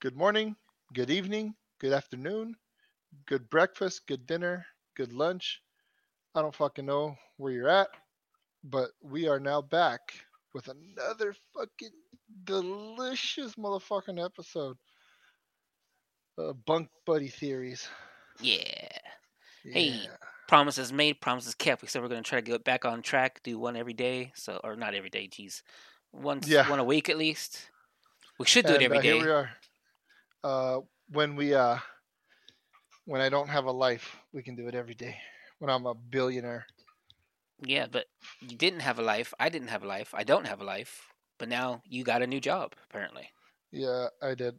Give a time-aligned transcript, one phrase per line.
[0.00, 0.56] good morning,
[0.94, 2.54] good evening, good afternoon,
[3.26, 4.64] good breakfast, good dinner,
[4.96, 5.60] good lunch.
[6.34, 7.88] I don't fucking know where you're at,
[8.64, 10.00] but we are now back
[10.54, 11.90] with another fucking
[12.44, 14.76] delicious motherfucking episode.
[16.38, 17.88] Uh, bunk buddy theories.
[18.40, 18.88] Yeah.
[19.62, 20.08] Hey.
[20.48, 21.82] Promises made, promises kept.
[21.82, 24.32] We said we're gonna try to get back on track, do one every day.
[24.34, 25.62] So or not every day, geez.
[26.12, 26.68] Once Yeah.
[26.68, 27.70] one a week at least.
[28.38, 29.18] We should do it And, every uh, day.
[29.18, 29.50] Here we are.
[30.42, 30.80] Uh,
[31.10, 31.76] when we uh,
[33.04, 35.16] when I don't have a life, we can do it every day.
[35.58, 36.66] When I'm a billionaire.
[37.62, 38.06] Yeah, but
[38.40, 39.34] you didn't have a life.
[39.38, 40.14] I didn't have a life.
[40.14, 41.02] I don't have a life.
[41.38, 43.30] But now you got a new job, apparently.
[43.72, 44.58] Yeah, I did.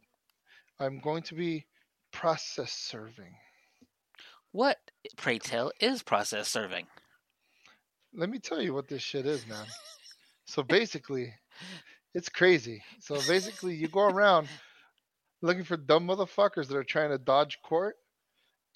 [0.78, 1.66] I'm going to be
[2.12, 3.34] process serving.
[4.52, 4.78] What,
[5.16, 6.86] pray tell, is process serving?
[8.14, 9.64] Let me tell you what this shit is, man.
[10.44, 11.32] so basically,
[12.14, 12.82] it's crazy.
[13.00, 14.48] So basically, you go around
[15.42, 17.96] looking for dumb motherfuckers that are trying to dodge court,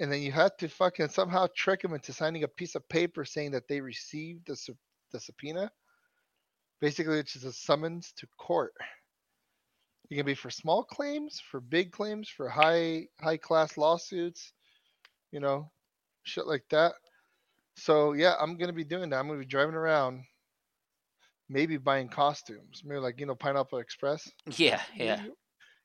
[0.01, 3.25] and then you have to fucking somehow trick them into signing a piece of paper
[3.25, 4.57] saying that they received the
[5.13, 5.71] the subpoena.
[6.81, 8.75] Basically, it's just a summons to court.
[10.11, 14.53] It can be for small claims, for big claims, for high high class lawsuits,
[15.33, 15.71] you know,
[16.25, 16.93] shit like that.
[17.77, 19.19] So yeah, I'm gonna be doing that.
[19.19, 20.25] I'm gonna be driving around,
[21.49, 24.31] maybe buying costumes, maybe like you know Pineapple Express.
[24.57, 25.25] Yeah, yeah.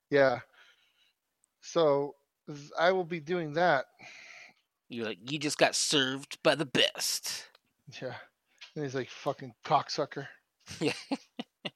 [0.09, 0.39] Yeah.
[1.61, 2.15] So
[2.79, 3.85] I will be doing that.
[4.89, 7.45] You're like you just got served by the best.
[8.01, 8.15] Yeah.
[8.75, 10.27] And he's like fucking cocksucker.
[10.79, 10.93] Yeah.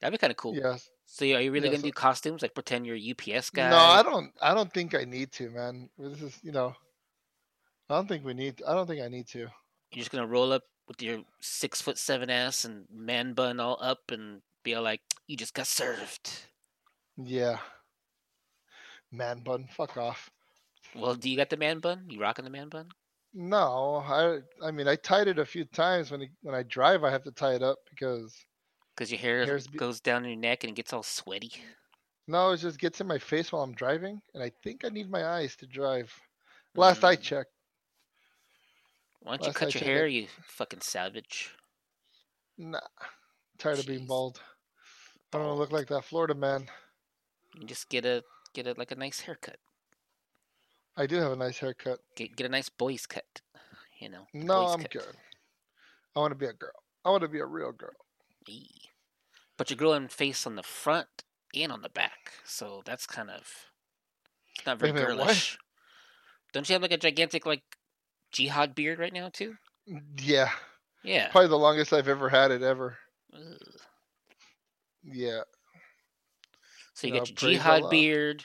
[0.00, 0.54] That'd be kind of cool.
[0.56, 0.76] Yeah.
[1.06, 2.42] So are you really Yeah, gonna so- do costumes?
[2.42, 3.70] Like pretend you're a UPS guy?
[3.70, 4.32] No, I don't.
[4.40, 5.88] I don't think I need to, man.
[5.98, 6.74] This is you know.
[7.90, 8.62] I don't think we need.
[8.66, 9.38] I don't think I need to.
[9.40, 9.50] You're
[9.94, 14.10] just gonna roll up with your six foot seven ass and man bun all up
[14.10, 16.30] and be all like, "You just got served."
[17.16, 17.58] Yeah.
[19.12, 20.30] Man bun, fuck off.
[20.94, 22.06] Well, do you got the man bun?
[22.08, 22.88] You rocking the man bun?
[23.34, 24.40] No, I.
[24.66, 26.10] I mean, I tied it a few times.
[26.10, 28.34] When it, when I drive, I have to tie it up because
[28.94, 31.52] Because your hair be- goes down your neck and it gets all sweaty.
[32.28, 35.10] no, it just gets in my face while I'm driving, and I think I need
[35.10, 36.12] my eyes to drive.
[36.74, 37.22] Last I Mm.
[37.22, 37.52] checked.
[39.20, 41.54] Why don't you last I cut your hair, it- you fucking savage?
[42.58, 42.80] Nah,
[43.58, 44.08] tired of being Jeez.
[44.08, 44.40] bald.
[45.32, 46.68] I don't want to look like that Florida man.
[47.54, 48.22] You just get a
[48.54, 49.56] get a like a nice haircut.
[50.96, 51.98] I do have a nice haircut.
[52.16, 53.40] Get get a nice boy's cut.
[53.98, 54.26] You know.
[54.34, 54.90] No, I'm cut.
[54.90, 55.16] good.
[56.16, 56.70] I want to be a girl.
[57.04, 57.90] I want to be a real girl.
[58.48, 58.68] Eee.
[59.56, 61.08] But you're growing face on the front
[61.54, 63.70] and on the back, so that's kind of
[64.56, 65.26] it's not very a minute, what?
[65.26, 65.58] girlish.
[66.52, 67.62] Don't you have like a gigantic like
[68.30, 69.56] jihad beard right now too?
[70.16, 70.50] Yeah,
[71.02, 71.28] Yeah.
[71.30, 72.96] probably the longest I've ever had it ever.
[73.34, 73.40] Ugh.
[75.04, 75.40] Yeah,
[76.94, 78.44] So you Yeah, got your jihad beard,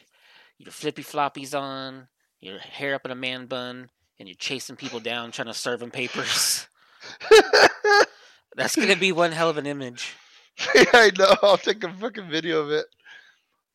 [0.58, 2.08] your flippy floppies on,
[2.40, 5.80] your hair up in a man bun, and you're chasing people down trying to serve
[5.80, 6.68] them papers.
[8.56, 10.14] That's gonna be one hell of an image.
[10.74, 11.36] I know.
[11.44, 12.86] I'll take a fucking video of it.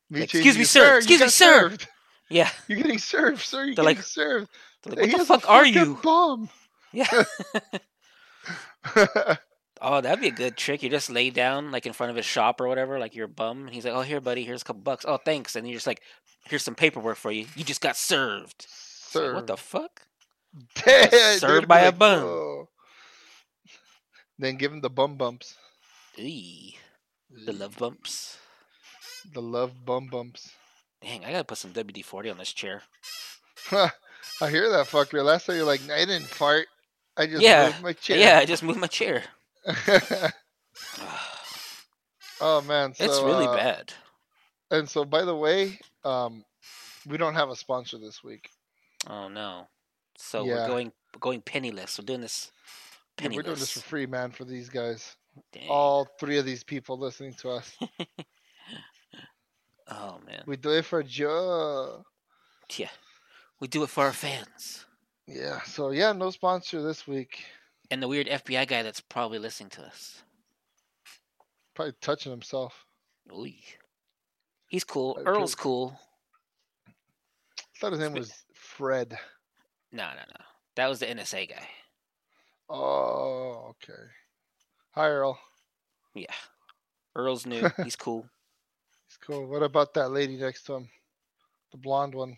[0.09, 0.97] Me Excuse me, sir.
[0.97, 1.87] Excuse me, sir." served.
[2.29, 2.49] Yeah.
[2.67, 3.65] You're getting served, sir.
[3.65, 4.49] You're They're getting like- served.
[4.85, 5.97] Like, He what the fuck are you?
[6.03, 6.49] Bomb.
[6.91, 7.07] Yeah.
[9.85, 10.81] Oh, that'd be a good trick.
[10.81, 13.29] You just lay down like in front of his shop or whatever, like you're a
[13.29, 13.65] bum.
[13.65, 14.45] And he's like, "Oh, here, buddy.
[14.45, 15.03] Here's a couple bucks.
[15.07, 16.01] Oh, thanks." And you're just like,
[16.45, 17.45] "Here's some paperwork for you.
[17.55, 19.35] You just got served." It's like, Served.
[19.35, 20.01] what the fuck?
[20.85, 22.23] Damn, served by a bum.
[22.23, 22.69] "Whoa."
[24.39, 25.55] Then give him the bum bumps.
[26.17, 26.77] Eee,
[27.45, 28.37] the love bumps.
[29.33, 30.51] The love bum bumps.
[31.01, 32.83] Dang, I gotta put some WD forty on this chair.
[33.71, 35.23] I hear that fucker.
[35.23, 36.67] Last time you're like, I didn't fart.
[37.17, 38.17] I just Yeah, moved my chair.
[38.17, 39.23] Yeah, I just moved my chair.
[42.41, 43.93] oh man, it's really uh, bad.
[44.71, 46.43] And so, by the way, um,
[47.07, 48.49] we don't have a sponsor this week.
[49.07, 49.67] Oh no.
[50.17, 50.53] So Yeah.
[50.55, 51.99] we're going we're going penniless.
[51.99, 52.51] We're doing this
[53.21, 53.29] Yeah.
[53.29, 55.15] We're doing this for free, man, for these guys.
[55.51, 55.69] Dang.
[55.69, 57.77] All three of these people listening to us.
[59.87, 60.43] Oh man.
[60.45, 62.03] We do it for Joe.
[62.77, 62.89] Yeah.
[63.59, 64.85] We do it for our fans.
[65.27, 65.61] Yeah.
[65.63, 67.43] So yeah, no sponsor this week.
[67.91, 70.23] And the weird FBI guy that's probably listening to us.
[71.75, 72.85] Probably touching himself.
[73.31, 73.45] Ooh.
[74.67, 75.19] He's cool.
[75.25, 75.89] Earl's cool.
[75.89, 75.99] cool.
[77.59, 79.17] I thought his name was Fred.
[79.91, 80.45] No, no, no.
[80.75, 81.67] That was the NSA guy.
[82.69, 84.01] Oh, okay.
[84.91, 85.37] Hi, Earl.
[86.15, 86.25] Yeah.
[87.15, 87.69] Earl's new.
[87.83, 88.25] He's cool.
[89.07, 89.45] He's cool.
[89.47, 90.89] What about that lady next to him?
[91.71, 92.37] The blonde one.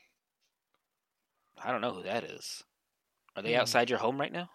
[1.64, 2.64] I don't know who that is.
[3.36, 3.60] Are they Hmm.
[3.62, 4.50] outside your home right now?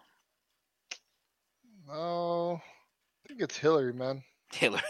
[1.91, 4.23] Oh, I think it's Hillary, man.
[4.53, 4.81] Hillary.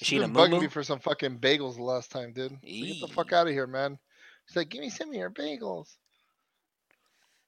[0.00, 2.50] Is she in a bugging me for some fucking bagels the last time, dude.
[2.50, 3.98] So get the fuck out of here, man.
[4.46, 5.94] She's like, give me some of your bagels.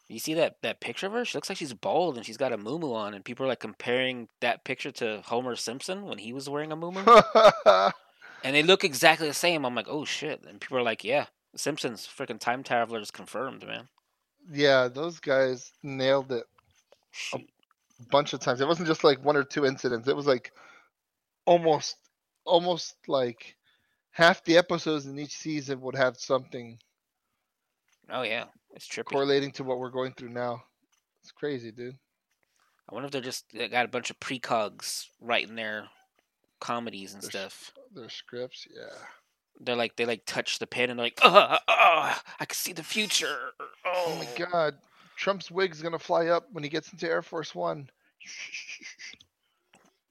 [0.08, 1.24] You see that that picture of her?
[1.24, 3.60] She looks like she's bald and she's got a moo on, and people are like
[3.60, 6.92] comparing that picture to Homer Simpson when he was wearing a moo
[8.44, 9.64] and they look exactly the same.
[9.64, 10.44] I'm like, oh shit!
[10.46, 11.26] And people are like, yeah,
[11.56, 13.88] Simpsons freaking time travelers confirmed, man.
[14.52, 16.44] yeah, those guys nailed it
[17.10, 17.48] Shoot.
[18.10, 18.60] Bunch of times.
[18.60, 20.08] It wasn't just like one or two incidents.
[20.08, 20.52] It was like
[21.46, 21.96] almost,
[22.44, 23.56] almost like
[24.10, 26.78] half the episodes in each season would have something
[28.10, 28.44] Oh yeah,
[28.74, 29.04] it's trippy.
[29.06, 30.62] correlating to what we're going through now.
[31.22, 31.96] It's crazy, dude.
[32.88, 35.88] I wonder if they're just they got a bunch of precogs writing their
[36.60, 37.72] comedies and There's- stuff.
[37.94, 38.92] Their scripts, yeah.
[39.60, 42.72] They're like they like touch the pen and they're like, oh, oh I can see
[42.74, 43.52] the future.
[43.86, 44.74] Oh, Oh my god,
[45.16, 47.88] Trump's wig's gonna fly up when he gets into Air Force One.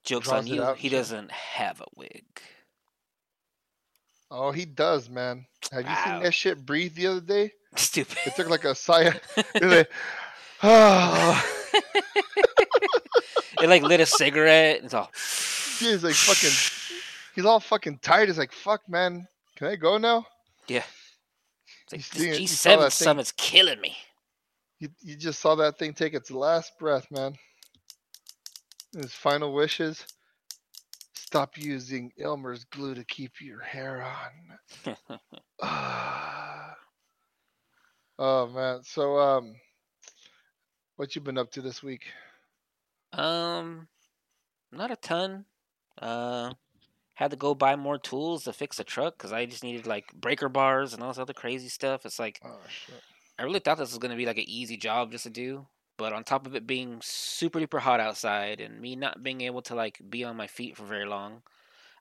[0.04, 0.74] Jokes draws on you.
[0.74, 2.26] He doesn't have a wig.
[4.30, 5.46] Oh, he does, man.
[5.72, 7.52] Have you seen that shit breathe the other day?
[7.76, 8.18] Stupid.
[8.26, 9.14] It took like a sigh.
[9.38, 9.92] it like,
[10.64, 11.46] oh.
[13.62, 14.78] it like lit a cigarette.
[14.78, 15.10] and It's all.
[15.80, 16.52] He's like fucking.
[17.36, 18.30] He's all fucking tired.
[18.30, 19.28] He's like, fuck, man.
[19.56, 20.26] Can I go now?
[20.68, 20.84] Yeah.
[21.92, 23.96] It's like, You this see it- G seven summit's killing me.
[24.84, 27.36] You, you just saw that thing take its last breath, man.
[28.94, 30.06] His final wishes.
[31.14, 34.98] Stop using Elmer's glue to keep your hair on.
[35.62, 36.76] Ah.
[38.20, 38.84] oh man.
[38.84, 39.56] So um
[40.98, 42.04] what you been up to this week?
[43.14, 43.88] Um,
[44.70, 45.46] not a ton.
[45.98, 46.52] Uh,
[47.14, 50.14] had to go buy more tools to fix the truck because I just needed like
[50.14, 52.06] breaker bars and all this other crazy stuff.
[52.06, 53.02] It's like Oh shit.
[53.40, 56.14] I really thought this was gonna be like an easy job just to do, but
[56.14, 59.76] on top of it being super duper hot outside and me not being able to
[59.76, 61.42] like be on my feet for very long,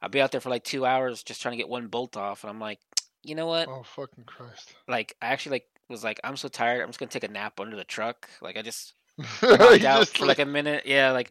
[0.02, 2.42] I'd be out there for like two hours just trying to get one bolt off,
[2.44, 2.80] and I'm like,
[3.22, 3.68] you know what?
[3.68, 4.74] Oh fucking Christ.
[4.88, 6.82] Like I actually like was like, I'm so tired.
[6.82, 8.28] I'm just gonna take a nap under the truck.
[8.40, 8.94] Like I just
[9.42, 10.84] knocked out just for like a minute.
[10.86, 11.30] Yeah, like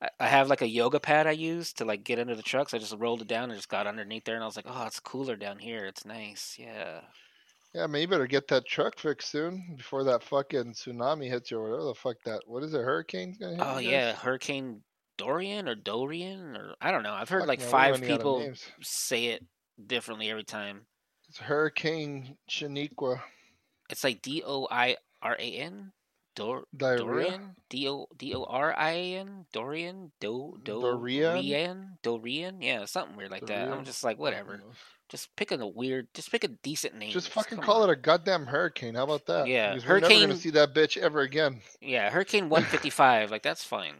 [0.00, 2.68] I- I have like a yoga pad I use to like get under the truck.
[2.70, 4.66] So I just rolled it down and just got underneath there, and I was like,
[4.68, 5.84] oh, it's cooler down here.
[5.86, 6.56] It's nice.
[6.58, 7.00] Yeah.
[7.74, 11.58] Yeah, man, you better get that truck fixed soon before that fucking tsunami hits you
[11.58, 13.92] or whatever the fuck that what is it, hurricane's gonna hit Oh you guys?
[13.92, 14.82] yeah, Hurricane
[15.16, 17.12] Dorian or Dorian or I don't know.
[17.14, 18.64] I've heard Fuck, like five running out of people names.
[18.82, 19.44] say it
[19.86, 20.82] differently every time.
[21.28, 23.20] It's Hurricane Shaniqua
[23.88, 25.92] It's like D O I R A N.
[26.34, 26.98] Dor diarrhea.
[27.04, 31.34] Dorian D O D O R I A N Dorian Do Do Dorian?
[31.34, 33.68] Dorian Dorian yeah something weird like that.
[33.68, 34.60] I'm just like whatever.
[35.12, 36.08] Just pick a weird.
[36.14, 37.10] Just pick a decent name.
[37.12, 38.94] Just fucking call it a goddamn hurricane.
[38.94, 39.46] How about that?
[39.46, 41.60] Yeah, Because we're never gonna see that bitch ever again.
[41.82, 43.30] Yeah, Hurricane 155.
[43.30, 43.94] like that's fine.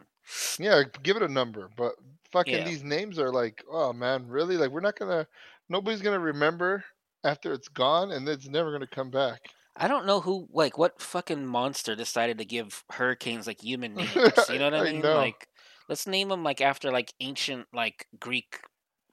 [0.59, 1.69] Yeah, give it a number.
[1.77, 1.93] But
[2.33, 2.65] fucking Yeah.
[2.65, 4.57] these names are like, oh man, really?
[4.57, 5.27] Like we're not gonna
[5.69, 6.83] nobody's gonna remember
[7.25, 9.51] after it's gone and it's never gonna come back.
[9.77, 14.15] I don't know who, like, what fucking monster decided to give hurricanes like human names.
[14.51, 15.01] You know what I I mean?
[15.03, 15.17] know.
[15.17, 15.47] Like,
[15.89, 18.61] let's name them like after like ancient like Greek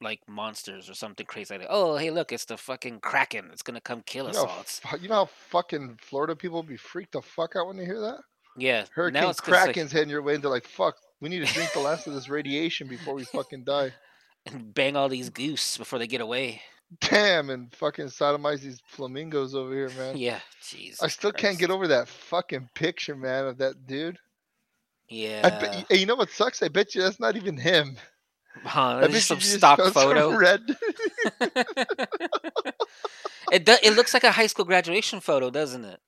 [0.00, 1.70] like monsters or something crazy like that.
[1.70, 3.50] Oh, hey, look, it's the fucking kraken.
[3.52, 4.60] It's gonna come kill You us know, all.
[4.60, 8.00] It's, you know how fucking Florida people be freaked the fuck out when they hear
[8.00, 8.20] that?
[8.56, 11.28] yeah, Hurricane now it's 'cause, like, Kraken's heading your way and they're like, fuck, we
[11.28, 13.92] need to drink the last of this radiation before we fucking die.
[14.46, 16.62] and bang all these goose before they get away.
[17.00, 20.16] Damn, and fucking sodomize these flamingos over here, man.
[20.16, 21.00] Yeah, jeez.
[21.00, 24.18] I still can't get over that fucking picture, man, of that dude.
[25.08, 26.62] Yeah, I bet, you, you know what sucks?
[26.62, 27.96] I bet you that's not even him.
[28.64, 29.00] Huh?
[29.00, 30.36] That's just some stock photo.
[30.38, 30.60] Red.
[33.52, 36.00] it do, it looks like a high school graduation photo, doesn't it?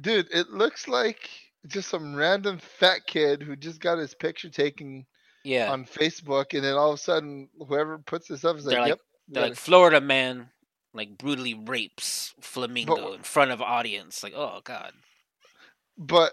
[0.00, 1.28] Dude, it looks like
[1.66, 5.06] just some random fat kid who just got his picture taken
[5.44, 8.78] Yeah, on Facebook, and then all of a sudden, whoever puts this up is like,
[8.78, 10.50] like- "Yep." They're like Florida man
[10.96, 14.22] like brutally rapes flamingo in front of audience.
[14.22, 14.92] Like, oh god.
[15.98, 16.32] But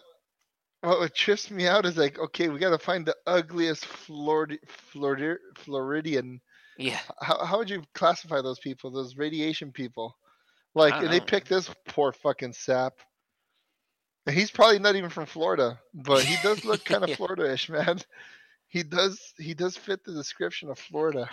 [0.84, 4.58] what would trips me out is like, okay, we got to find the ugliest Florida,
[4.68, 6.42] Florida, Floridian.
[6.78, 7.00] Yeah.
[7.22, 8.92] How, how would you classify those people?
[8.92, 10.18] Those radiation people?
[10.76, 12.94] Like, and they picked this poor fucking sap.
[14.26, 17.16] And he's probably not even from Florida, but he does look kind of Yeah.
[17.16, 18.00] Florida-ish, man.
[18.68, 19.34] He does.
[19.38, 21.30] He does fit the description of Florida.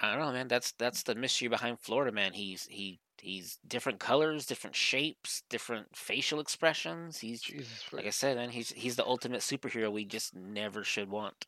[0.00, 0.48] I don't know, man.
[0.48, 2.32] That's that's the mystery behind Florida man.
[2.32, 7.18] He's he he's different colors, different shapes, different facial expressions.
[7.18, 7.84] He's Jesus.
[7.92, 11.46] like I said, man, he's he's the ultimate superhero we just never should want.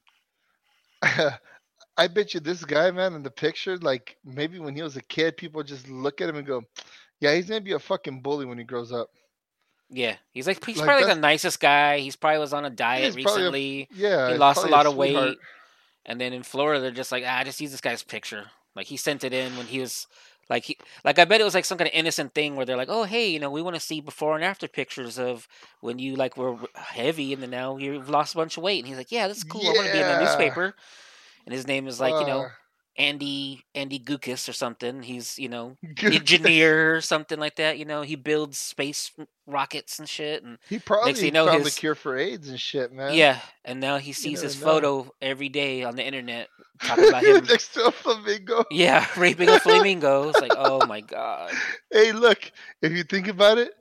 [1.02, 5.02] I bet you this guy, man, in the picture, like maybe when he was a
[5.02, 6.62] kid, people just look at him and go,
[7.20, 9.08] "Yeah, he's gonna be a fucking bully when he grows up."
[9.90, 10.16] Yeah.
[10.32, 11.98] He's like he's Like, probably like the nicest guy.
[11.98, 13.88] He's probably was on a diet probably a- recently.
[13.92, 15.36] Yeah, He lost a lot of weight.
[16.06, 18.46] And then in Florida they're just like, ah, just use this guy's picture.
[18.74, 20.06] Like he sent it in when he was
[20.50, 22.76] like he like I bet it was like some kind of innocent thing where they're
[22.76, 25.48] like, oh hey, you know, we want to see before and after pictures of
[25.80, 28.80] when you like were heavy and then now you've lost a bunch of weight.
[28.80, 29.62] And he's like, yeah, that's cool.
[29.62, 30.74] I want to be in the newspaper.
[31.46, 32.48] And his name is like you know Uh,
[32.96, 35.02] Andy Andy Gukas or something.
[35.02, 37.78] He's you know engineer or something like that.
[37.78, 39.10] You know, he builds space
[39.46, 40.42] rockets and shit.
[40.42, 43.14] And He probably thing you know, found his- the cure for AIDS and shit, man.
[43.14, 44.66] yeah, and now he sees his know.
[44.66, 46.48] photo every day on the internet
[46.82, 47.44] talking about him.
[47.46, 48.64] next to a flamingo.
[48.70, 50.28] yeah, raping a flamingo.
[50.28, 51.52] It's like, oh my god.
[51.92, 52.50] Hey, look,
[52.82, 53.72] if you think about it,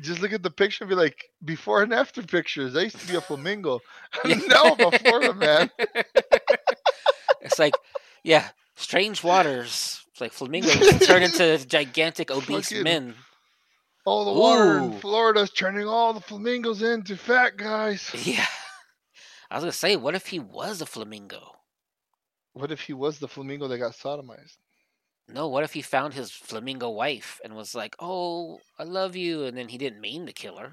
[0.00, 2.76] just look at the picture and be like, before and after pictures.
[2.76, 3.80] I used to be a flamingo.
[4.24, 5.70] Now I'm a Florida man.
[7.40, 7.74] It's like,
[8.26, 10.02] yeah, strange waters.
[10.20, 13.14] Like flamingos turn into gigantic obese Fucking- men.
[14.04, 14.98] All the water in Ooh.
[14.98, 18.10] Florida's turning all the flamingos into fat guys.
[18.26, 18.46] Yeah.
[19.50, 21.52] I was gonna say, what if he was a flamingo?
[22.52, 24.56] What if he was the flamingo that got sodomized?
[25.28, 29.44] No, what if he found his flamingo wife and was like, "Oh, I love you,"
[29.44, 30.72] and then he didn't mean to kill her?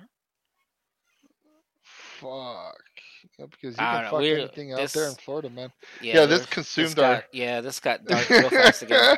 [1.81, 2.92] Fuck.
[3.39, 5.71] Yeah, because you can know, fuck we're- anything out there in Florida, man.
[6.01, 9.17] Yeah, Yeah, this consumed got, our- Yeah, this got dark real fast again.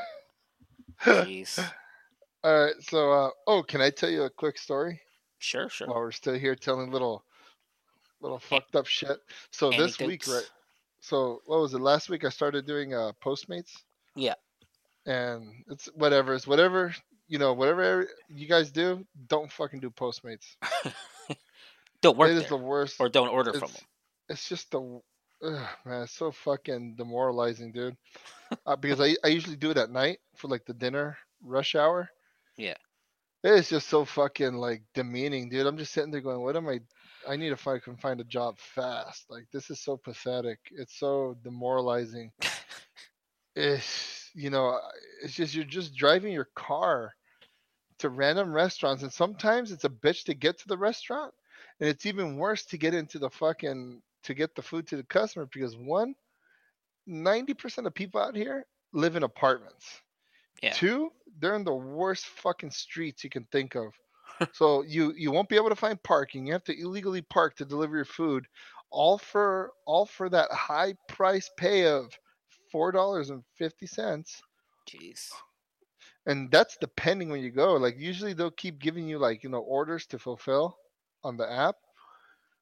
[1.03, 1.59] Jeez.
[2.43, 5.01] All right, so uh, oh, can I tell you a quick story
[5.39, 5.87] Sure, sure.
[5.87, 7.23] while we're still here telling little,
[8.21, 9.17] little fucked up shit?
[9.51, 10.47] So this week, right?
[11.01, 11.81] So what was it?
[11.81, 13.71] Last week I started doing uh, Postmates.
[14.15, 14.35] Yeah.
[15.07, 16.33] And it's whatever.
[16.35, 16.95] It's whatever
[17.27, 17.53] you know.
[17.53, 20.55] Whatever you guys do, don't fucking do Postmates.
[22.01, 22.97] Don't work it is the worst.
[22.99, 23.81] or don't order from them.
[24.29, 25.01] It's just the
[25.43, 26.03] ugh, man.
[26.03, 27.97] It's so fucking demoralizing, dude.
[28.65, 32.09] uh, because I I usually do it at night for like the dinner rush hour.
[32.57, 32.75] Yeah.
[33.43, 35.67] It's just so fucking like demeaning, dude.
[35.67, 36.79] I'm just sitting there going, "What am I?
[37.27, 39.25] I need to fucking find a job fast.
[39.29, 40.59] Like this is so pathetic.
[40.71, 42.31] It's so demoralizing.
[43.55, 44.79] it's you know,
[45.23, 47.13] it's just you're just driving your car
[47.99, 51.33] to random restaurants, and sometimes it's a bitch to get to the restaurant,
[51.79, 55.03] and it's even worse to get into the fucking to get the food to the
[55.03, 56.15] customer because one,
[57.07, 60.01] 90% of people out here live in apartments.
[60.61, 60.71] Yeah.
[60.71, 63.93] Two, they're in the worst fucking streets you can think of.
[64.53, 66.45] so you you won't be able to find parking.
[66.45, 68.45] You have to illegally park to deliver your food,
[68.89, 72.11] all for all for that high price pay of
[72.71, 74.41] four dollars and fifty cents.
[74.89, 75.29] Jeez.
[76.25, 77.75] And that's depending when you go.
[77.75, 80.77] Like usually they'll keep giving you like you know orders to fulfill
[81.23, 81.75] on the app.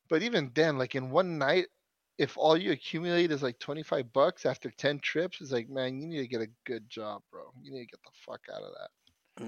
[0.10, 1.68] But even then, like in one night,
[2.18, 6.00] if all you accumulate is like twenty five bucks after ten trips, it's like man,
[6.02, 7.44] you need to get a good job, bro.
[7.62, 8.90] You need to get the fuck out of that.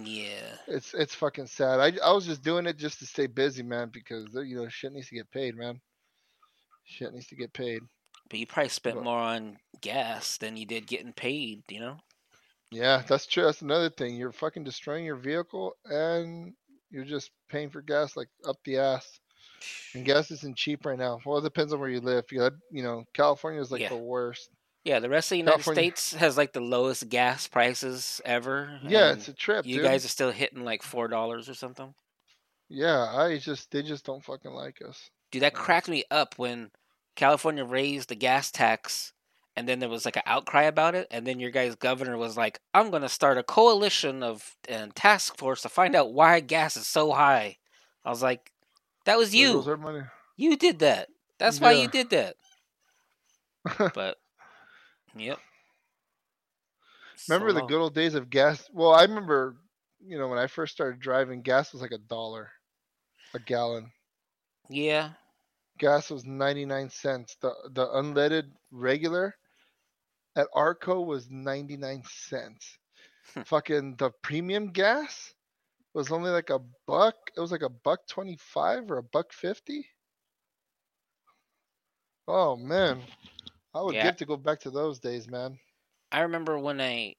[0.09, 0.55] Yeah.
[0.67, 1.79] It's it's fucking sad.
[1.79, 4.67] I I was just doing it just to stay busy, man, because uh, you know
[4.69, 5.79] shit needs to get paid, man.
[6.85, 7.81] Shit needs to get paid.
[8.29, 11.97] But you probably spent But- more on gas than you did getting paid, you know?
[12.71, 13.43] Yeah, that's true.
[13.43, 14.15] That's another thing.
[14.15, 16.53] You're fucking destroying your vehicle, and
[16.89, 19.19] you're just paying for gas like up the ass.
[19.93, 21.19] And gas isn't cheap right now.
[21.25, 22.25] Well, it depends on where you live.
[22.31, 23.89] You, you know, California is like Yeah.
[23.89, 24.49] the worst.
[24.83, 28.79] Yeah, the rest of the United California- States has like the lowest gas prices ever.
[28.83, 29.85] Yeah, it's a trip, you dude.
[29.85, 31.95] guys are still hitting like four dollars or something.
[32.69, 35.09] Yeah, I just they just don't fucking like us.
[35.31, 36.71] Dude, that cracked me up when
[37.15, 39.13] California raised the gas tax
[39.55, 42.37] and then there was like an outcry about it and then your guys governor was
[42.37, 46.75] like, I'm gonna start a coalition of and task force to find out why gas
[46.77, 47.57] is so high.
[48.03, 48.51] I was like,
[49.05, 49.63] That was you.
[49.77, 50.01] money.
[50.37, 51.09] You did that.
[51.37, 52.35] That's why you did that.
[53.93, 54.17] But
[55.15, 55.39] Yep.
[57.27, 58.69] remember So the good old days of gas?
[58.73, 59.57] Well, I remember,
[59.99, 62.51] you know, when I first started driving, gas was like a dollar
[63.33, 63.91] a gallon.
[64.69, 65.13] Yeah.
[65.77, 67.35] gas was 99 cents.
[67.41, 69.35] The the unleaded regular
[70.35, 72.79] at Arco was 99 cents.
[73.35, 73.43] Hmm.
[73.43, 75.34] Fucking the premium gas
[75.95, 77.15] was only like a buck.
[77.35, 79.89] It was like a buck 25 or a buck 50.
[82.27, 83.07] Oh man.
[83.73, 84.01] I would Yeah.
[84.01, 85.59] give to go back to those days, man.
[86.11, 87.15] I remember when I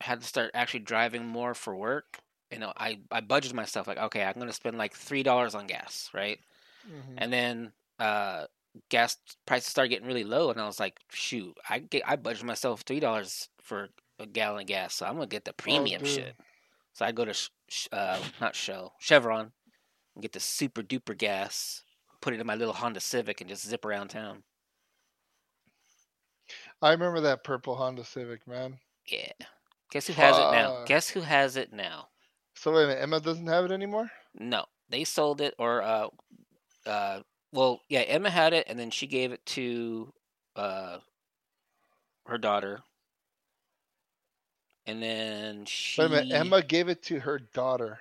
[0.00, 2.20] had to start actually driving more for work.
[2.50, 5.66] You know, I I budgeted myself like, okay, I'm gonna spend like three dollars on
[5.66, 6.38] gas, right?
[6.84, 7.18] Mhm.
[7.18, 8.46] And then uh,
[8.90, 12.44] gas prices started getting really low, and I was like, shoot, I get I budgeted
[12.44, 16.04] myself three dollars for a gallon of gas, so I'm gonna get the premium Oh,
[16.04, 16.36] shit.
[16.94, 17.34] So I go to
[17.92, 19.52] uh, not Shell, Chevron,
[20.14, 21.82] and get the super duper gas.
[22.20, 24.42] Put it in my little Honda Civic and just zip around town.
[26.82, 28.78] I remember that purple Honda Civic, man.
[29.06, 29.32] Yeah.
[29.90, 30.84] Guess who has it now?
[30.84, 32.08] Guess who has it now?
[32.54, 34.10] So wait a minute, Emma doesn't have it anymore?
[34.34, 36.08] No, they sold it, or uh,
[36.86, 37.20] uh,
[37.52, 40.12] well, yeah, Emma had it, and then she gave it to
[40.56, 40.98] uh,
[42.26, 42.80] her daughter.
[44.86, 46.00] And then she.
[46.00, 46.32] Wait a minute.
[46.32, 47.98] Emma gave it to her daughter.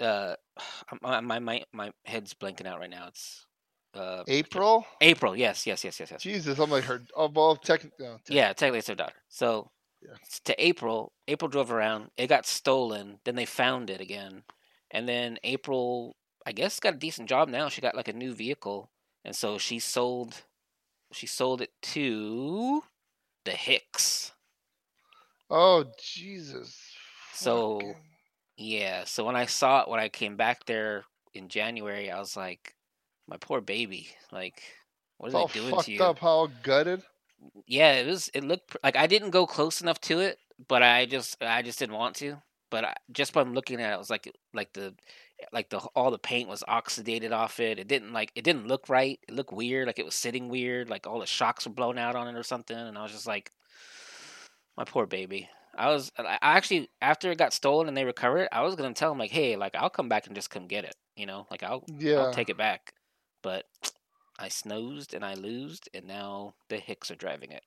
[0.00, 0.34] Uh,
[1.02, 3.06] my my my, my head's blanking out right now.
[3.08, 3.46] It's
[3.94, 4.86] uh April.
[5.00, 5.36] April.
[5.36, 6.22] Yes, yes, yes, yes, yes.
[6.22, 7.02] Jesus, I'm like her.
[7.16, 8.06] Oh, well, technically.
[8.06, 9.14] No, Yeah, technically it's her daughter.
[9.28, 9.70] So
[10.02, 10.16] Yeah.
[10.44, 12.10] to April, April drove around.
[12.16, 13.20] It got stolen.
[13.24, 14.42] Then they found it again,
[14.90, 17.68] and then April, I guess, got a decent job now.
[17.68, 18.90] She got like a new vehicle,
[19.24, 20.42] and so she sold,
[21.12, 22.82] she sold it to
[23.44, 24.31] the Hicks.
[25.54, 26.78] Oh Jesus.
[27.34, 27.96] So- Fucking-
[28.56, 29.04] Yeah.
[29.04, 31.04] So when I saw it when I came back there
[31.34, 32.74] in January, I was like,
[33.28, 34.08] my poor baby.
[34.30, 34.62] Like,
[35.18, 36.02] what all they doing to you?
[36.02, 36.18] up.
[36.18, 37.02] How gutted.
[37.66, 41.04] yeah it was it looked like i didn't go close enough to it but i
[41.04, 42.40] just i just didn't want to
[42.70, 44.94] but I, just by looking at it, it was like like the
[45.52, 48.88] like the all the paint was oxidated off it it didn't like it didn't look
[48.88, 51.98] right it looked weird like it was sitting weird like all the shocks were blown
[51.98, 53.50] out on it or something and i was just like
[54.76, 58.48] my poor baby i was i actually after it got stolen and they recovered it
[58.52, 60.84] i was gonna tell them like hey like i'll come back and just come get
[60.84, 62.18] it you know like i'll Yeah.
[62.18, 62.92] I'll take it back.
[63.42, 63.64] But
[64.38, 67.64] I snoozed and I loosed, and now the Hicks are driving it.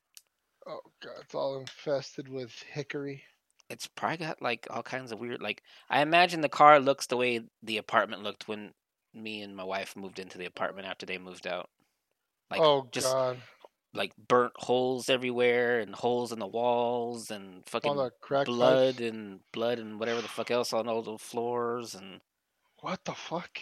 [0.66, 3.22] Oh god, it's all infested with hickory.
[3.68, 5.42] It's probably got like all kinds of weird.
[5.42, 8.72] Like I imagine the car looks the way the apartment looked when
[9.14, 11.68] me and my wife moved into the apartment after they moved out.
[12.50, 13.38] Like oh just god,
[13.96, 17.90] like burnt holes everywhere and holes in the walls and fucking
[18.46, 22.20] blood and blood and whatever the fuck else on all the floors and
[22.80, 23.60] What the fuck?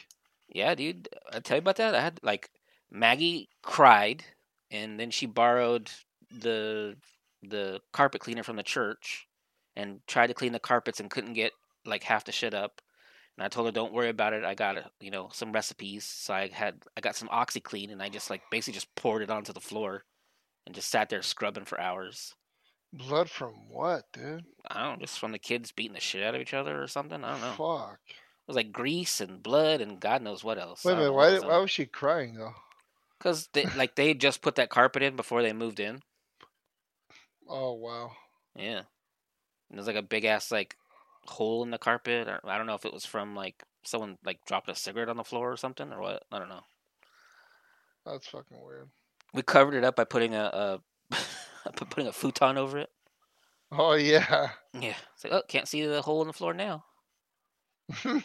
[0.48, 1.08] Yeah, dude.
[1.32, 1.94] I tell you about that.
[1.94, 2.50] I had like
[2.90, 4.24] Maggie cried,
[4.70, 5.90] and then she borrowed
[6.30, 6.96] the
[7.42, 9.26] the carpet cleaner from the church,
[9.76, 11.52] and tried to clean the carpets and couldn't get
[11.86, 12.80] like half the shit up.
[13.36, 14.44] And I told her, "Don't worry about it.
[14.44, 18.08] I got you know some recipes." So I had I got some OxiClean, and I
[18.08, 20.04] just like basically just poured it onto the floor,
[20.66, 22.34] and just sat there scrubbing for hours.
[22.92, 24.44] Blood from what, dude?
[24.70, 26.86] I don't know, just from the kids beating the shit out of each other or
[26.86, 27.24] something.
[27.24, 27.78] I don't know.
[27.78, 27.98] Fuck.
[28.08, 30.84] It was like grease and blood and God knows what else.
[30.84, 31.12] Wait a minute.
[31.12, 32.54] Why did, why was she crying though?
[33.18, 36.02] Because they like they just put that carpet in before they moved in.
[37.48, 38.12] Oh wow.
[38.54, 38.82] Yeah,
[39.70, 40.76] and there's like a big ass like
[41.24, 42.28] hole in the carpet.
[42.28, 45.16] Or, I don't know if it was from like someone like dropped a cigarette on
[45.16, 46.22] the floor or something or what.
[46.30, 46.62] I don't know.
[48.06, 48.90] That's fucking weird.
[49.34, 50.80] We covered it up by putting a,
[51.12, 51.16] a
[51.72, 52.90] putting a futon over it.
[53.70, 54.50] Oh yeah.
[54.72, 56.84] Yeah, it's like oh, can't see the hole in the floor now.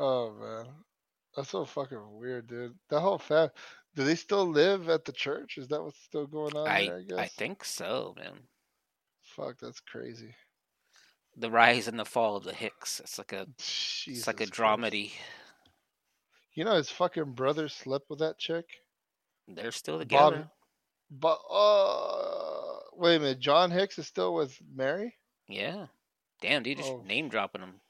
[0.00, 0.66] Oh man.
[1.36, 2.74] That's so fucking weird, dude.
[2.88, 3.50] That whole fam
[3.94, 5.58] do they still live at the church?
[5.58, 7.18] Is that what's still going on I there, I guess?
[7.18, 8.34] I think so, man.
[9.22, 10.34] Fuck, that's crazy.
[11.36, 13.00] The rise and the fall of the Hicks.
[13.00, 14.52] It's like a Jesus it's like a Christ.
[14.52, 15.12] dramedy.
[16.58, 18.64] You know his fucking brother slept with that chick?
[19.46, 20.50] They're still together.
[21.08, 25.14] But uh wait a minute, John Hicks is still with Mary?
[25.46, 25.86] Yeah.
[26.40, 27.04] Damn, dude, just Oh.
[27.06, 27.80] name dropping them.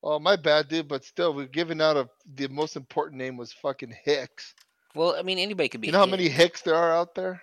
[0.00, 3.52] Oh my bad, dude, but still we're giving out a the most important name was
[3.52, 4.54] fucking Hicks.
[4.94, 5.88] Well, I mean, anybody could be.
[5.88, 7.42] You know how many Hicks there are out there?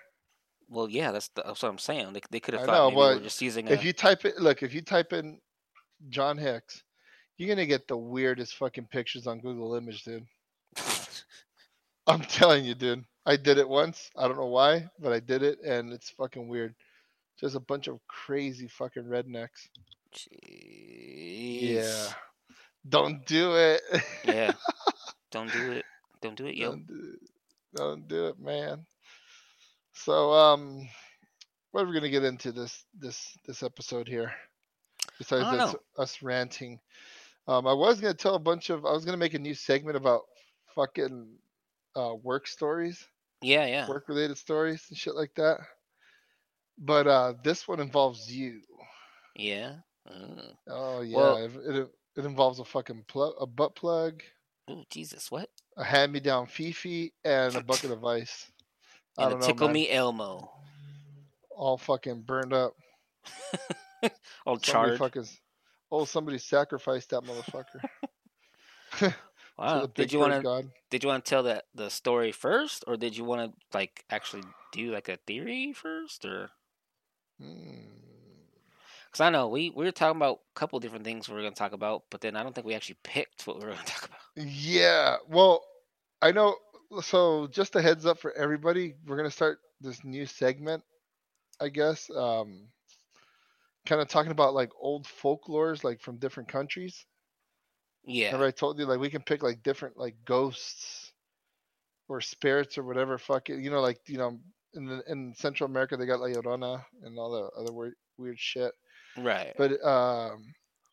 [0.69, 2.13] Well, yeah, that's, the, that's what I'm saying.
[2.13, 3.71] They, they could have thought know, maybe we were just using a.
[3.71, 5.41] If you type it look, if you type in
[6.07, 6.81] John Hicks,
[7.39, 10.27] you're gonna get the weirdest fucking pictures on Google Image, dude.
[12.05, 13.05] I'm telling you, dude.
[13.25, 14.11] I did it once.
[14.17, 16.75] I don't know why, but I did it and it's fucking weird.
[17.39, 19.69] Just a bunch of crazy fucking rednecks.
[20.13, 21.61] Jeez.
[21.61, 22.13] Yeah.
[22.87, 23.81] Don't do it.
[24.25, 24.51] Yeah.
[25.31, 25.85] Don't do it.
[26.21, 26.71] Don't do it, yo.
[26.71, 27.29] Don't do it.
[27.75, 28.85] Don't do it, man.
[29.93, 30.89] So, um,
[31.71, 34.33] what are we gonna get into this this this episode here?
[35.19, 36.03] Besides don't us, know.
[36.03, 36.79] us ranting,
[37.49, 38.85] um, I was gonna tell a bunch of.
[38.85, 40.21] I was gonna make a new segment about
[40.75, 41.27] fucking
[41.95, 43.03] uh, work stories,
[43.41, 43.87] Yeah, yeah.
[43.89, 45.57] work related stories and shit like that.
[46.77, 48.61] But uh, this one involves you.
[49.35, 49.75] Yeah.
[50.09, 50.53] Mm.
[50.69, 54.21] Oh yeah, Well- it, it it involves a fucking plug, a butt plug,
[54.69, 55.49] Ooh, Jesus, what?
[55.77, 58.51] a hand me down Fifi, and a bucket of ice.
[59.17, 59.73] I And don't a know, tickle man.
[59.73, 60.49] me Elmo.
[61.55, 62.73] all fucking burned up.
[64.45, 64.97] All charred.
[64.97, 65.25] fucking,
[65.91, 67.81] oh, somebody sacrificed that motherfucker.
[69.57, 69.87] Wow.
[69.87, 72.95] the Did you want to did you want to tell that the story first or
[72.95, 76.51] did you want to like actually do like a theory first or
[77.39, 77.85] Hmm.
[79.11, 81.53] cuz I know we we were talking about a couple different things we were going
[81.53, 83.85] to talk about, but then I don't think we actually picked what we were going
[83.85, 84.21] to talk about.
[84.35, 85.65] Yeah, well,
[86.21, 86.55] I know.
[87.01, 90.83] So, just a heads up for everybody, we're gonna start this new segment,
[91.59, 92.09] I guess.
[92.09, 92.69] Um,
[93.85, 97.05] kind of talking about like old folklores, like from different countries.
[98.05, 98.27] Yeah.
[98.27, 101.11] Remember, I told you like we can pick like different like ghosts
[102.07, 103.17] or spirits or whatever.
[103.17, 104.39] Fuck it, you know, like you know,
[104.73, 108.39] in the, in Central America they got La Llorona and all the other weird weird
[108.39, 108.71] shit.
[109.17, 109.53] Right.
[109.57, 110.43] But um,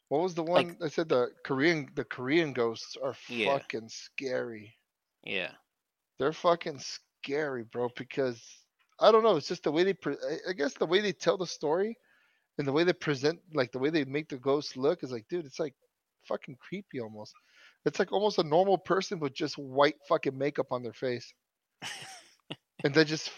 [0.09, 1.09] what was the one Like- I said?
[1.09, 3.59] The Korean the Korean ghosts are Yeah.
[3.59, 4.77] fucking scary.
[5.25, 5.51] yeah.
[6.19, 7.91] They're fucking scary, bro.
[7.95, 8.43] Because
[8.99, 9.37] I don't know.
[9.37, 9.93] It's just the way they.
[9.93, 11.99] Pre- I- I guess the way they tell the story,
[12.59, 15.27] and the way they present, like the way they make the ghost look, is like,
[15.29, 15.75] dude, it's like
[16.29, 17.35] fucking creepy almost.
[17.85, 21.33] It's like almost a normal person with just white fucking makeup on their face,
[22.85, 23.31] and that just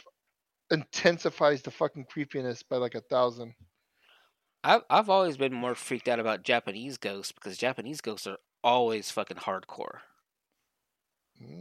[0.70, 3.54] intensifies the fucking creepiness by like a thousand.
[4.62, 9.10] I've I've always been more freaked out about Japanese ghosts because Japanese ghosts are always
[9.10, 10.00] fucking hardcore.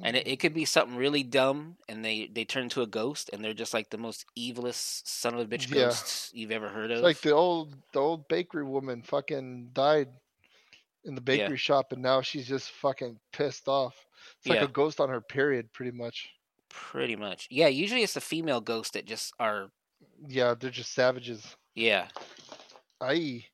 [0.04, 3.30] And it, it could be something really dumb and they, they turn into a ghost
[3.32, 5.86] and they're just like the most evilest son of a bitch Yeah.
[5.86, 7.04] ghosts you've ever heard It's of.
[7.04, 10.10] like the old the old bakery woman fucking died
[11.06, 11.44] in the Yeah.
[11.44, 13.96] bakery shop and now she's just fucking pissed off.
[14.40, 14.66] It's like Yeah.
[14.66, 16.28] a ghost on her period pretty much.
[16.70, 17.48] Pretty much.
[17.52, 19.70] Yeah, usually it's the female ghosts that just are
[20.28, 21.56] Yeah, they're just savages.
[21.76, 22.08] yeah.
[23.00, 23.46] Aye.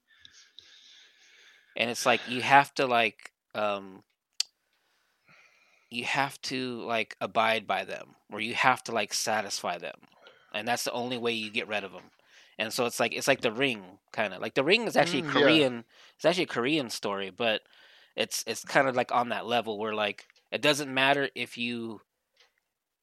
[1.76, 4.04] and it's like you have to like um
[5.94, 9.96] you have to like abide by them or you have to like satisfy them
[10.54, 12.12] and that's the only way you get rid of them
[12.58, 15.22] and so it's like it's like the ring kind of like the ring is actually
[15.22, 15.42] Mm, a yeah.
[15.42, 17.62] korean it's actually a korean story but
[18.16, 22.02] it's it's kind of like on that level where like it doesn't matter if you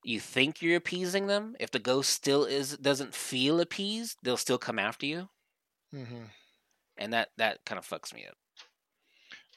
[0.02, 4.58] you think you're appeasing them if the ghost still is doesn't feel appeased they'll still
[4.58, 5.28] come after you
[5.94, 6.24] mm-hmm.
[6.98, 8.36] and that that kind of fucks me up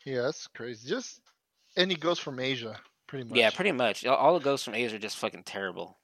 [0.06, 0.88] Yeah, that's crazy.
[0.88, 1.22] Just
[1.76, 2.80] any ghost from Asia,
[3.14, 3.38] pretty much.
[3.38, 4.06] Yeah, pretty much.
[4.08, 6.00] All- the ghosts from A's are just fucking terrible.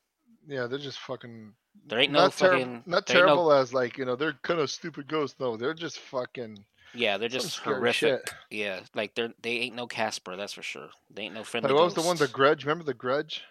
[0.47, 1.53] Yeah, they're just fucking.
[1.87, 2.59] There ain't no not fucking.
[2.59, 5.39] not ain't no- terrible as like you know they're kind of stupid ghosts.
[5.39, 6.63] No, they're just fucking.
[6.93, 7.95] yeah, they're just horrific.
[7.95, 8.29] shit.
[8.51, 10.89] Yeah, like they're they ain't no Casper, that's for sure.
[11.09, 11.69] They ain't no friendly.
[11.69, 12.17] Like what was the one?
[12.17, 12.27] The.
[12.27, 12.63] Grudge.
[12.63, 13.41] Remember the Grudge?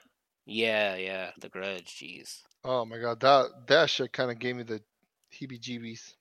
[0.46, 1.96] Yeah, yeah, the Grudge.
[2.00, 2.42] Jeez.
[2.64, 4.80] Oh my god, that that shit kind of gave me the
[5.34, 6.14] heebie-jeebies.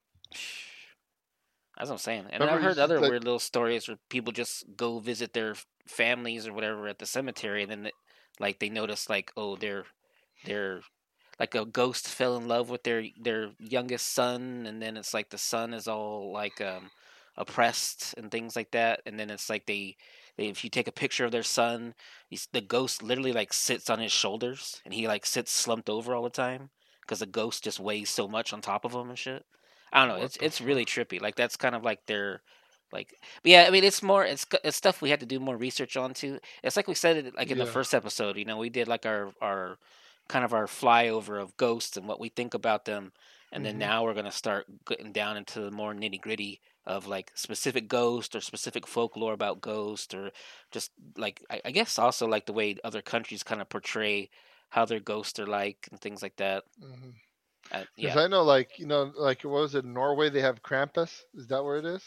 [1.77, 2.25] That's what I'm saying.
[2.31, 5.55] And Remember I've heard other like- weird little stories where people just go visit their
[5.87, 7.93] families or whatever at the cemetery, and then it-
[8.39, 9.85] like they notice like oh they're
[10.45, 10.81] they're
[11.39, 15.29] like a ghost fell in love with their their youngest son, and then it's like
[15.29, 16.89] the son is all like um
[17.37, 19.95] oppressed and things like that, and then it's like they.
[20.37, 21.95] They, if you take a picture of their son,
[22.53, 26.21] the ghost literally like sits on his shoulders, and he like sits slumped over all
[26.21, 26.69] the time
[27.01, 29.47] because the ghost just weighs so much on top of him and shit.
[29.91, 30.23] I don't know.
[30.23, 31.21] It's it's really trippy.
[31.21, 32.41] Like that's kind of like their
[32.91, 33.13] like.
[33.43, 35.97] But yeah, I mean, it's more it's it's stuff we had to do more research
[35.97, 36.39] on too.
[36.63, 38.37] It's like we said it like in the first episode.
[38.37, 39.77] You know, we did like our our
[40.27, 43.11] kind of our flyover of ghosts and what we think about them,
[43.51, 43.79] and then Mhm.
[43.79, 48.35] now we're gonna start getting down into the more nitty gritty of like specific ghosts
[48.35, 50.31] or specific folklore about ghosts or
[50.71, 54.29] just like I, I guess also like the way other countries kind of portray
[54.69, 56.63] how their ghosts are like and things like that.
[56.81, 57.11] hmm
[57.71, 59.85] Uh, Because yeah, I know, like you know, like what was it?
[59.85, 60.29] Norway?
[60.29, 61.21] They have Krampus.
[61.35, 62.03] Is that where it is?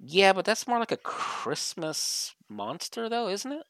[0.00, 3.64] yeah, but that's more like a Christmas monster, though, isn't it?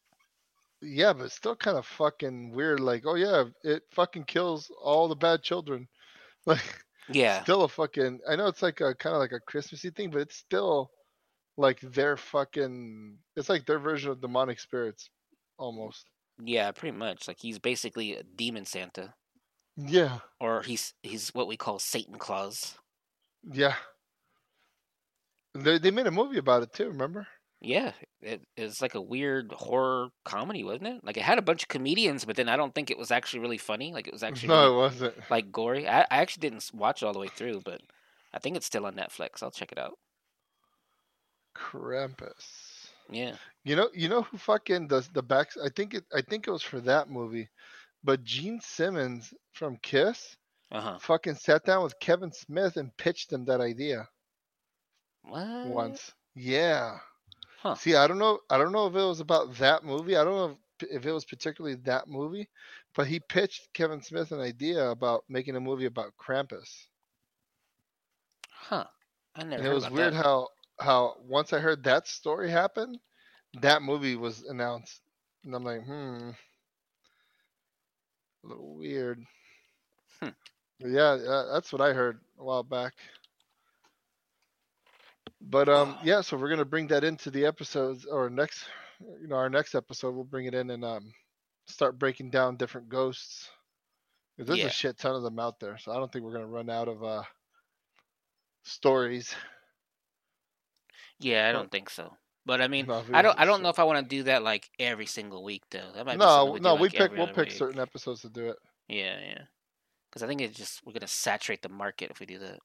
[0.81, 2.79] Yeah, but still kind of fucking weird.
[2.79, 5.87] Like, oh yeah, it fucking kills all the bad children.
[6.45, 8.21] Like, Yeah, still a fucking.
[8.27, 10.89] I know it's like a kind of like a Christmassy thing, but it's still
[11.57, 13.17] like their fucking.
[13.35, 15.09] It's like their version of demonic spirits,
[15.57, 16.05] almost.
[16.43, 17.27] yeah, pretty much.
[17.27, 19.13] Like he's basically a demon Santa,
[19.87, 22.77] Yeah, or he's he's what we call Satan Claus.
[23.51, 23.75] yeah.
[25.53, 26.87] They they made a movie about it too.
[26.89, 27.27] Remember?
[27.61, 31.03] Yeah, it it's like a weird horror comedy, wasn't it?
[31.03, 33.41] Like it had a bunch of comedians, but then I don't think it was actually
[33.41, 33.91] really funny.
[33.93, 35.15] Like it was actually No, really, it wasn't.
[35.29, 35.87] like gory.
[35.87, 37.81] I, I actually didn't watch it all the way through, but
[38.33, 39.43] I think it's still on Netflix.
[39.43, 39.97] I'll check it out.
[41.55, 42.89] Krampus.
[43.09, 43.35] Yeah.
[43.63, 45.49] You know, you know who fucking does the back?
[45.63, 46.05] I think it.
[46.13, 47.49] I think it was for that movie,
[48.03, 50.37] but Gene Simmons from Kiss
[50.71, 50.99] Uh huh.
[50.99, 54.09] fucking sat down with Kevin Smith and pitched him that idea
[55.23, 55.63] What?
[55.63, 56.13] once.
[56.35, 56.99] Yeah.
[57.57, 57.75] Huh.
[57.75, 58.39] See, I don't know.
[58.49, 60.15] I don't know if it was about that movie.
[60.15, 62.49] I don't know if, if it was particularly that movie,
[62.95, 66.87] but he pitched Kevin Smith an idea about making a movie about Krampus.
[68.49, 68.85] Huh.
[69.11, 69.53] I never.
[69.57, 70.13] and it was weird that.
[70.13, 72.99] how how once I heard that story happen,
[73.61, 75.01] that movie was announced,
[75.43, 76.31] and I'm like, hmm,
[78.43, 79.23] a little weird.
[80.21, 80.29] Hmm.
[80.79, 82.93] Yeah, yeah, that's what I heard a while back.
[85.41, 88.65] But um, yeah, so we're gonna bring that into the episodes or next,
[89.21, 90.15] you know, our next episode.
[90.15, 91.13] We'll bring it in and um,
[91.67, 93.49] start breaking down different ghosts.
[94.37, 94.67] There's Yeah.
[94.67, 96.87] a shit ton of them out there, so I don't think we're gonna run out
[96.87, 97.23] of uh
[98.63, 99.35] stories.
[101.19, 102.15] Yeah, I don't think so.
[102.49, 103.39] But I mean, No, I don't.
[103.39, 105.91] I don't know if I want to do that like every single week though.
[105.93, 107.51] That might No, we no, do, we pick we'll pick week.
[107.51, 108.57] certain episodes to do it.
[108.87, 109.41] Yeah, yeah.
[110.09, 112.57] Because I think it's just we're gonna saturate the market if we do that.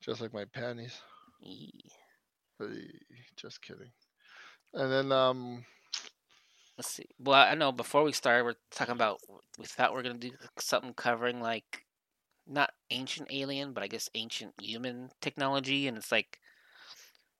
[0.00, 1.00] Just like my panties.
[1.40, 1.70] Hey,
[3.36, 3.92] Just kidding.
[4.72, 5.64] And then um
[6.76, 7.06] Let's see.
[7.20, 9.20] Well, I know before we started, we're talking about
[9.56, 11.84] we thought we are gonna do something covering like
[12.44, 16.40] not ancient alien, but I guess ancient human technology, and it's like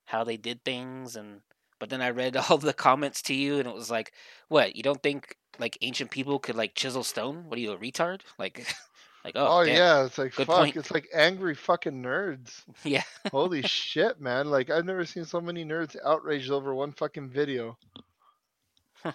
[0.05, 1.15] how they did things.
[1.15, 1.41] And
[1.79, 4.13] but then I read all the comments to you, and it was like,
[4.49, 4.75] what?
[4.75, 7.45] You don't think like ancient people could like chisel stone?
[7.47, 8.21] What are you a retard?
[8.39, 8.65] Like,
[9.25, 9.75] like oh, oh damn.
[9.75, 10.75] yeah, it's like Good fuck, point.
[10.75, 12.63] it's like angry fucking nerds.
[12.83, 14.49] yeah, Holy shit, man.
[14.49, 17.77] Like I've never seen so many nerds outraged over one fucking video.
[19.03, 19.13] Huh.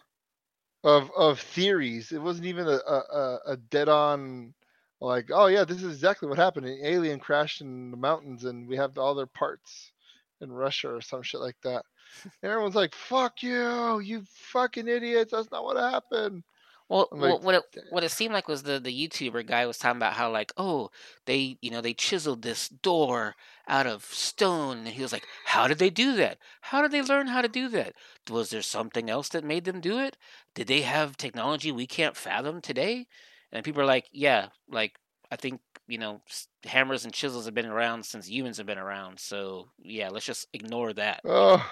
[0.84, 2.12] Of of theories.
[2.12, 4.54] It wasn't even a, a, a- a dead on
[5.00, 6.66] like, oh yeah, this is exactly what happened.
[6.66, 9.92] An alien crashed in the mountains and we have all their parts
[10.40, 11.84] in Russia or some shit like that.
[12.24, 14.22] And everyone's like, fuck you, you
[14.52, 16.42] fucking idiots, that's not what happened.
[16.90, 19.78] Well, I'm well what it what it seemed like was the the YouTuber guy was
[19.78, 20.90] talking about how like oh
[21.24, 23.36] they you know they chiseled this door
[23.68, 24.78] out of stone.
[24.78, 26.38] And he was like how did they do that?
[26.62, 27.94] How did they learn how to do that?
[28.28, 30.16] Was there something else that made them do it?
[30.56, 33.06] Did they have technology we can't fathom today?
[33.52, 34.96] And people are like yeah like
[35.30, 36.22] I think you know
[36.64, 40.48] hammers and chisels have been around since humans have been around so yeah let's just
[40.52, 41.64] ignore that Oh,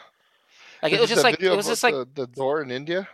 [0.83, 3.09] like it was just like it was just like the, the door in India.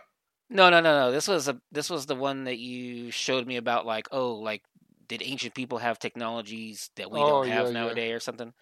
[0.49, 1.11] no, no, no, no.
[1.11, 4.63] This was a this was the one that you showed me about like, oh, like
[5.07, 7.71] did ancient people have technologies that we Oh, don't have yeah.
[7.71, 8.53] nowadays or something?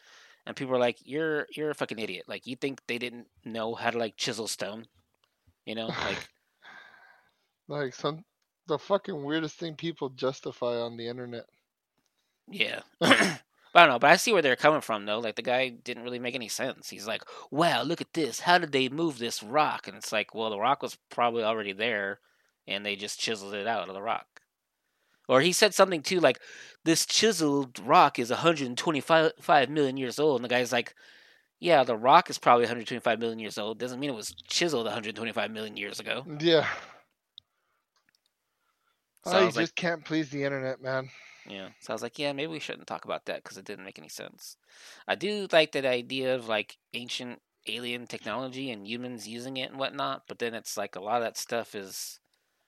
[0.46, 2.26] And people are like, You're you're a fucking idiot.
[2.28, 4.88] Like you think they didn't know how to like chisel stone?
[5.66, 5.96] You know?
[6.00, 6.20] Like
[7.68, 8.24] Like some
[8.68, 11.50] the fucking weirdest thing people justify on the internet.
[12.50, 12.82] Yeah.
[13.76, 15.20] I don't know, but I see where they're coming from though.
[15.20, 16.90] Like the guy didn't really make any sense.
[16.90, 18.42] He's like, Wow, look at this.
[18.42, 19.88] How did they move this rock?
[19.88, 22.20] And it's like, well, the rock was probably already there
[22.68, 24.42] and they just chiseled it out of the rock.
[25.28, 26.40] Or he said something too like,
[26.84, 30.96] "This chiseled rock is 125 million years old," and the guy's like,
[31.60, 33.80] "Yeah, the rock is probably 125 million years old.
[33.80, 36.68] Doesn't mean it was chiseled 125 million years ago." Yeah.
[39.26, 41.10] So I you was like, just can't please the internet, man.
[41.48, 41.70] Yeah.
[41.80, 44.00] So I was like, "Yeah, maybe we shouldn't talk about that because it didn't make
[44.00, 44.58] any sense."
[45.08, 49.80] I do like that idea of like ancient alien technology and humans using it and
[49.80, 52.20] whatnot, but then it's like a lot of that stuff is,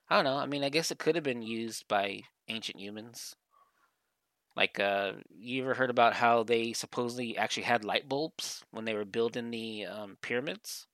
[0.10, 0.38] I don't know.
[0.38, 3.36] I mean, I guess it could have been used by ancient humans.
[4.56, 8.94] Like, uh, you ever heard about how they supposedly actually had light bulbs when they
[8.94, 10.88] were building the um, pyramids?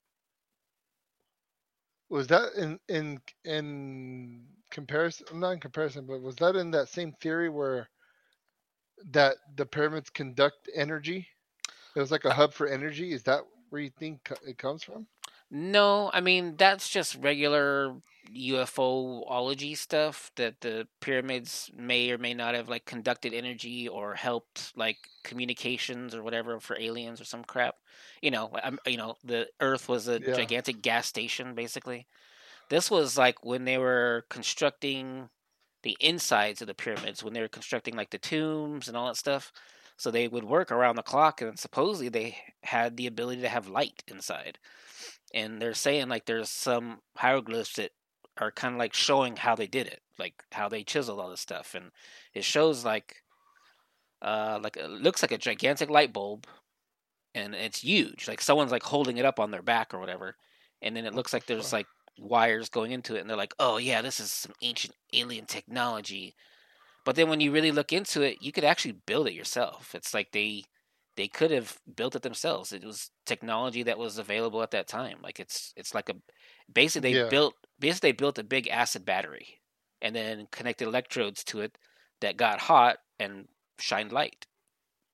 [2.12, 5.28] Was that in in in comparison?
[5.42, 7.90] Not in comparison, but was that in that same theory where
[9.12, 11.28] that the pyramids conduct energy?
[11.96, 13.14] It was like a hub for energy.
[13.14, 15.08] Is that where you think it comes from?
[15.52, 17.96] No, I mean that's just regular
[18.34, 24.72] UFOlogy stuff that the pyramids may or may not have like conducted energy or helped
[24.78, 27.76] like communications or whatever for aliens or some crap.
[28.22, 30.34] You know, I'm, you know, the Earth was a Yeah.
[30.36, 32.08] gigantic gas station basically.
[32.70, 35.30] This was like when they were constructing
[35.84, 39.18] the insides of the pyramids, when they were constructing like the tombs and all that
[39.18, 39.52] stuff.
[39.98, 43.68] So they would work around the clock, and supposedly they had the ability to have
[43.68, 44.58] light inside
[45.34, 47.92] and they're saying like there's some hieroglyphs that
[48.38, 51.42] are kind of like showing how they did it, like how they chiseled all this
[51.42, 51.92] stuff, and
[52.34, 53.24] it shows like,
[54.22, 56.48] uh, like it looks like a gigantic light bulb,
[57.36, 58.28] and it's huge.
[58.28, 60.36] Like someone's like holding it up on their back or whatever,
[60.82, 61.88] and then it looks like there's like
[62.20, 66.36] wires going into it, and they're like, oh yeah, this is some ancient alien technology.
[67.04, 69.96] But then when you really look into it, you could actually build it yourself.
[69.96, 70.66] It's like they
[71.22, 72.74] they could have built it themselves.
[72.74, 75.20] It was technology that was available at that time.
[75.22, 76.16] Like it's it's like a
[76.74, 77.30] basically they Yeah.
[77.30, 79.62] built basically they built a big acid battery
[80.02, 81.78] and then connected electrodes to it
[82.22, 84.48] that got hot and shined light.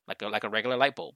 [0.08, 1.16] Like a like a regular light bulb.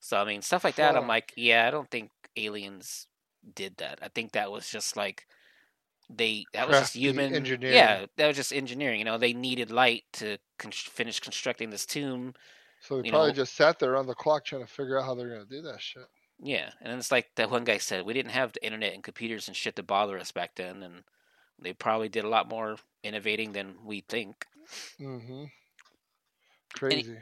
[0.00, 3.06] So I mean stuff like that I'm like, yeah, I don't think aliens
[3.54, 3.98] did that.
[4.00, 5.26] I think that was just like
[6.10, 7.76] they that was just human engineering.
[7.76, 8.98] Yeah, that was just engineering.
[8.98, 12.34] You know, they needed light to con- finish constructing this tomb.
[12.80, 15.14] So they probably know- just sat there on the clock trying to figure out how
[15.14, 16.06] they're gonna do that shit.
[16.38, 19.04] Yeah, and then it's like that one guy said, we didn't have the internet and
[19.04, 21.04] computers and shit to bother us back then, and
[21.58, 24.44] they probably did a lot more innovating than we think.
[25.00, 25.44] Mm-hmm.
[26.74, 27.16] Crazy.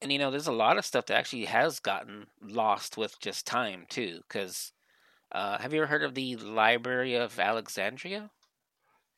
[0.00, 3.46] And you know, there's a lot of stuff that actually has gotten lost with just
[3.46, 4.20] time too.
[4.26, 4.72] Because
[5.34, 8.30] uh, have you ever heard of the Library of Alexandria?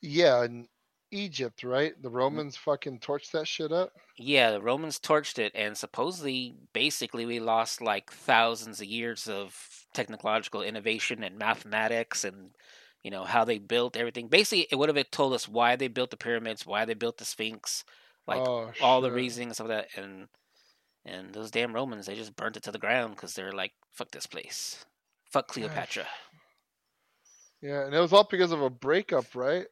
[0.00, 0.66] Yeah, in
[1.10, 1.92] Egypt, right?
[2.02, 3.92] The Romans fucking torched that shit up.
[4.18, 9.86] Yeah, the Romans torched it, and supposedly, basically, we lost like thousands of years of
[9.92, 12.50] technological innovation and mathematics and
[13.02, 14.28] you know how they built everything.
[14.28, 17.24] Basically, it would have told us why they built the pyramids, why they built the
[17.24, 17.84] Sphinx,
[18.26, 20.02] like oh, all the reasoning and stuff like that.
[20.02, 20.28] And
[21.04, 24.10] and those damn Romans, they just burnt it to the ground because they're like, fuck
[24.10, 24.84] this place,
[25.30, 26.06] fuck Cleopatra.
[27.62, 29.66] Yeah, and it was all because of a breakup, right?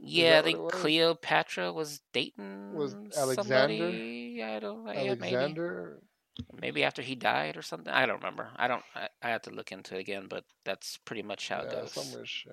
[0.00, 0.70] Yeah, I think?
[0.70, 4.42] Cleopatra was dating Was somebody.
[4.42, 4.86] I don't.
[4.86, 5.08] Yeah, maybe.
[5.08, 5.98] Alexander.
[6.60, 7.92] maybe after he died or something.
[7.92, 8.48] I don't remember.
[8.56, 8.84] I don't.
[8.94, 11.92] I, I have to look into it again, but that's pretty much how it goes.
[11.92, 12.24] somewhere.
[12.24, 12.52] shit.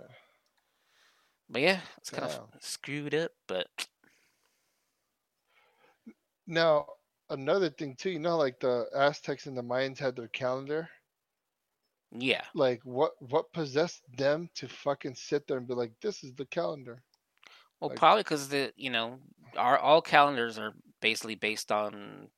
[1.49, 3.31] But yeah, it's kind of screwed up.
[3.47, 3.67] But
[6.47, 6.87] Now,
[7.29, 10.89] another thing too, you know, like the Aztecs and the Mayans had their calendar.
[12.21, 16.33] Yeah, Like, what what possessed them to fucking sit there and be like, "This is
[16.35, 17.03] the calendar"?
[17.79, 19.19] well, Like- probably because the you know
[19.57, 22.29] our all calendars are basically based on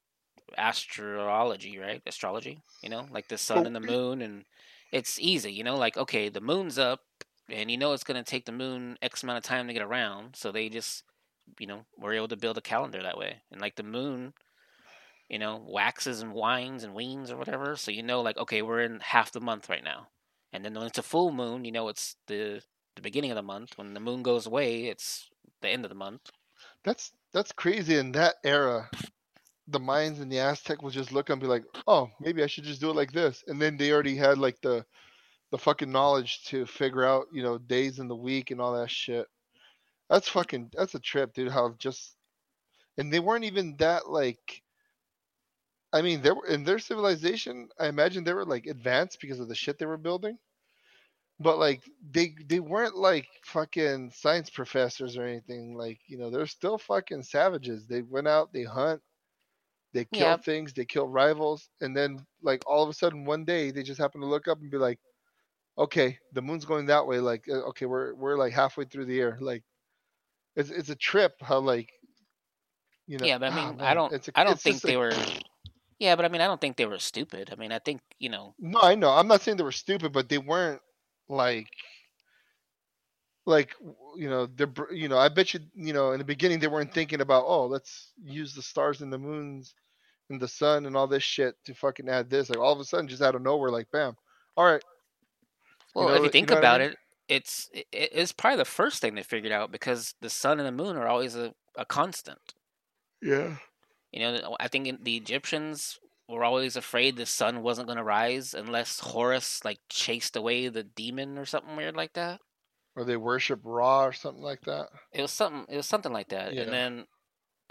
[0.57, 2.01] astrology, right?
[2.05, 4.45] Astrology, you know, like the sun and the moon, and
[4.91, 7.01] it's easy, you know, like okay, the moon's up,
[7.49, 10.35] and you know it's gonna take the moon X amount of time to get around,
[10.35, 11.03] so they just
[11.59, 14.33] you know were able to build a calendar that way, and like the moon.
[15.29, 17.75] You know, waxes and wines and weans or whatever.
[17.75, 20.07] So you know, like, okay, we're in half the month right now.
[20.53, 22.61] And then when it's a full moon, you know it's the
[22.95, 23.77] the beginning of the month.
[23.77, 25.29] When the moon goes away, it's
[25.61, 26.29] the end of the month.
[26.83, 27.95] That's that's crazy.
[27.97, 28.89] In that era,
[29.67, 32.63] the Mayans and the Aztec would just look and be like, "Oh, maybe I should
[32.63, 34.85] just do it like this," and then they already had like the
[35.51, 38.91] the fucking knowledge to figure out, you know, days in the week and all that
[38.91, 39.27] shit.
[40.09, 41.51] That's fucking that's a trip, dude.
[41.51, 42.15] How just
[42.97, 44.63] and they weren't even that like.
[45.97, 47.69] I mean, they were in their civilization.
[47.79, 50.37] I imagine they were like advanced because of the shit they were building.
[51.39, 51.81] But like
[52.11, 55.75] they they weren't like fucking science professors or anything.
[55.77, 57.87] Like you know they're still fucking savages.
[57.87, 59.01] They went out, they hunt,
[59.93, 60.37] they kill Yeah.
[60.37, 63.99] things, they kill rivals, and then like all of a sudden one day they just
[63.99, 64.99] happen to look up and be like,
[65.77, 67.19] okay, the moon's going that way.
[67.19, 69.37] Like uh, okay, we're we're like halfway through the year.
[69.41, 69.63] Like
[70.55, 71.91] it's it's a trip how like
[73.07, 73.27] you know.
[73.27, 75.11] yeah, but I ah, mean, I man, don't, it's a- I don't think they were.
[75.99, 77.49] Yeah, but I mean, I don't think they were stupid.
[77.51, 79.09] I mean, I think you know, No, I know.
[79.09, 80.81] I'm not saying they were stupid, but they weren't
[81.27, 81.67] like,
[83.45, 83.73] like
[84.15, 86.93] you know, they're you know, I bet you you know in the beginning they weren't
[86.93, 89.73] thinking about oh let's use the stars and the moons
[90.29, 92.49] and the sun and all this shit to fucking add this.
[92.49, 94.15] Like all of a sudden, just out of nowhere, like bam,
[94.55, 94.83] all right,
[95.95, 96.89] You well, know if you what- you think know what I about mean?
[96.91, 96.97] it,
[97.29, 100.71] it's it, it's probably the first thing they figured out because the sun and the
[100.83, 102.53] moon are always a, a constant.
[103.21, 103.55] yeah,
[104.11, 108.53] You know, I think the Egyptians were always afraid the sun wasn't going to rise
[108.53, 112.41] unless Horus like chased away the demon or something weird like that.
[112.95, 114.87] or they worship Ra or something like that.
[115.13, 115.65] It was something.
[115.69, 116.53] It was something like that.
[116.53, 116.63] Yeah.
[116.63, 117.05] And then,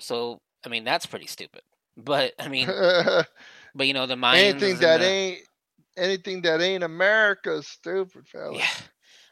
[0.00, 1.62] so I mean, that's pretty stupid.
[1.96, 2.66] But I mean,
[3.74, 4.36] but you know, the Mayans.
[4.50, 5.38] anything that the- ain't
[5.96, 8.56] anything that ain't America is stupid, fella.
[8.58, 8.68] Yeah.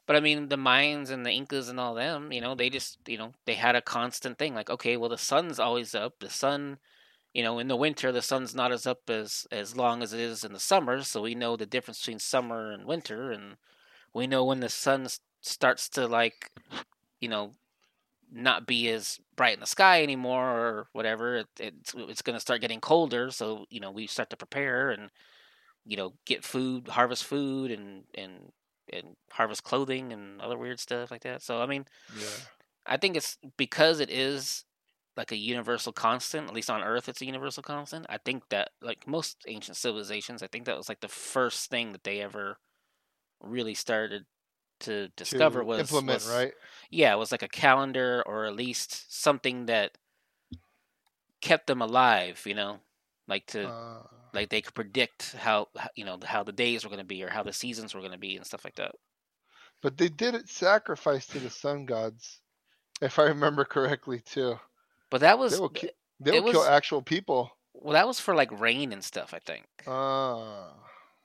[0.06, 2.98] But I mean, the Mayans and the Incas and all them, you know, they just,
[3.06, 4.54] you know, they had a constant thing.
[4.54, 6.14] Like, okay, well, the sun's always up.
[6.20, 6.76] The sun,
[7.34, 10.20] you know, in the winter, the sun's not as up as as long as it
[10.20, 11.02] is in the summer.
[11.02, 13.56] So we know the difference between summer and winter, and
[14.14, 15.08] we know when the sun
[15.40, 16.52] starts to like,
[17.20, 17.52] you know,
[18.32, 21.36] not be as bright in the sky anymore or whatever.
[21.36, 23.32] It, it's it's going to start getting colder.
[23.32, 25.10] So you know, we start to prepare and
[25.84, 28.52] you know get food, harvest food, and and
[28.92, 31.42] and harvest clothing and other weird stuff like that.
[31.42, 31.84] So I mean,
[32.16, 32.26] yeah.
[32.86, 34.64] I think it's because it is
[35.16, 38.06] like a universal constant, at least on Earth it's a universal constant.
[38.08, 41.92] I think that like most ancient civilizations, I think that was like the first thing
[41.92, 42.58] that they ever
[43.40, 44.26] really started
[44.80, 46.54] to discover to was implement was- right.
[46.90, 49.98] Yeah, it was like a calendar or at least something that
[51.40, 52.80] kept them alive, you know?
[53.26, 54.02] Like to Uh,
[54.34, 57.22] like they could predict how how- you know how the days were going to be
[57.24, 58.94] or how the seasons were going to be and stuff like that.
[59.82, 62.42] But they did it sacrifice to the sun gods,
[63.02, 64.60] if I remember correctly too.
[65.14, 67.56] But that was They will, ki- they will kill was- actual people.
[67.72, 69.64] well, that was for like rain and stuff, I think.
[69.86, 70.74] Ah,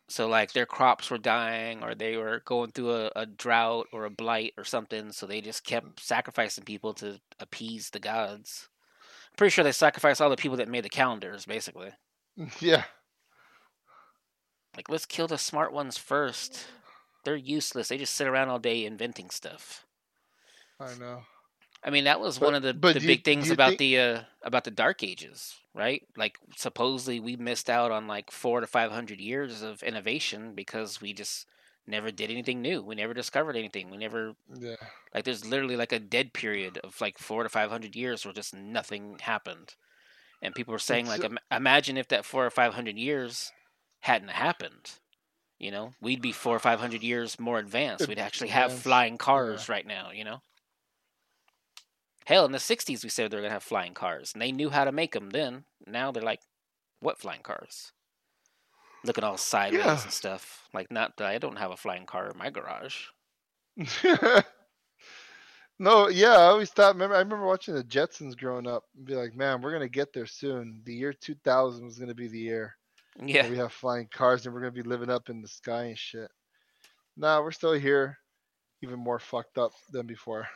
[0.07, 4.05] So like their crops were dying or they were going through a, a drought or
[4.05, 8.69] a blight or something, so they just kept sacrificing people to appease the gods.
[9.37, 11.89] Pretty sure they sacrificed all the people that made the calendars, basically.
[12.59, 12.83] yeah.
[14.77, 16.67] Like let's kill the smart ones first.
[17.23, 17.87] They're useless.
[17.87, 19.87] They just sit around all day inventing stuff.
[20.79, 21.23] I know.
[21.83, 23.99] I mean, that was But- one of the, the you- big things about think- the
[23.99, 26.01] uh, about the Dark Ages, right?
[26.17, 30.99] Like supposedly we missed out on like four to five hundred years of innovation because
[31.01, 31.45] we just
[31.87, 32.81] never did anything new.
[32.83, 33.89] We never discovered anything.
[33.89, 34.75] We never Yeah.
[35.15, 38.33] like there's literally like a dead period of like four to five hundred years where
[38.33, 39.75] just nothing happened,
[40.41, 43.51] and people were saying It's, like, im- imagine if that four or five hundred years
[44.01, 44.91] hadn't happened.
[45.57, 48.07] You know, we'd be four or five hundred years more advanced.
[48.07, 50.11] We'd actually have flying cars right now.
[50.11, 50.41] You know.
[52.29, 54.69] Hell, in the '60s, we said they were gonna have flying cars, and they knew
[54.69, 55.65] how to make them then.
[55.87, 56.41] Now they're like,
[56.99, 57.91] "What flying cars?"
[59.03, 60.03] Looking all sideways Yeah.
[60.03, 60.69] and stuff.
[60.71, 63.07] Like, not that I don't have a flying car in my garage.
[65.79, 66.93] no, yeah, I always thought.
[66.93, 68.83] Remember, I remember watching the Jetsons growing up.
[68.95, 70.83] And be like, man, we're gonna get there soon.
[70.85, 72.75] The year 2000 was gonna be the year.
[73.19, 75.97] Yeah, We have flying cars, and we're gonna be living up in the sky and
[75.97, 76.29] shit.
[77.17, 78.19] Nah, we're still here,
[78.83, 80.47] even more fucked up than before.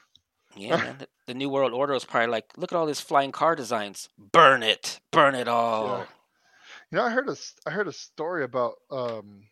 [0.55, 0.77] Yeah.
[0.77, 0.95] Man.
[0.99, 4.09] The, the New World Order was probably like, "Look at all these flying car designs.
[4.17, 6.05] Burn it, burn it all." Yeah.
[6.91, 7.35] You know, I heard a
[7.65, 9.43] I heard a story about um,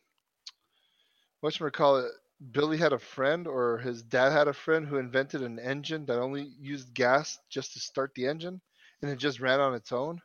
[1.39, 2.11] what you call it.
[2.51, 6.19] Billy had a friend, or his dad had a friend who invented an engine that
[6.19, 8.61] only used gas just to start the engine,
[9.01, 10.21] and it just ran on its own.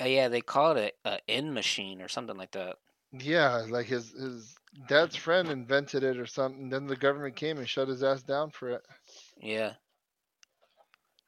[0.00, 2.76] Uh, yeah, they call it a, a end machine or something like that.
[3.12, 4.54] Yeah, like his his
[4.88, 6.70] dad's friend invented it or something.
[6.70, 8.82] Then the government came and shut his ass down for it.
[9.36, 9.74] Yeah.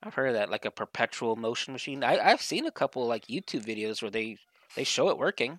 [0.04, 2.04] I've heard of that, like a perpetual motion machine.
[2.04, 4.36] I, I've seen a couple like YouTube videos where they
[4.76, 5.58] they show it working.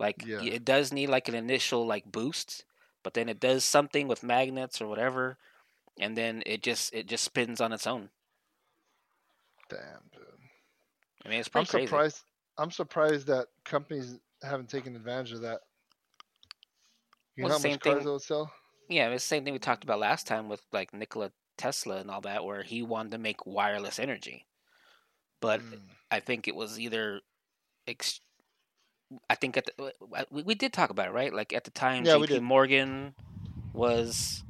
[0.00, 0.42] Like Yeah.
[0.42, 2.64] it does need like an initial like boost,
[3.02, 5.38] but then it does something with magnets or whatever,
[5.98, 8.10] and then it just it just spins on its own.
[9.68, 9.80] Damn,
[10.12, 10.22] dude.
[11.24, 11.86] I mean, it's I'm pretty crazy.
[11.86, 12.20] surprised.
[12.56, 15.60] I'm surprised that companies haven't taken advantage of that.
[17.36, 18.52] You Well, know how same much cars thing- sell?
[18.88, 22.10] Yeah, it's the same thing we talked about last time with like Nikola Tesla and
[22.10, 24.46] all that, where he wanted to make wireless energy,
[25.40, 25.80] but Mm.
[26.10, 27.20] I think it was either,
[27.86, 28.20] ex-
[29.28, 31.32] I think at the, uh, we, we did talk about it, right?
[31.32, 32.40] Like at the time, Yeah, J.P.
[32.40, 33.14] Morgan
[33.72, 34.42] was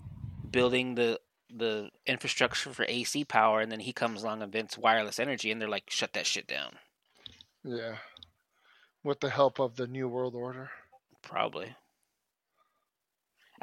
[0.50, 5.18] building the the infrastructure for AC power, and then he comes along and invents wireless
[5.18, 6.74] energy, and they're like, shut that shit down.
[7.64, 7.96] Yeah.
[9.02, 10.70] With the help of the New World Order.
[11.22, 11.74] Probably.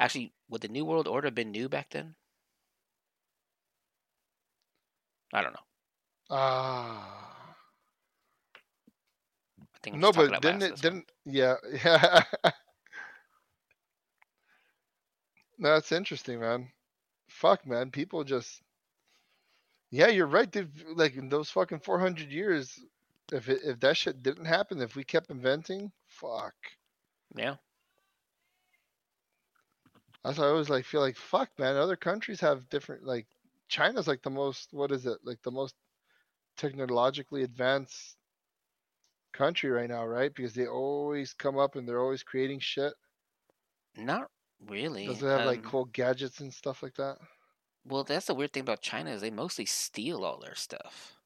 [0.00, 2.16] Actually, would the New World Order have been new back then?
[5.32, 5.58] I don't know.
[6.30, 7.54] Ah.
[9.60, 10.70] I think No, but didn't it?
[10.76, 11.04] this one.
[11.04, 11.54] Didn't yeah,
[11.84, 12.22] yeah.
[15.58, 16.68] that's interesting, man.
[17.28, 17.90] Fuck, man.
[17.90, 18.62] People just.
[19.90, 20.70] Yeah, you're right, dude.
[20.94, 22.78] Like in those fucking 400 years,
[23.32, 26.54] if it, if that shit didn't happen, if we kept inventing, fuck.
[27.36, 27.56] Yeah.
[30.24, 31.76] That's why I always like feel like fuck, man.
[31.76, 33.26] Other countries have different like
[33.68, 35.76] China's like the most what is it like the most
[36.56, 38.18] technologically advanced
[39.32, 40.34] country right now, right?
[40.34, 42.94] Because they always come up and they're always creating shit.
[43.96, 45.06] Not really.
[45.06, 47.16] Does it have like Um, cool gadgets and stuff like that?
[47.84, 51.18] Well, that's the weird thing about China is they mostly steal all their stuff.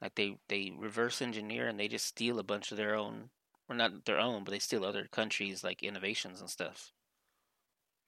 [0.00, 3.30] Like they they reverse engineer and they just steal a bunch of their own,
[3.68, 6.94] or not their own, but they steal other countries' like innovations and stuff.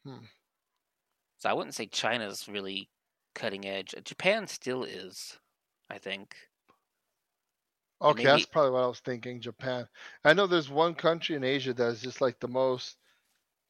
[0.04, 0.24] Hmm.
[1.38, 2.90] So I wouldn't say China's really
[3.38, 3.94] cutting edge.
[4.04, 5.38] Japan still is,
[5.88, 6.34] I think.
[8.00, 9.40] Okay, that's probably what I was thinking.
[9.40, 9.88] Japan.
[10.24, 12.96] I know there's one country in Asia that's just like the most,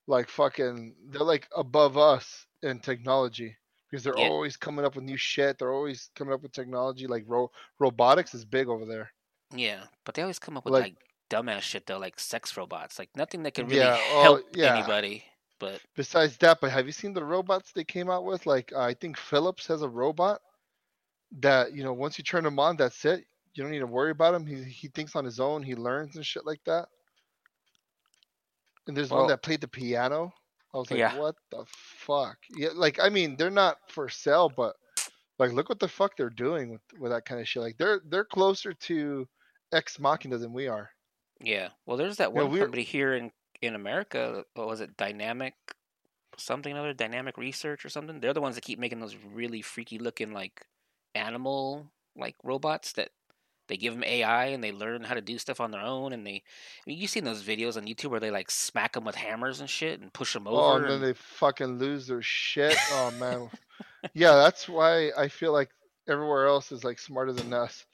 [0.06, 0.94] like fucking.
[1.08, 3.56] They're like above us in technology
[3.90, 4.28] because they're Yeah.
[4.28, 5.58] always coming up with new shit.
[5.58, 7.06] They're always coming up with technology.
[7.06, 9.10] Like ro- robotics is big over there.
[9.54, 10.96] Yeah, but they always come up with Like- like,
[11.30, 12.98] dumbass shit though, like sex robots.
[12.98, 14.76] Like nothing that can really Yeah, oh, help yeah.
[14.76, 15.24] anybody.
[15.60, 18.46] But Besides that, but have you seen the robots they came out with?
[18.46, 20.40] Like uh, I think Philips has a robot
[21.40, 23.24] that you know once you turn him on, that's it.
[23.54, 24.46] You don't need to worry about him.
[24.46, 25.62] He he thinks on his own.
[25.62, 26.86] He learns and shit like that.
[28.86, 30.32] And there's one that played the piano.
[30.74, 31.18] I was like, Yeah.
[31.18, 32.36] what the fuck?
[32.50, 34.76] Yeah, like I mean, they're not for sale, but
[35.38, 37.62] like look what the fuck they're doing with with that kind of shit.
[37.62, 39.26] Like they're they're closer to
[39.72, 40.90] Ex Machina than we are.
[41.40, 41.68] Yeah.
[41.86, 43.30] Well, there's that one we're- company here in
[43.62, 44.44] in America.
[44.54, 44.96] What was it?
[44.96, 45.54] Dynamic
[46.36, 46.94] something or other.
[46.94, 48.20] Dynamic Research or something.
[48.20, 50.66] They're the ones that keep making those really freaky looking like
[51.14, 53.10] animal like robots that
[53.68, 56.12] they give them AI and they learn how to do stuff on their own.
[56.12, 56.42] And they, I
[56.86, 59.68] mean, you've seen those videos on YouTube where they like smack them with hammers and
[59.68, 60.60] shit and push them oh, over.
[60.60, 62.76] Oh, and then and- they fucking lose their shit.
[62.90, 63.50] Oh man.
[64.14, 65.70] yeah, that's why I feel like
[66.08, 67.84] everywhere else is like smarter than us.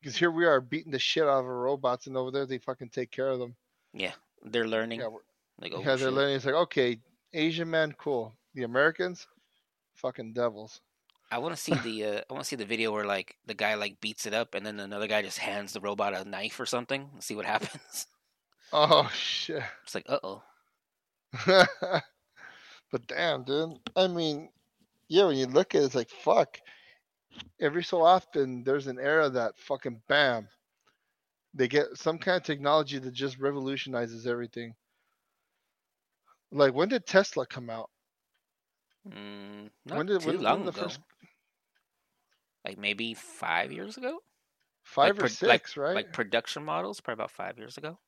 [0.00, 2.58] Because here we are beating the shit out of our robots, and over there they
[2.58, 3.56] fucking take care of them.
[3.94, 4.12] yeah,
[4.44, 5.00] they're learning.
[5.00, 5.08] Yeah,
[5.60, 6.36] Like, oh, yeah, they're learning.
[6.36, 6.98] It's like, okay,
[7.32, 8.32] Asian man, cool.
[8.54, 9.26] The Americans,
[9.94, 10.80] fucking devils.
[11.30, 13.54] I want to see the uh, I want to see the video where like the
[13.54, 16.60] guy like beats it up and then another guy just hands the robot a knife
[16.60, 18.06] or something and see what happens.
[18.72, 19.62] Oh shit.
[19.82, 20.42] It's like, uh oh.
[21.46, 23.78] but damn, dude.
[23.96, 24.50] I mean,
[25.08, 26.60] yeah, when you look at it, it's like fuck.
[27.60, 30.46] Every so often, there's an era that fucking bam,
[31.54, 34.74] they get some kind of technology that just revolutionizes everything.
[36.52, 37.90] Like when did Tesla come out?
[39.08, 40.82] Mm, not When did- too when- when long the ago.
[40.82, 41.00] first-
[42.64, 44.22] Like maybe five years ago.
[44.84, 45.94] Five or pro- like- six, right?
[45.94, 47.98] Like production models, probably about five years ago.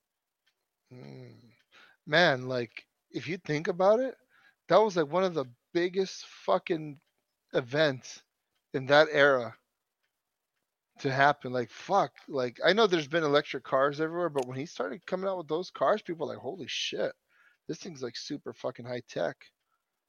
[0.91, 1.53] Mm.
[2.05, 4.15] Man, like if you think about it,
[4.67, 6.99] that was like one of the biggest fucking
[7.53, 8.23] events
[8.73, 9.57] in that era
[10.99, 11.51] to happen.
[11.51, 15.27] Like fuck, like I know there's been electric cars everywhere, but when he started coming
[15.29, 17.11] out with those cars, people were like, holy shit,
[17.67, 19.35] this thing's like super fucking high tech.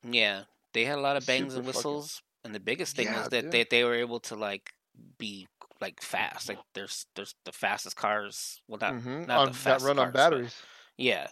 [0.08, 0.42] Yeah,
[0.74, 3.18] they had a lot of bangs and Super fucking- whistles, and the biggest thing Yeah,
[3.20, 3.52] was that dude.
[3.52, 4.70] they, they were able to like
[5.18, 5.46] be
[5.80, 6.48] like fast.
[6.48, 8.60] Like there's there's the fastest cars.
[8.68, 10.62] Well, not Mhm, not on, the that fastest run on cars, but- batteries.
[10.96, 11.28] yeah,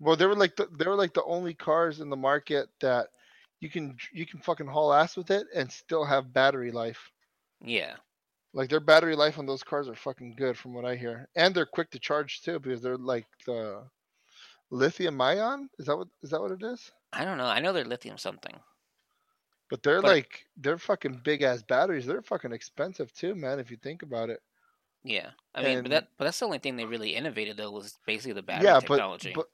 [0.00, 3.08] Well, they were like the, they were like the only cars in the market that
[3.60, 7.10] you can you can fucking haul ass with it and still have battery life.
[7.62, 7.96] yeah,
[8.56, 11.54] Like their battery life on those cars are fucking good from what I hear, and
[11.54, 13.82] they're quick to charge too because they're like the
[14.70, 15.68] lithium ion.
[15.78, 16.90] Is that what is that what it is?
[17.12, 17.44] I don't know.
[17.44, 18.54] I know they're lithium something.
[19.68, 22.06] But they're But- like they're fucking big ass batteries.
[22.06, 23.58] They're fucking expensive too, man.
[23.58, 24.40] If you think about it.
[25.04, 27.98] Yeah, I mean, but that but that's the only thing they really innovated though was
[28.06, 29.32] basically the battery yeah, technology.
[29.34, 29.50] but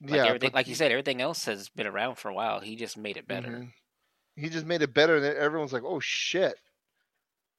[0.00, 2.34] but like yeah, everything, but like you said, everything else has been around for a
[2.34, 2.58] while.
[2.58, 3.48] He just made it better.
[3.48, 3.72] Mhm.
[4.34, 6.56] He just made it better, and everyone's like, "Oh shit!"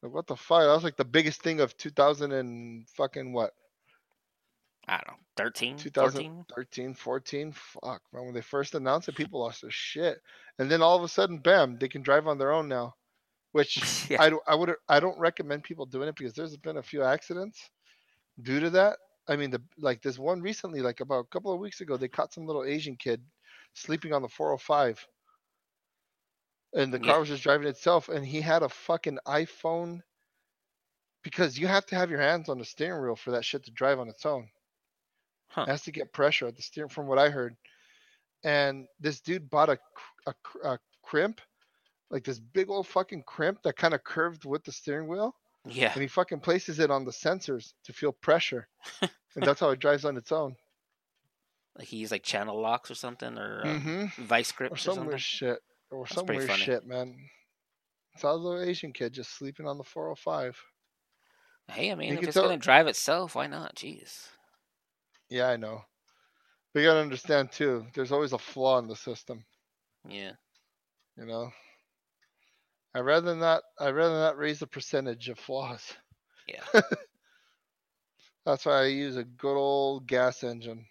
[0.02, 0.62] Like what the fuck?
[0.62, 3.54] That was like the biggest thing of 2000 and fucking what?
[4.88, 5.94] I don't know, 13, 14?
[5.94, 7.52] 2013, 14.
[7.54, 8.26] Fuck, man.
[8.26, 10.18] When they first announced it, people lost their shit,
[10.58, 12.96] and then all of a sudden, bam, they can drive on their own now.
[13.52, 13.78] Which
[14.10, 16.84] yeah, I don't, I would, I don't recommend people doing it because there's been a
[16.84, 17.70] few accidents
[18.42, 18.98] due to that.
[19.28, 22.08] I mean, the like this one recently, like about a couple of weeks ago, they
[22.08, 23.22] caught some little Asian kid
[23.74, 25.06] sleeping on the 405,
[26.74, 27.18] and the car Yeah.
[27.18, 30.02] was just driving itself, and he had a fucking iPhone.
[31.24, 33.72] Because you have to have your hands on the steering wheel for that shit to
[33.72, 34.50] drive on its own.
[35.50, 35.66] Huh.
[35.68, 37.56] It has to get pressure at the steering, from what I heard.
[38.44, 39.78] And this dude bought a
[40.26, 41.40] a, a crimp,
[42.10, 45.36] like this big old fucking crimp that kind of curved with the steering wheel,
[45.68, 45.92] yeah.
[45.94, 48.68] and he fucking places it on the sensors to feel pressure,
[49.02, 50.56] and that's how it drives on its own.
[51.78, 54.92] Like he used like channel locks or something, or uh, hmm vice Or grips or,
[54.92, 55.18] some something.
[55.20, 55.60] shit,
[55.92, 56.64] or That's some weird funny.
[56.64, 57.16] shit, man.
[58.18, 60.58] Saw a little Asian kid just sleeping on the 405.
[61.70, 63.76] Hey, I mean, You if it's tell- gonna drive itself, why not?
[63.76, 64.28] Jeez.
[65.30, 65.84] Yeah, I know.
[66.74, 67.86] But you gotta understand too.
[67.94, 69.46] There's always a flaw in the system.
[70.08, 70.32] Yeah.
[71.18, 71.52] You know.
[72.94, 73.64] I'd rather not.
[73.80, 75.94] I'd rather not raise the percentage of flaws.
[76.48, 76.64] Yeah.
[78.46, 80.86] That's why I use a good old gas engine.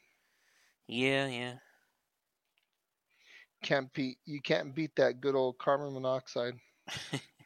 [0.86, 1.54] Yeah, yeah.
[3.62, 4.18] Can't beat.
[4.26, 6.60] You can't beat that good old carbon monoxide.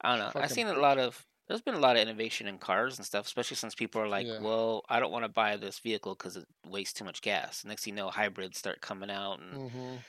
[0.00, 0.32] I don't know.
[0.36, 1.26] I've seen a lot of.
[1.48, 4.28] There's been a lot of innovation in cars and stuff, especially since people are like,
[4.28, 4.38] Yeah.
[4.38, 7.84] "Well, I don't want to buy this vehicle because it wastes too much gas." Next
[7.84, 10.02] thing you know, hybrids start coming out, and hmm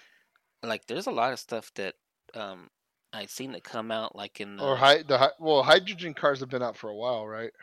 [0.63, 1.95] like, there's a lot of stuff that
[2.33, 2.69] um
[3.11, 6.39] I've seen that come out, like in the Or hy- the hy- well, hydrogen cars
[6.39, 7.53] have been out for a while, right?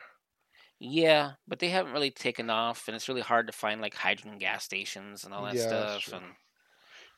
[0.79, 4.39] yeah, but they haven't really taken off, and it's really hard to find like hydrogen
[4.39, 6.13] gas stations and all that Yeah, stuff.
[6.13, 6.35] And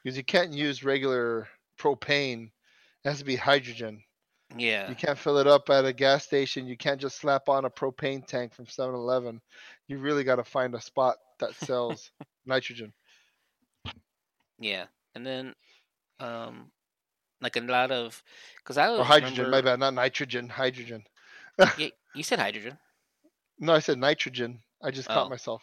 [0.02, 1.48] Because you can't use regular
[1.78, 2.50] propane.
[3.04, 4.02] It has to be hydrogen.
[4.56, 6.66] yeah, You can't fill it up at a gas station.
[6.66, 9.40] You can't just slap on a propane tank from 7-Eleven.
[9.88, 12.10] You really got to find a spot that sells
[12.46, 12.92] nitrogen.
[14.58, 15.54] yeah, and then
[16.20, 16.70] um
[17.40, 18.22] like a lot of
[18.58, 21.02] because I Or hydrogen, my bad, not nitrogen, hydrogen.
[21.76, 22.78] Yeah, you said hydrogen.
[23.58, 24.60] No, I said nitrogen.
[24.82, 25.30] I just caught Oh.
[25.30, 25.62] myself.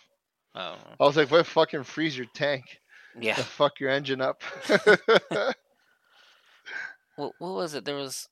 [0.56, 2.80] Oh, I was like, what fucking freeze your tank?
[3.20, 3.36] Yeah.
[3.36, 4.42] Fuck your engine up.
[7.20, 7.84] What what was it?
[7.84, 8.30] There was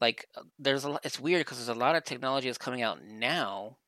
[0.00, 2.82] like uh, there's a lot, it's weird because there's a lot of technology that's coming
[2.82, 3.78] out now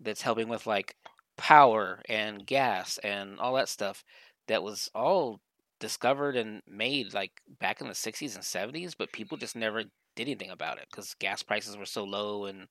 [0.00, 0.94] that's helping with like
[1.36, 4.04] power and gas and all that stuff
[4.46, 5.40] that was all
[5.80, 9.90] discovered and made like back in the 60s and 70s but people just never did
[10.28, 12.66] anything about it because gas prices were so low and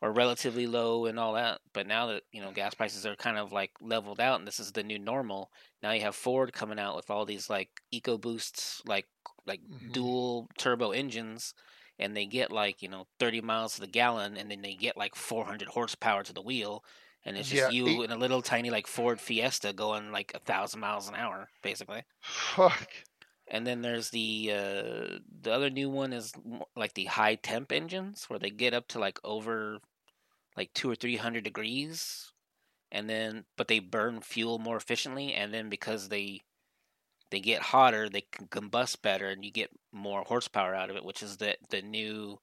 [0.00, 3.36] or relatively low and all that but now that you know gas prices are kind
[3.38, 5.50] of like leveled out and this is the new normal
[5.82, 9.06] now you have ford coming out with all these like EcoBoosts like
[9.46, 9.92] like Mhm.
[9.92, 11.52] dual turbo engines
[11.98, 14.96] and they get like you know 30 miles to the gallon and then they get
[14.96, 16.82] like 400 horsepower to the wheel
[17.24, 20.32] and it's just Yeah, you eight- in a little tiny like ford fiesta going like
[20.34, 22.88] a thousand miles an hour basically fuck.
[23.50, 26.32] And then there's the uh, the other new one is
[26.76, 29.78] like the high temp engines where they get up to like over
[30.56, 32.32] like two or three hundred degrees,
[32.92, 36.42] and then but they burn fuel more efficiently, and then because they
[37.30, 41.04] they get hotter, they can combust better, and you get more horsepower out of it,
[41.04, 42.38] which is the the new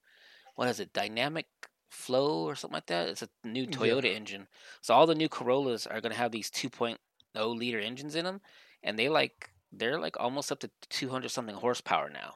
[0.54, 1.46] what is it dynamic
[1.90, 3.08] flow or something like that.
[3.08, 3.68] It's a new Yeah.
[3.70, 4.48] Toyota engine.
[4.82, 6.98] So all the new Corollas are going to have these two point
[7.36, 8.40] 0 liter engines in them,
[8.82, 12.34] and they like they're like almost up to 200 something horsepower now,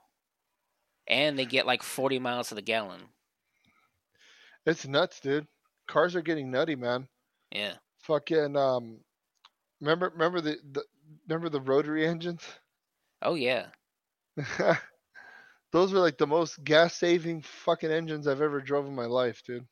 [1.07, 3.01] and they get like 40 miles to the gallon.
[4.67, 5.47] It's nuts, dude.
[5.89, 7.09] Cars are getting nutty, man.
[7.51, 7.75] Yeah.
[8.03, 9.01] Fucking um,
[9.81, 10.85] remember remember the, the
[11.29, 12.43] remember the rotary engines?
[13.23, 13.67] Oh yeah.
[15.73, 19.43] Those were like the most gas saving fucking engines I've ever drove in my life,
[19.45, 19.67] dude.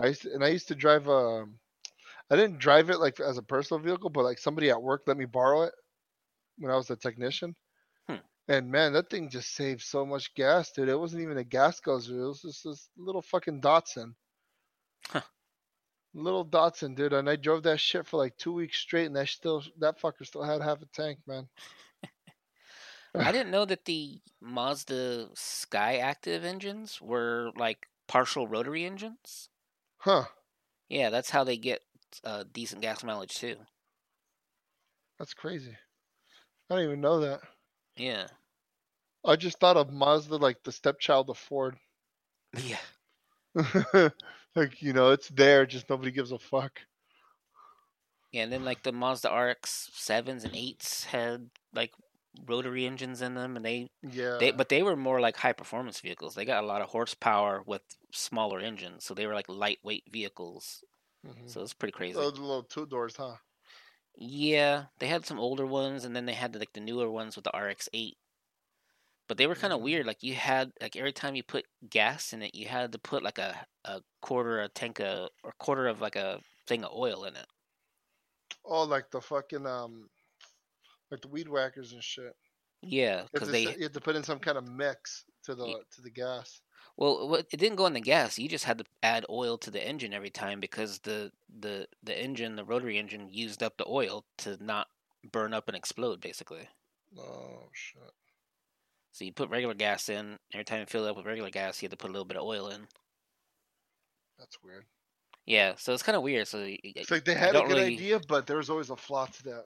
[0.00, 1.44] I used to, and I used to drive a
[2.30, 5.16] I didn't drive it like as a personal vehicle, but like somebody at work let
[5.16, 5.74] me borrow it
[6.58, 7.54] when I was a technician.
[8.08, 8.16] Hmm.
[8.48, 10.88] And man, that thing just saved so much gas, dude.
[10.88, 12.22] It wasn't even a gas guzzler.
[12.22, 14.14] It was just this little fucking Datsun.
[15.08, 15.22] Huh.
[16.14, 17.12] Little Datsun, dude.
[17.12, 20.26] And I drove that shit for like two weeks straight, and that still that fucker
[20.26, 21.48] still had half a tank, man.
[23.14, 29.48] I didn't know that the Mazda Skyactiv engines were like partial rotary engines.
[29.98, 30.24] Huh.
[30.88, 31.80] Yeah, that's how they get
[32.24, 33.56] uh, decent gas mileage too.
[35.18, 35.76] That's crazy.
[36.72, 37.40] I don't even know that.
[37.96, 38.28] Yeah.
[39.26, 41.76] I just thought of Mazda like the stepchild of Ford.
[43.54, 44.08] Yeah.
[44.56, 46.80] like, you know, it's there, just nobody gives a fuck.
[48.32, 51.92] Yeah, and then like the Mazda RX sevens and eights had like
[52.46, 54.38] rotary engines in them, and they Yeah.
[54.40, 56.34] they but they were more like high performance vehicles.
[56.34, 60.82] They got a lot of horsepower with smaller engines, so they were like lightweight vehicles.
[61.26, 61.50] Mhm.
[61.50, 62.14] So it's pretty crazy.
[62.14, 63.36] Those little two doors, huh?
[64.14, 67.44] Yeah, they had some older ones, and then they had like the newer ones with
[67.44, 68.16] the RX eight.
[69.26, 69.82] But they were kind of Mhm.
[69.82, 70.06] weird.
[70.06, 73.22] Like you had like every time you put gas in it, you had to put
[73.24, 77.24] like a a quarter a tank of or quarter of like a thing of oil
[77.24, 77.46] in it.
[78.64, 80.10] Oh, like the fucking um,
[81.10, 82.36] like the weed whackers and shit.
[82.82, 86.02] Yeah, because they you have to put in some kind of mix to the to
[86.02, 86.62] the gas.
[86.96, 88.38] Well, it didn't go in the gas.
[88.38, 92.18] You just had to add oil to the engine every time because the the the
[92.20, 94.88] engine, the rotary engine, used up the oil to not
[95.32, 96.68] burn up and explode, basically.
[97.18, 98.02] Oh shit.
[99.12, 100.38] So you put regular gas in.
[100.54, 102.24] Every time you fill it up with regular gas, you had to put a little
[102.26, 102.86] bit of oil in.
[104.38, 104.84] That's weird.
[105.44, 106.46] Yeah, so it's kind of weird.
[106.48, 109.26] So It's like they had a good really- idea, but there was always a flaw
[109.26, 109.64] to that.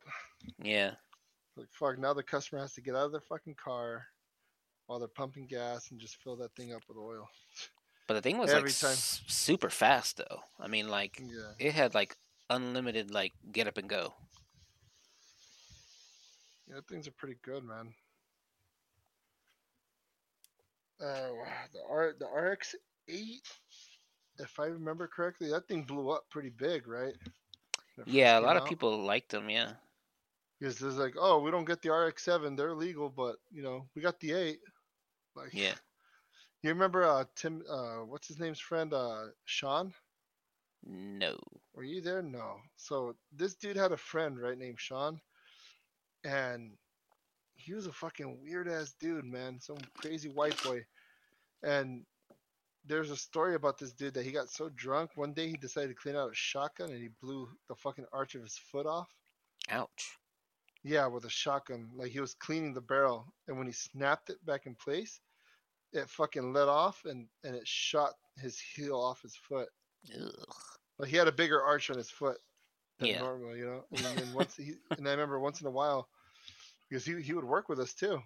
[0.63, 0.93] yeah,
[1.57, 4.07] Like fuck, now the customer has to get out of their fucking car
[4.87, 7.29] while they're pumping gas and just fill that thing up with oil.
[8.07, 8.91] but the thing was Every like time.
[8.93, 10.41] s- super fast though.
[10.61, 11.53] I mean, like Yeah.
[11.59, 12.17] it had like
[12.51, 14.15] unlimited like get up and go.
[16.69, 17.93] Yeah, things are pretty good, man.
[21.01, 21.29] Uh,
[21.73, 22.75] the R the RX
[23.09, 23.43] eight,
[24.39, 27.15] if I remember correctly, that thing blew up pretty big, right?
[28.07, 29.49] Yeah, a lot came of people liked them.
[29.51, 29.73] Yeah,
[30.59, 33.87] Because there's like, oh, we don't get the RX seven, they're legal, but you know,
[33.95, 34.61] we got the eight.
[35.37, 35.75] Like, yeah.
[36.63, 37.63] You remember uh Tim?
[37.71, 38.93] Uh, what's his name's friend?
[38.93, 39.93] Uh, Sean.
[40.85, 41.39] No.
[41.75, 42.23] Were you there?
[42.23, 42.57] No.
[42.77, 45.21] So this dude had a friend, right, named Sean,
[46.25, 46.73] and
[47.55, 49.61] he was a fucking weird ass dude, man.
[49.61, 50.85] Some crazy white boy.
[51.63, 52.05] And
[52.85, 55.89] there's a story about this dude that he got so drunk one day he decided
[55.89, 59.09] to clean out a shotgun and he blew the fucking arch of his foot off.
[59.71, 60.19] Ouch.
[60.85, 61.91] Yeah, with a shotgun.
[61.97, 65.21] Like he was cleaning the barrel, and when he snapped it back in place,
[65.97, 69.69] it fucking let off and and it shot his heel off his foot.
[70.15, 70.33] Ugh.
[70.99, 72.39] Like he had a bigger arch on his foot
[72.99, 73.21] than Yeah.
[73.21, 73.85] normal, you know.
[73.93, 76.09] And then once he and I remember once in a while
[76.89, 78.21] because he he would work with us too.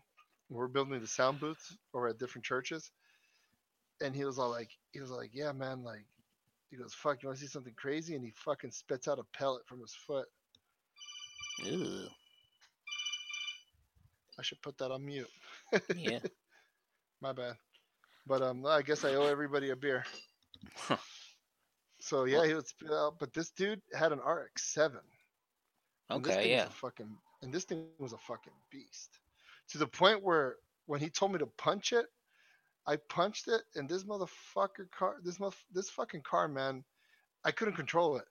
[0.49, 2.91] We're building the sound booths or at different churches,
[4.03, 6.05] and he was all like, he was like, yeah, man, like.
[6.71, 8.15] He goes, fuck, you want to see something crazy?
[8.15, 10.29] And he fucking spits out a pellet from his foot.
[11.67, 12.09] Ugh.
[14.39, 15.29] I should put that on mute.
[15.97, 16.21] Yeah.
[17.21, 17.57] My bad.
[18.27, 20.05] But um, I guess I owe everybody a beer.
[20.77, 20.97] Huh.
[22.01, 23.19] So yeah, he would spit out.
[23.19, 24.93] But this dude had an RX-7.
[26.11, 26.51] and this Okay.
[26.51, 26.65] Yeah.
[26.65, 29.19] Was fucking, and this thing was a fucking beast.
[29.71, 30.57] To the point where
[30.87, 32.07] when he told me to punch it,
[32.87, 35.39] I punched it, and this motherfucker car, this
[35.73, 36.85] this fucking car, man,
[37.45, 38.25] I couldn't control it.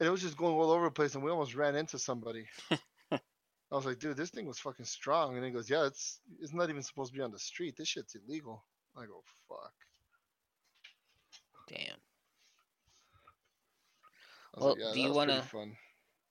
[0.00, 2.46] And it was just going all over the place, and we almost ran into somebody.
[3.70, 5.36] I was like, dude, this thing was fucking strong.
[5.36, 7.76] And he goes, yeah, it's it's not even supposed to be on the street.
[7.76, 8.64] This shit's illegal.
[8.96, 9.72] I go, fuck.
[11.68, 11.96] Damn.
[14.56, 15.76] Well, like, yeah, do you was pretty wanna- fun.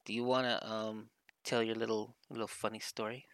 [0.06, 1.10] Do you want to um
[1.44, 3.26] tell your little little funny story?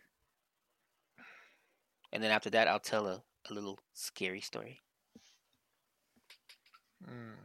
[2.12, 4.82] And then after that, I'll tell a, a little scary story.
[7.08, 7.36] Mm.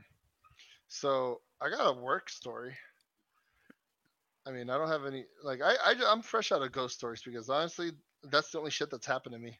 [0.89, 2.75] So I got a work story.
[4.49, 7.22] I mean, I don't have any like I, I I'm fresh out of ghost stories
[7.22, 7.92] because honestly,
[8.24, 9.59] that's the only shit that's happened to me.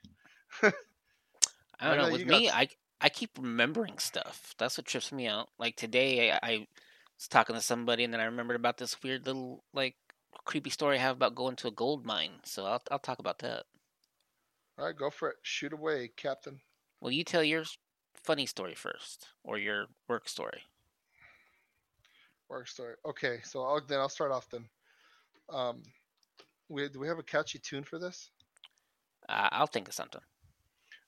[1.80, 2.07] I I don't know.
[2.07, 2.68] know With got me, s- I
[3.01, 4.55] I keep remembering stuff.
[4.59, 5.51] That's what trips me out.
[5.59, 6.66] Like today, I, I
[7.16, 9.97] was talking to somebody, and then I remembered about this weird little like
[10.45, 13.39] creepy story I have about going to a gold mine, so I'll I'll talk about
[13.41, 13.66] that.
[14.78, 15.36] All right, go for it.
[15.43, 16.61] Shoot away, Captain.
[17.01, 17.64] Well, you tell your
[18.14, 20.64] funny story first, or your work story.
[22.49, 22.95] Work story.
[23.05, 24.68] Okay, so I'll, then I'll start off then.
[25.51, 25.83] Um,
[26.69, 28.31] we do we have a catchy tune for this?
[29.29, 30.21] Uh, I'll think of something.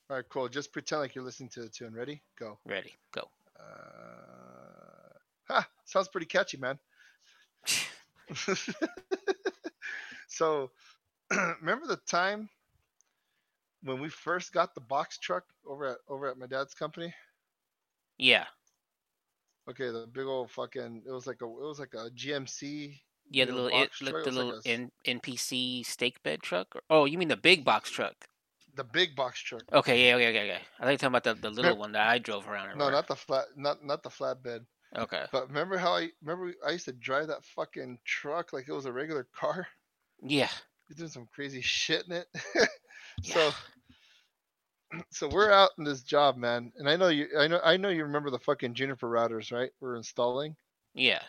[0.08, 0.48] All right, cool.
[0.48, 1.94] Just pretend like you're listening to the tune.
[1.94, 2.20] Ready?
[2.38, 2.58] Go.
[2.66, 2.96] Ready?
[3.12, 3.28] Go.
[3.58, 5.12] Uh,
[5.48, 5.68] ha!
[5.84, 6.78] Sounds pretty catchy, man.
[10.28, 10.70] so,
[11.60, 12.48] remember the time
[13.82, 17.14] when we first got the box truck over at over at my dad's company?
[18.18, 18.46] Yeah.
[19.68, 21.02] Okay, the big old fucking.
[21.06, 21.44] It was like a.
[21.44, 23.00] It was like a GMC.
[23.30, 26.74] Yeah, the Little little it, the it was like little N, NPC stake bed truck.
[26.90, 28.14] Oh, you mean the big box truck?
[28.74, 29.62] The big box truck.
[29.72, 30.62] Okay, yeah, okay, okay, okay.
[30.80, 32.76] I think you're talking about the, the little one that I drove around.
[32.76, 33.46] No, not the flat.
[33.56, 34.64] Not not the flatbed.
[34.96, 35.24] Okay.
[35.30, 38.86] But remember how I remember I used to drive that fucking truck like it was
[38.86, 39.68] a regular car.
[40.22, 40.48] Yeah.
[40.88, 42.26] You're doing some crazy shit in it.
[43.22, 43.52] so
[45.10, 46.72] so we're out in this job, man.
[46.76, 49.70] And I know you I know I know you remember the fucking Juniper routers, right?
[49.80, 50.56] We're installing.
[50.94, 51.22] Yeah.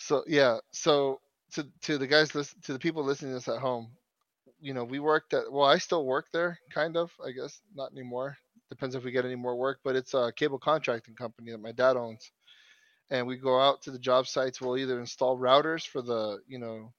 [0.00, 1.20] So yeah, so
[1.52, 3.92] to to the guys listen to the people listening to this at home,
[4.60, 7.92] you know, we worked at well, I still work there, kind of, I guess, not
[7.92, 8.38] anymore.
[8.70, 11.72] Depends if we get any more work, but it's a cable contracting company that my
[11.72, 12.32] dad owns.
[13.10, 14.60] And we go out to the job sites.
[14.60, 16.92] We'll either install routers for the, you know,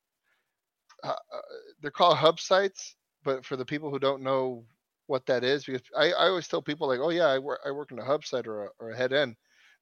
[1.03, 1.41] uh, uh,
[1.81, 4.65] they're called hub sites, but for the people who don't know
[5.07, 7.71] what that is, because I, I always tell people like, oh yeah, I work I
[7.71, 9.35] work in a hub site or a, or a head end.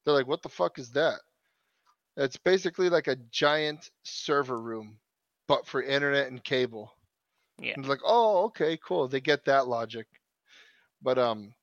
[0.05, 1.19] They're like, what the fuck is that?
[2.19, 4.97] It's basically like a giant server room,
[5.47, 6.93] but for internet and cable.
[7.61, 7.73] Yeah.
[7.75, 9.07] And like, oh, okay, cool.
[9.07, 10.05] They get that logic.
[11.01, 11.53] But um,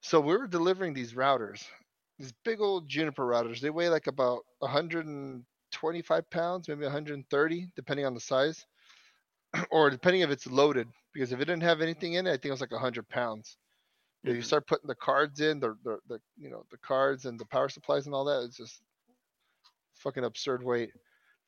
[0.00, 1.64] so we were delivering these routers,
[2.16, 3.58] these big old Juniper routers.
[3.58, 8.64] They weigh like about 125 pounds, maybe 130, depending on the size,
[9.72, 10.86] or depending if it's loaded.
[11.12, 13.56] Because if it didn't have anything in it, I think it was like 100 pounds.
[14.22, 17.38] If you start putting the cards in, the, the the you know the cards and
[17.38, 18.82] the power supplies and all that, it's just
[19.98, 20.92] fucking absurd weight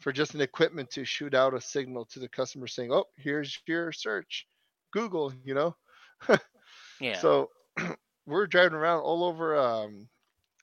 [0.01, 3.59] for just an equipment to shoot out a signal to the customer saying, "Oh, here's
[3.67, 4.47] your search,
[4.93, 5.77] Google," you know.
[7.01, 7.15] Yeah.
[7.15, 7.51] So
[8.27, 9.57] we're driving around all over.
[9.57, 10.09] Um,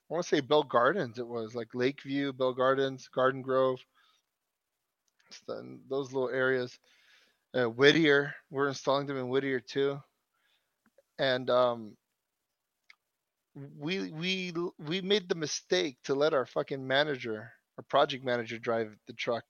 [0.09, 1.17] I want to say Bell Gardens.
[1.19, 3.79] It was like Lakeview, Bell Gardens, Garden Grove,
[5.47, 6.77] the- those little areas.
[7.53, 9.99] Uh, Whittier, we're installing them in Whittier too,
[11.19, 11.97] and um,
[13.77, 18.95] we we we made the mistake to let our fucking manager, our project manager, drive
[19.07, 19.45] the truck.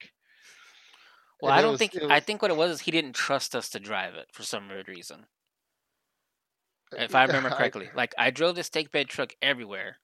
[1.42, 3.14] well, And I don't was- think it I think what it was is he didn't
[3.14, 5.28] trust us to drive it for some weird reason.
[6.94, 9.98] uh, If I remember correctly, like I drove the stake bed truck everywhere,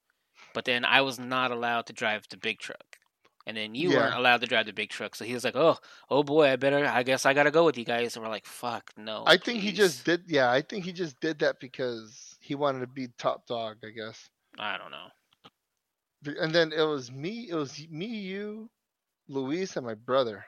[0.54, 2.98] but then I was not allowed to drive the big truck.
[3.46, 5.78] And then you weren't allowed to drive the big truck, so he was like, "Oh,
[6.10, 6.86] oh boy, I better.
[6.86, 9.60] I guess I gotta go with you guys." And we're like, "Fuck, no." I think
[9.60, 10.24] he just did.
[10.28, 13.80] Yeah, I think he just did that because he wanted to be top dog.
[13.84, 14.30] I guess.
[14.58, 15.08] I don't know.
[16.26, 17.48] And then it was me.
[17.50, 18.70] It was me, you,
[19.28, 20.46] Luis, and my brother.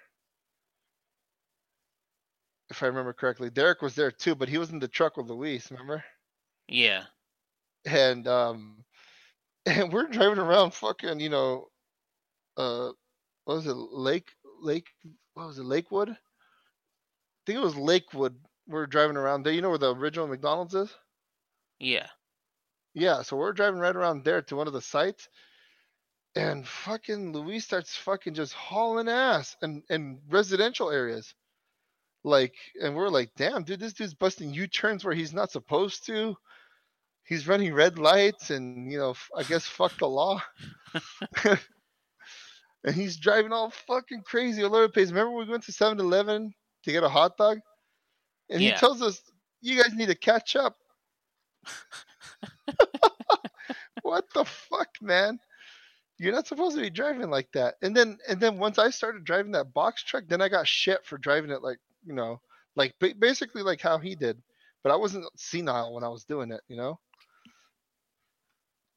[2.70, 5.30] If I remember correctly, Derek was there too, but he was in the truck with
[5.30, 5.70] Luis.
[5.72, 6.04] Remember?
[6.68, 7.04] Yeah.
[7.86, 8.84] And um,
[9.66, 11.68] and we're driving around, fucking, you know,
[12.58, 12.90] uh,
[13.46, 14.30] what was it, Lake,
[14.62, 14.88] Lake,
[15.34, 16.10] what was it, Lakewood?
[16.10, 16.18] I
[17.46, 18.36] think it was Lakewood.
[18.68, 19.54] We're driving around there.
[19.54, 20.90] You know where the original McDonald's is?
[21.80, 22.08] Yeah.
[22.96, 25.28] Yeah, so we're driving right around there to one of the sites,
[26.36, 31.34] and fucking Louis starts fucking just hauling ass and in residential areas.
[32.24, 36.06] Like, and we're like, damn, dude, this dude's busting U turns where he's not supposed
[36.08, 36.36] to.
[37.24, 40.42] He's running red lights and, you know, I guess fuck the law.
[41.46, 45.10] and he's driving all fucking crazy all over the place.
[45.10, 47.60] Remember we went to 7 Eleven to get a hot dog?
[48.50, 49.22] And he tells us,
[49.62, 50.78] you guys need to catch up.
[54.04, 55.40] what the fuck, man?
[56.18, 57.76] You're not supposed to be driving like that.
[57.82, 61.06] And then and then once I started driving that box truck, then I got shit
[61.06, 62.40] for driving it like, you know,
[62.76, 64.42] like basically like how he did.
[64.84, 67.00] But I wasn't senile when I was doing it, you know?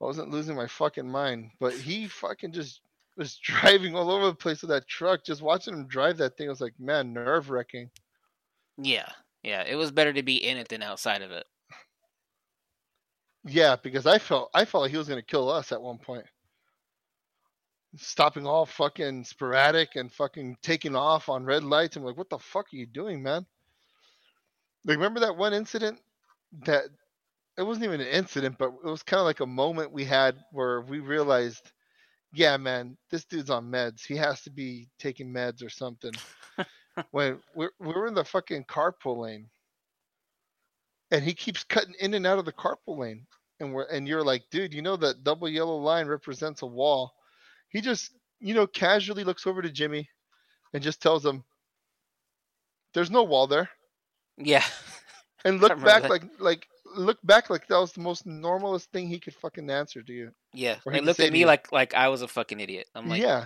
[0.01, 1.51] I wasn't losing my fucking mind.
[1.59, 2.83] But he fucking just
[3.17, 5.25] was driving all over the place with that truck.
[5.25, 7.91] Just watching him drive that thing was like, man, nerve wracking.
[8.77, 9.09] Yeah.
[9.43, 9.65] Yeah.
[9.67, 11.47] It was better to be in it than outside of it.
[13.45, 16.27] Yeah, because I felt I felt like he was gonna kill us at one point.
[17.97, 21.97] Stopping all fucking sporadic and fucking taking off on red lights.
[21.97, 23.47] I'm like, what the fuck are you doing, man?
[24.85, 25.99] Like, remember that one incident
[26.65, 26.85] that
[27.57, 30.37] it wasn't even an incident, but it was kind of like a moment we had
[30.53, 31.73] where we realized
[32.33, 34.05] yeah, man, this dude's on meds.
[34.05, 36.13] He has to be taking meds or something.
[37.11, 39.49] when we're we're in the fucking carpool lane,
[41.11, 43.27] and he keeps cutting in and out of the carpool lane,
[43.61, 47.15] and we're and you're like, dude, you know that double yellow line represents a wall.
[47.71, 50.09] He just, you know, casually looks over to Jimmy,
[50.73, 51.45] and just tells him,
[52.95, 53.69] "There's no wall there,"
[54.37, 54.65] Yeah.
[55.45, 56.11] and look back that.
[56.11, 56.67] like like
[56.97, 60.33] look back like that was the most normalest thing he could fucking answer to you.
[60.55, 60.77] Yeah.
[60.87, 62.87] Or he looked at me like like I was a fucking idiot.
[62.95, 63.45] I'm like yeah,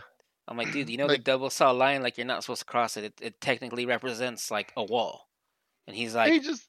[0.49, 2.67] I'm like, dude, you know Like- the double saw line, like you're not supposed to
[2.67, 3.05] cross it.
[3.05, 5.29] It, it technically represents like a wall.
[5.87, 6.67] And he's like he just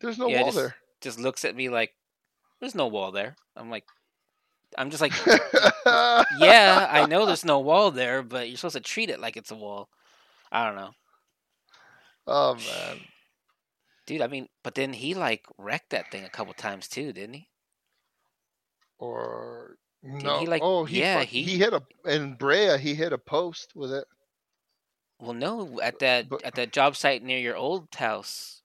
[0.00, 0.76] there's no Yeah, wall just- there.
[1.00, 1.92] just looks at me like
[2.60, 3.34] there's no wall there.
[3.56, 3.84] I'm like
[4.76, 5.12] I'm just like
[6.38, 9.50] yeah, I know there's no wall there, but you're supposed to treat it like it's
[9.50, 9.88] a wall.
[10.52, 10.90] I don't know.
[12.26, 12.98] Oh man.
[14.06, 17.34] Dude, I mean, but then he like wrecked that thing a couple times too, didn't
[17.34, 17.48] he?
[18.98, 20.40] Or he, no.
[20.42, 22.78] like- oh, he yeah, he- he hit a in Brea.
[22.78, 24.04] He hit a post with it.
[25.20, 28.62] Well, no, at that but- at that job site near your old house,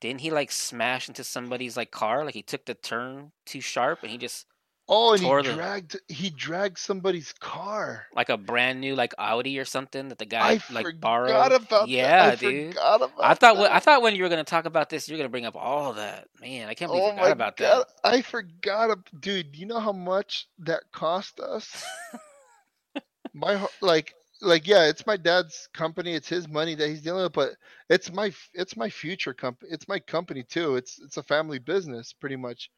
[0.00, 2.24] didn't he like smash into somebody's like car?
[2.24, 4.46] Like he took the turn too sharp, and he just
[4.92, 8.06] Oh, and he dragged he dragged somebody's car.
[8.12, 11.52] like a brand new like Audi or something that the guy I like borrowed.
[11.52, 12.32] about yeah, that.
[12.32, 12.74] I dude.
[12.74, 13.72] forgot about I thought that.
[13.72, 15.92] I thought when you were gonna talk about this, you were gonna bring up all
[15.92, 16.26] that.
[16.40, 18.98] Man, I can't believe oh you oh forgot my about god, I forgot.
[19.20, 21.84] Dude, you know how much that cost us?
[23.32, 24.12] my like
[24.42, 26.14] like yeah, it's my dad's company.
[26.14, 27.52] It's his money that he's dealing with, but
[27.88, 29.70] it's my it's my future company.
[29.72, 30.74] It's my company too.
[30.74, 32.70] It's it's a family business pretty much.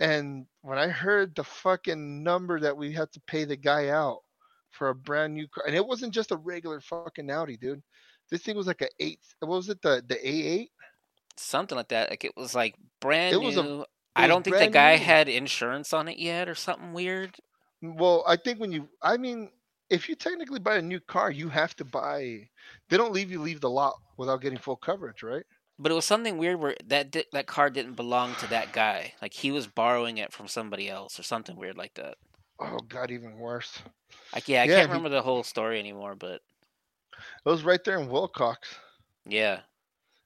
[0.00, 4.20] And when I heard the fucking number that we had to pay the guy out
[4.70, 7.82] for a brand new car, and it wasn't just a regular fucking Audi, dude.
[8.30, 9.20] This thing was like a eight.
[9.40, 9.80] What was it?
[9.82, 10.68] The the A8.
[11.36, 12.10] Something like that.
[12.10, 13.84] Like it was like brand It was a- new.
[14.14, 15.04] I don't think the guy new.
[15.04, 17.36] had insurance on it yet or something weird.
[17.80, 19.50] Well, I think when you, I mean,
[19.88, 22.48] if you technically buy a new car, you have to buy.
[22.90, 25.44] They don't leave you leave the lot without getting full coverage, right?
[25.78, 29.14] But it was something weird where that di- that car didn't belong to that guy.
[29.22, 32.16] Like he was borrowing it from somebody else or something weird like that.
[32.60, 33.78] Oh God, even worse.
[34.34, 36.40] Like yeah, I Yeah, can't he- remember the whole story anymore, but
[37.44, 38.76] It was right there in Wilcox.
[39.24, 39.60] yeah.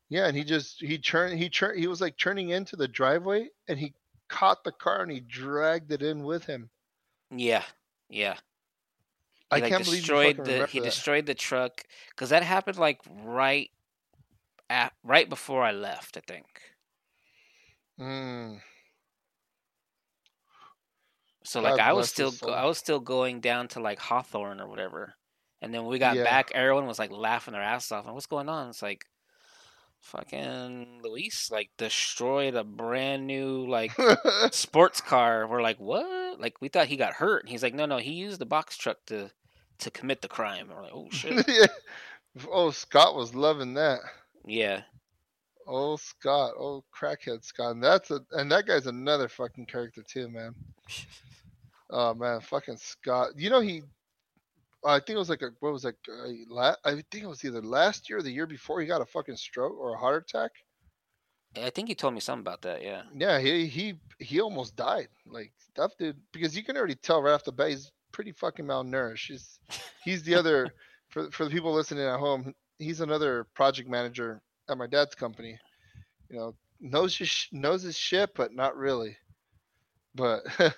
[0.09, 3.49] Yeah, and he just he turned he turned he was like turning into the driveway,
[3.69, 3.95] and he
[4.29, 6.69] caught the car and he dragged it in with him.
[7.31, 7.65] Yeah.
[8.11, 8.37] Yeah.
[9.51, 10.85] I He, like, can't believe destroyed fucking the he that.
[10.85, 11.85] destroyed the truck
[12.17, 13.71] cuz that happened like right
[14.73, 16.47] at right before I left, I think.
[18.01, 18.61] Mm.
[21.45, 24.61] So like God I was still go- I was still going down to like Hawthorne
[24.61, 25.15] or whatever.
[25.61, 26.25] And then when we got Yeah.
[26.25, 28.05] back, everyone was like laughing their ass off.
[28.07, 28.69] And what's going on?
[28.71, 29.05] It's like
[30.01, 33.93] fucking Luis like destroyed a brand new like
[34.53, 35.47] sports car.
[35.47, 36.41] We're like, what?
[36.41, 37.43] Like we thought he got hurt.
[37.43, 39.31] And he's like, no, no, he used the box truck to
[39.81, 40.67] to commit the crime.
[40.71, 41.45] And we're like, oh shit.
[41.49, 41.67] yeah.
[42.51, 44.01] Oh, Scott was loving that.
[44.47, 44.83] Yeah.
[45.67, 46.53] Oh, Scott.
[46.59, 47.73] Oh, crackhead Scott.
[47.73, 50.55] And that's a and that guy's another fucking character too, man.
[51.93, 53.33] Oh man, fucking Scott.
[53.37, 53.83] You know he.
[54.85, 55.97] I think it was like a what was like
[56.49, 59.07] la- I think it was either last year or the year before he got a
[59.07, 60.53] fucking stroke or a heart attack.
[61.55, 62.83] I think he told me something about that.
[62.83, 63.03] Yeah.
[63.15, 65.09] Yeah, he he he almost died.
[65.27, 68.65] Like that dude, because you can already tell right off the bat he's pretty fucking
[68.65, 69.27] malnourished.
[69.29, 69.61] He's
[70.03, 70.73] he's the other
[71.11, 72.55] for for the people listening at home.
[72.83, 75.59] He's another project manager at my dad's company.
[76.31, 79.17] You know, knows his sh- knows his shit, but not really.
[80.15, 80.43] But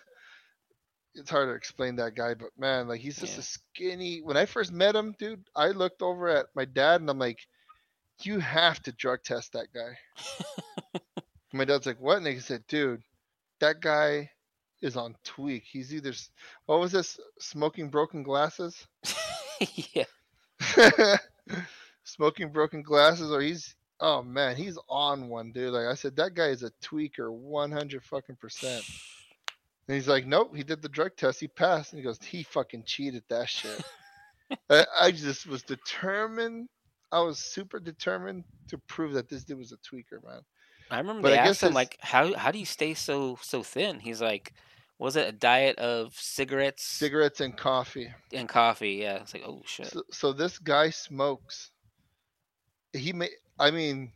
[1.15, 2.35] it's hard to explain that guy.
[2.35, 3.41] But man, like he's just Yeah.
[3.41, 4.21] a skinny.
[4.23, 7.39] When I first met him, dude, I looked over at my dad and I'm like,
[8.23, 9.99] you have to drug test that guy.
[11.53, 12.19] My dad's like, what?
[12.19, 13.03] And he said, dude,
[13.61, 14.31] that guy
[14.83, 15.65] is on tweak.
[15.65, 16.13] He's either,
[16.67, 17.19] what was this?
[17.39, 18.87] Smoking broken glasses?
[19.95, 20.05] yeah.
[22.05, 25.73] Smoking broken glasses, or he's, oh man, he's on one, dude.
[25.73, 28.85] Like I said, that guy is a tweaker 100 fucking percent.
[29.89, 31.41] And he's like, nope, he did the drug test.
[31.41, 31.93] He passed.
[31.93, 33.83] And he goes, he fucking cheated that shit.
[34.71, 36.69] I, I just was determined.
[37.13, 40.41] I was super determined to prove that this dude was a tweaker, man.
[40.91, 43.63] I remember But they I asked him like, "How how do you stay so so
[43.63, 44.53] thin?" He's like,
[44.99, 48.13] "Was it a diet of cigarettes Cigarettes and coffee.
[48.33, 51.71] and coffee?" Yeah, it's like, "Oh shit." So, so this guy smokes.
[52.95, 53.29] He may.
[53.59, 54.13] I mean,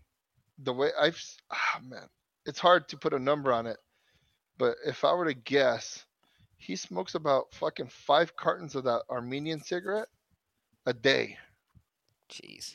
[0.59, 1.22] the way I've.
[1.53, 2.09] Ah, man,
[2.47, 3.79] it's hard to put a number on it,
[4.57, 6.07] but if I were to guess,
[6.57, 10.09] he smokes about fucking five cartons of that Armenian cigarette
[10.87, 11.37] a day.
[12.31, 12.74] Jeez.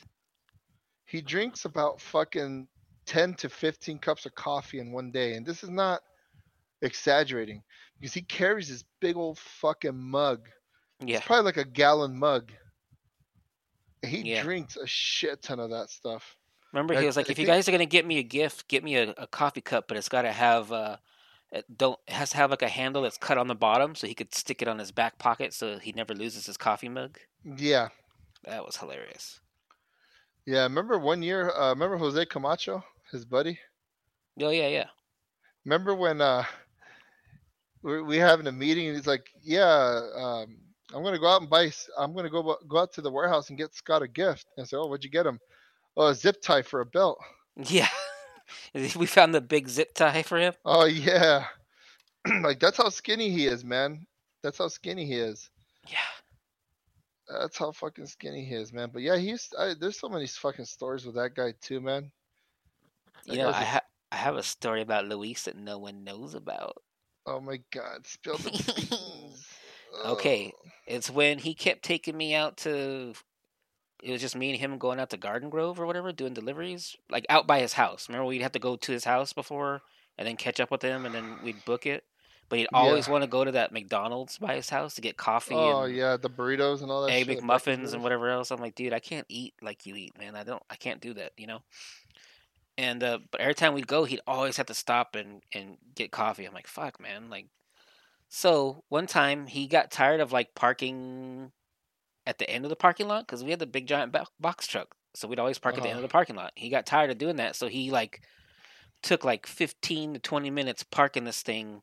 [1.06, 2.68] He drinks about fucking
[3.06, 6.02] ten to fifteen cups of coffee in one day, and this is not.
[6.82, 7.62] exaggerating
[7.98, 10.48] because he carries this big old fucking mug.
[11.00, 11.16] Yeah.
[11.16, 12.52] It's probably like a gallon mug.
[14.04, 14.42] He Yeah.
[14.42, 16.36] drinks a shit ton of that stuff.
[16.72, 18.68] Remember, I- he was like, I "If you guys are gonna get me a gift,
[18.68, 20.96] get me a, a coffee cup, but it's got to have uh,
[21.52, 24.06] it don't it has to have like a handle that's cut on the bottom, so
[24.06, 27.18] he could stick it on his back pocket, so he never loses his coffee mug."
[27.44, 27.88] Yeah.
[28.44, 29.40] That was hilarious.
[30.46, 30.62] Yeah.
[30.64, 33.58] Remember one year, uh, remember Jose Camacho, his buddy?
[34.40, 34.88] Oh yeah, yeah.
[35.64, 36.44] Remember when uh,
[37.82, 40.58] we we having a meeting and he's like, "Yeah, um,
[40.94, 41.70] I'm gonna go out and buy.
[41.98, 44.64] I'm gonna go uh, go out to the warehouse and get Scott a gift." And
[44.64, 45.40] I said, "Oh, what'd you get him?"
[45.96, 47.18] Oh, a zip tie for a belt.
[47.56, 47.88] Yeah.
[48.74, 50.54] we found the big zip tie for him.
[50.64, 51.46] Oh yeah,
[52.42, 54.06] like that's how skinny he is, man.
[54.42, 55.50] That's how skinny he is.
[55.88, 55.98] Yeah.
[57.40, 58.90] That's how fucking skinny he is, man.
[58.92, 62.10] But yeah, he's I, there's so many fucking stories with that guy too, man.
[63.26, 63.80] That You know, guy's I a- ha-
[64.12, 66.76] I have a story about Luis that no one knows about.
[67.26, 68.50] Oh my god, spill the.
[70.04, 70.52] Okay.
[70.54, 70.68] Oh.
[70.86, 73.14] It's when he kept taking me out to.
[74.02, 76.94] It was just me and him going out to Garden Grove or whatever, doing deliveries,
[77.08, 78.08] like out by his house.
[78.08, 79.80] Remember, we'd have to go to his house before
[80.18, 82.04] and then catch up with him, and then we'd book it.
[82.50, 82.78] But he'd Yeah.
[82.78, 86.18] always want to go to that McDonald's by his house to get coffee Oh yeah,
[86.18, 87.12] the burritos and all that.
[87.12, 88.50] egg shit, McMuffins and whatever else.
[88.50, 90.36] I'm like, dude, I can't eat like you eat, man.
[90.36, 91.62] I don't, I can't do that, you know.
[92.76, 96.10] And uh, but every time we'd go, he'd always have to stop and and get
[96.10, 96.44] coffee.
[96.44, 97.30] I'm like, fuck, man.
[97.30, 97.46] Like,
[98.28, 101.52] so one time he got tired of like parking
[102.26, 104.94] at the end of the parking lot because we had the big giant box truck,
[105.14, 106.08] so we'd always park at the end of Uh-huh.
[106.08, 106.52] the parking lot.
[106.56, 108.22] He got tired of doing that, so he like
[109.02, 111.82] took like 15 to 20 minutes parking this thing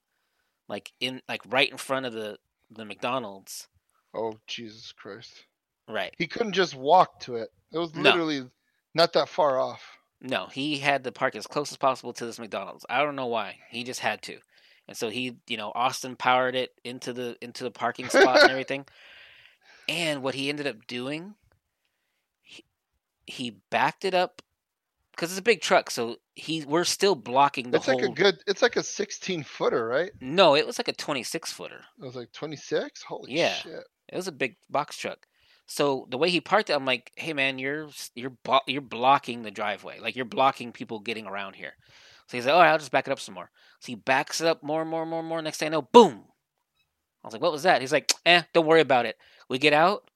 [0.68, 2.38] like in like right in front of the
[2.70, 3.68] the McDonald's.
[4.14, 5.46] Oh Jesus Christ!
[5.88, 6.14] Right.
[6.18, 7.50] He couldn't just walk to it.
[7.72, 8.12] It was No.
[8.12, 8.50] literally
[8.94, 9.84] not that far off.
[10.22, 12.86] No, he had to park as close as possible to this McDonald's.
[12.90, 13.58] I don't know why.
[13.70, 14.40] He just had to.
[14.92, 18.50] And so he, you know, Austin powered it into the into the parking spot and
[18.52, 18.86] everything.
[19.88, 21.36] And what he ended up doing,
[22.42, 22.66] he,
[23.26, 24.42] he backed it up
[25.12, 28.02] because it's a big truck, so he we're still blocking the It's whole.
[28.02, 28.36] like a good.
[28.48, 30.12] It's like a 16 footer, right?
[30.20, 31.86] no, it was like a 26 footer.
[32.02, 33.02] It was like 26.
[33.04, 33.56] Holy Yeah.
[33.56, 33.84] shit!
[34.10, 35.26] It was a big box truck.
[35.68, 38.36] So the way he parked it, I'm like, "Hey man, you're you're
[38.68, 40.00] you're blocking the driveway.
[40.02, 41.76] Like you're blocking people getting around here."
[42.32, 43.52] So he's like, "All right, I'll just back it up some more."
[43.82, 45.42] So he backs it up more and more and more and more.
[45.42, 46.24] Next thing I know, boom!
[47.22, 49.18] I was like, "What was that?" He's like, "Eh, don't worry about it."
[49.50, 50.10] We get out,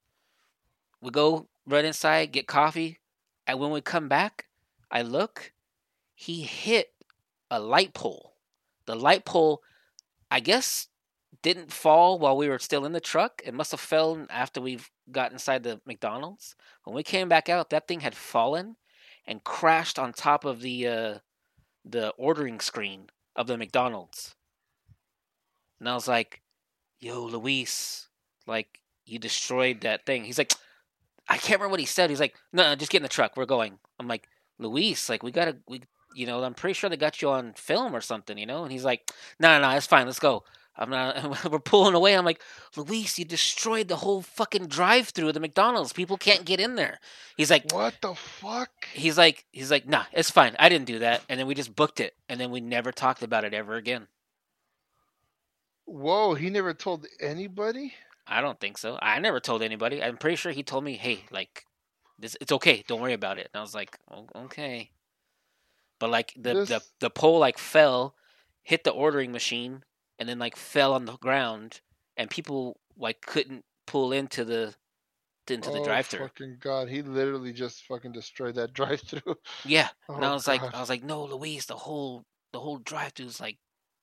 [1.01, 2.99] we go run inside, get coffee,
[3.45, 4.45] and when we come back,
[4.89, 5.51] I look,
[6.13, 6.93] he hit
[7.51, 8.35] a light pole.
[8.85, 9.61] The light pole,
[10.31, 10.87] I guess,
[11.41, 13.41] didn't fall while we were still in the truck.
[13.43, 14.79] It must have fell after we
[15.11, 16.55] got inside the McDonald's.
[16.85, 18.77] When we came back out, that thing had fallen
[19.27, 21.17] and crashed on top of the uh,
[21.85, 24.35] the ordering screen of the McDonald's.
[25.79, 26.41] And I was like,
[26.99, 28.09] "Yo, Luis,
[28.47, 30.53] like you destroyed that thing." He's like,
[31.27, 33.37] "I can't remember what he said." He's like, "No, no, just get in the truck.
[33.37, 34.27] We're going." I'm like,
[34.57, 35.81] "Luis, like we gotta, we,
[36.15, 38.71] you know, I'm pretty sure they got you on film or something, you know." And
[38.71, 40.05] he's like, "No, no, no, it's fine.
[40.07, 40.43] Let's go."
[40.77, 41.45] I'm not.
[41.51, 42.17] We're pulling away.
[42.17, 42.41] I'm like,
[42.75, 45.93] Luis, you destroyed the whole fucking drive-through of the McDonald's.
[45.93, 46.99] People can't get in there.
[47.37, 48.69] He's like, What the fuck?
[48.93, 50.55] he's like, he's like, nah, it's fine.
[50.59, 51.21] I didn't do that.
[51.29, 54.07] And then we just booked it, and then we never talked about it ever again.
[55.85, 56.33] Whoa!
[56.33, 57.93] He never told anybody.
[58.27, 58.97] I don't think so.
[59.01, 60.01] I never told anybody.
[60.01, 61.63] I'm pretty sure he told me, hey, like,
[62.17, 62.83] this, it's okay.
[62.87, 63.49] Don't worry about it.
[63.53, 63.97] And I was like,
[64.35, 64.89] okay.
[65.99, 68.15] But like the the the pole like fell,
[68.63, 69.83] hit the ordering machine,
[70.19, 71.81] and then like fell on the ground,
[72.17, 74.75] and people like couldn't pull into the
[75.47, 76.27] into the oh, drive-through.
[76.27, 76.89] Fucking god!
[76.89, 79.35] He literally just fucking destroyed that drive-through.
[79.63, 82.77] Yeah, and I Oh, was like, I was like, no, Luis, the whole the whole
[82.79, 83.57] drive-through is like,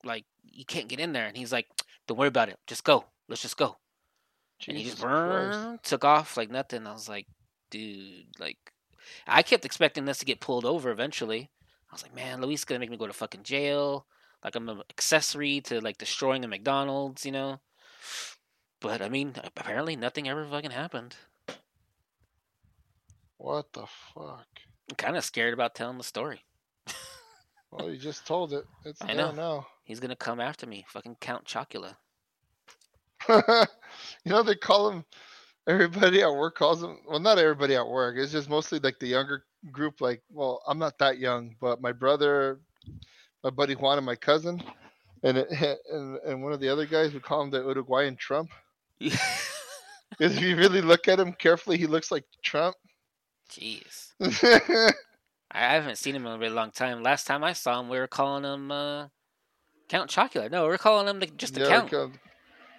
[0.04, 1.26] like you can't get in there.
[1.26, 1.66] And he's like,
[2.06, 3.04] don't worry about it, just go.
[3.28, 3.78] Let's just go.
[4.68, 5.82] and he just Christ.
[5.84, 6.86] took off like nothing.
[6.86, 7.26] I was like,
[7.70, 8.58] dude, like,
[9.26, 11.50] I kept expecting this to get pulled over eventually.
[11.90, 14.06] I was like, man, Luis is gonna make me go to fucking jail.
[14.44, 17.60] Like I'm an accessory to like destroying a McDonald's, you know.
[18.80, 21.16] But I mean, apparently nothing ever fucking happened.
[23.38, 24.46] What the fuck?
[24.90, 26.44] I'm kind of scared about telling the story.
[27.72, 28.66] Well, you just told it.
[28.84, 29.66] It's I there now.
[29.84, 31.96] He's gonna come after me, fucking Count Chocula.
[33.30, 33.66] you
[34.26, 35.06] know they call him.
[35.66, 36.98] Everybody at work calls him.
[37.08, 38.16] Well, not everybody at work.
[38.18, 40.02] It's just mostly like the younger group.
[40.02, 42.60] Like, well, I'm not that young, but my brother,
[43.42, 44.62] my buddy Juan, and my cousin,
[45.22, 45.48] and it,
[45.92, 48.50] and and one of the other guys would call him the Uruguayan Trump.
[48.98, 49.20] Because
[50.20, 52.76] if you really look at him carefully, he looks like Trump.
[53.50, 54.12] Jeez.
[55.54, 57.02] I haven't seen him in a really long time.
[57.02, 59.08] Last time I saw him, we were calling him uh,
[59.88, 60.50] Count Chocula.
[60.50, 62.12] No, we're calling him the, just the Yeah, count.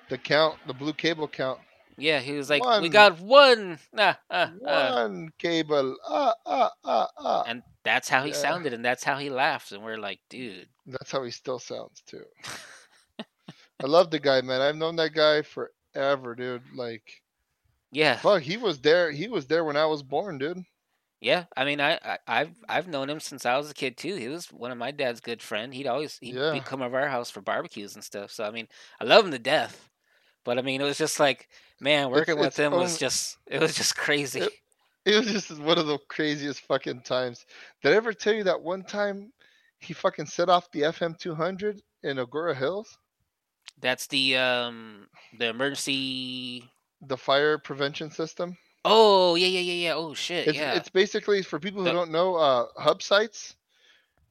[0.10, 1.60] the count, the blue cable count.
[1.98, 3.78] Yeah, he was like, we got one.
[3.98, 4.96] Ah, ah, ah.
[5.08, 5.96] One cable.
[6.08, 7.44] Ah, ah, ah, ah.
[7.48, 8.36] And that's how he Yeah.
[8.38, 9.72] sounded, and that's how he laughs.
[9.72, 12.24] And we're like, dude, That's how he still sounds too.
[13.20, 14.62] I love the guy, man.
[14.62, 16.62] I've known that guy forever, dude.
[16.76, 17.22] Like,
[17.92, 19.12] yeah, fuck, he was there.
[19.12, 20.64] He was there when I was born, dude.
[21.22, 21.46] yeah.
[21.56, 24.16] I mean, I, I, I've, I've known him since I was a kid too.
[24.16, 25.74] He was one of my dad's good friend.
[25.74, 26.54] He'd always, he'd, Yeah.
[26.54, 28.32] he'd come over our house for barbecues and stuff.
[28.32, 28.68] So I mean,
[29.00, 29.90] I love him to death.
[30.46, 31.48] But I mean, it was just like,
[31.84, 34.42] man, working with it's him was just, it was just crazy.
[34.42, 34.54] It-
[35.06, 37.46] It was just one of the craziest fucking times.
[37.82, 39.34] Did I ever tell you that one time
[39.80, 42.98] he fucking set off the FM 200 in Agoura Hills?
[43.82, 45.08] That's the, um,
[45.38, 46.72] the emergency.
[47.02, 48.58] The fire prevention system?
[48.86, 49.94] Oh yeah, yeah, yeah, yeah.
[49.96, 50.74] Oh shit, It's, yeah.
[50.76, 52.36] it's basically for people who The- don't know.
[52.36, 53.58] Uh, hub sites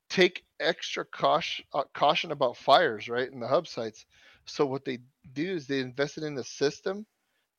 [0.09, 3.31] take extra caution, uh, caution about fires, right?
[3.31, 4.07] In the hub sites.
[4.47, 5.01] So what they
[5.35, 7.05] do is they invested in a system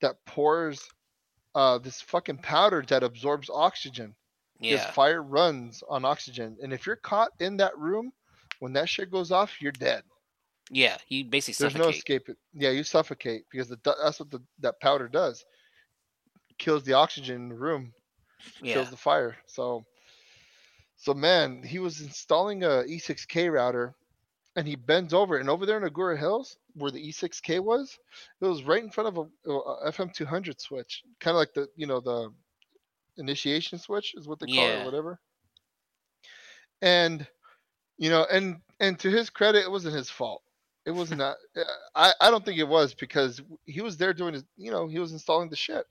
[0.04, 0.88] that pours
[1.56, 4.16] uh, this fucking powder that absorbs oxygen.
[4.60, 4.92] Because yeah.
[4.92, 8.14] fire runs on oxygen, and if you're caught in that room
[8.60, 10.04] when that shit goes off, you're dead.
[10.70, 12.30] Yeah, you basically There's no escape.
[12.54, 15.44] Yeah, you suffocate because the, that's what the, that powder does.
[16.58, 17.94] Kills the oxygen in the room.
[18.62, 18.76] yeah.
[18.76, 19.36] kills the fire.
[19.48, 19.84] So,
[20.96, 23.94] so man, he was installing a E6K router,
[24.56, 27.98] and he bends over, and over there in Agoura Hills, where the E6K was,
[28.42, 31.88] it was right in front of a, a FM200 switch, kind of like the you
[31.88, 32.30] know the
[33.18, 35.20] initiation switch is what they call it, or whatever.
[36.82, 37.28] And
[37.98, 40.42] you know, and and to his credit, it wasn't his fault.
[40.86, 41.38] It was not.
[41.56, 41.64] Uh,
[41.94, 44.44] I I don't think it was because he was there doing his.
[44.58, 45.86] You know, he was installing the shit.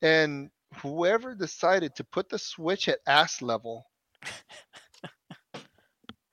[0.00, 3.86] And whoever decided to put the switch at ass level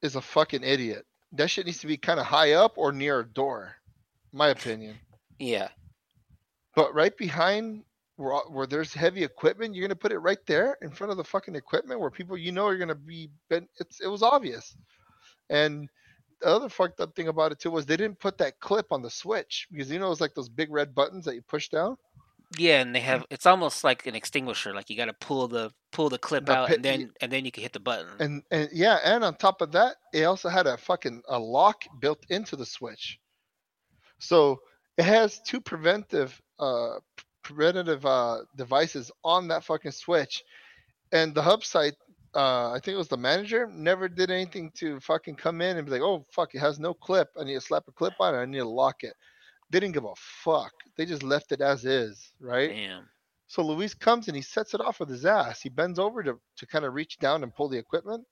[0.01, 1.05] is a fucking idiot.
[1.33, 3.75] That shit needs to be kind of high up or near a door,
[4.31, 4.95] my opinion.
[5.39, 5.69] Yeah.
[6.75, 7.83] But right behind
[8.15, 11.23] where, where there's heavy equipment, you're gonna put it right there in front of the
[11.23, 13.29] fucking equipment where people you know are gonna be.
[13.49, 14.75] Ben- it's it was obvious.
[15.49, 15.89] And
[16.41, 19.01] the other fucked up thing about it too was they didn't put that clip on
[19.01, 21.97] the switch because you know it's like those big red buttons that you push down.
[22.57, 24.73] Yeah, and they have it's almost like an extinguisher.
[24.73, 27.31] Like you got to pull the pull the clip The out, pi- and then and
[27.31, 28.07] then you can hit the button.
[28.19, 31.83] And and yeah, and on top of that, it also had a fucking a lock
[31.99, 33.19] built into the switch.
[34.19, 34.61] So
[34.97, 36.99] it has two preventive uh
[37.43, 40.43] preventative uh devices on that fucking switch.
[41.11, 41.95] And the hub site,
[42.33, 45.85] uh I think it was the manager, never did anything to fucking come in and
[45.85, 47.29] be like, oh fuck, it has no clip.
[47.37, 49.13] I need to slap a clip on it, I need to lock it.
[49.69, 50.71] They didn't give a fuck.
[50.95, 52.69] They just left it as is, right?
[52.69, 53.09] Damn.
[53.47, 55.61] So Luis comes and he sets it off with his ass.
[55.61, 58.25] He bends over to, to kind of reach down and pull the equipment.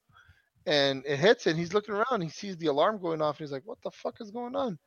[0.65, 2.21] And it hits and he's looking around.
[2.21, 3.39] He sees the alarm going off.
[3.39, 4.77] And he's like, what the fuck is going on?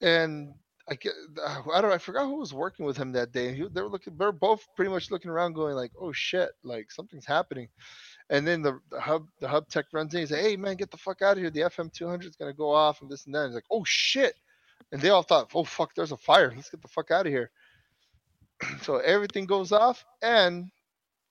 [0.00, 0.54] And
[0.88, 1.12] I get,
[1.42, 3.54] uh, I don't I forgot who was working with him that day.
[3.54, 6.90] He, they were looking, they're both pretty much looking around going like, oh shit, like
[6.90, 7.68] something's happening.
[8.28, 10.20] And then the, the hub the hub tech runs in.
[10.20, 11.50] He's like, hey man, get the fuck out of here.
[11.50, 13.46] The FM 200 is going to go off and this and that.
[13.46, 14.34] He's like, oh shit.
[14.92, 16.52] And they all thought, oh fuck, there's a fire.
[16.54, 17.50] Let's get the fuck out of here
[18.82, 20.70] so everything goes off and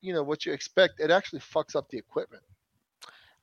[0.01, 2.43] you know what you expect it actually fucks up the equipment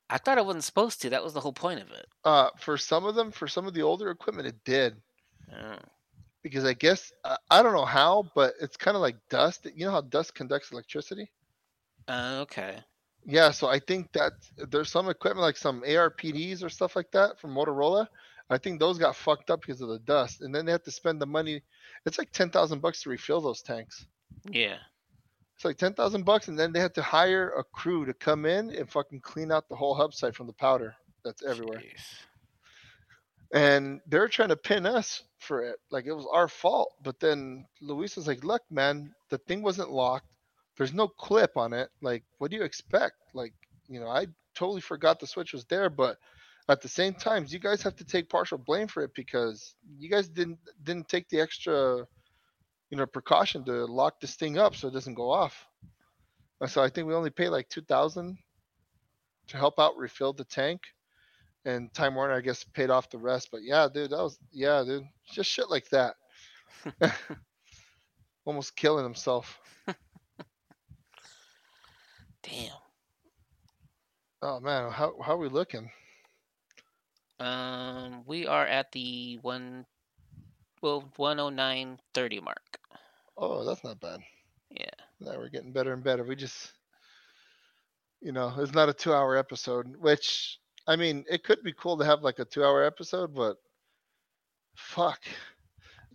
[0.08, 1.10] I thought it wasn't supposed to.
[1.10, 2.06] That was the whole point of it.
[2.24, 4.96] uh for some of them for some of the older equipment it did
[5.54, 5.76] Oh.
[6.42, 9.84] because i guess uh, i don't know how but it's kind of like dust you
[9.86, 11.30] know how dust conducts electricity
[12.08, 12.78] Uh, okay.
[13.24, 14.32] yeah so i think that
[14.70, 18.08] there's some equipment like some RPDs or stuff like that from motorola
[18.50, 20.90] i think those got fucked up because of the dust and then they have to
[20.90, 21.62] spend the money
[22.04, 24.06] it's like 10000 bucks to refill those tanks
[24.50, 24.78] Yeah.
[25.54, 28.44] It's like ten thousand bucks, and then they had to hire a crew to come
[28.44, 30.94] in and fucking clean out the whole hub site from the powder
[31.24, 31.78] that's everywhere.
[31.80, 32.04] Jeez.
[33.54, 36.92] And they're trying to pin us for it, like it was our fault.
[37.02, 40.28] But then Luis was like, "Look, man, the thing wasn't locked.
[40.76, 41.88] There's no clip on it.
[42.02, 43.16] Like, what do you expect?
[43.32, 43.54] Like,
[43.88, 46.18] you know, I totally forgot the switch was there, but."
[46.68, 50.10] At the same time, you guys have to take partial blame for it because you
[50.10, 52.06] guys didn't didn't take the extra
[52.90, 55.66] you know, precaution to lock this thing up so it doesn't go off.
[56.60, 58.38] And so I think we only paid like two thousand
[59.48, 60.80] to help out refill the tank,
[61.64, 63.48] and Time Warner I guess paid off the rest.
[63.52, 66.14] But yeah, dude, that was yeah, dude, just shit like that.
[68.44, 69.58] Almost killing himself.
[72.42, 72.72] Damn.
[74.40, 75.90] Oh man, how how are we looking?
[77.38, 79.84] Um, we are at the one,
[80.82, 82.78] well, one oh nine thirty mark.
[83.36, 84.20] Oh, that's not bad.
[84.70, 84.90] Yeah.
[85.20, 86.24] Now we're getting better and better.
[86.24, 86.72] We just,
[88.20, 92.04] you know, it's not a two-hour episode, which I mean, it could be cool to
[92.04, 93.56] have like a two-hour episode, but
[94.76, 95.20] fuck,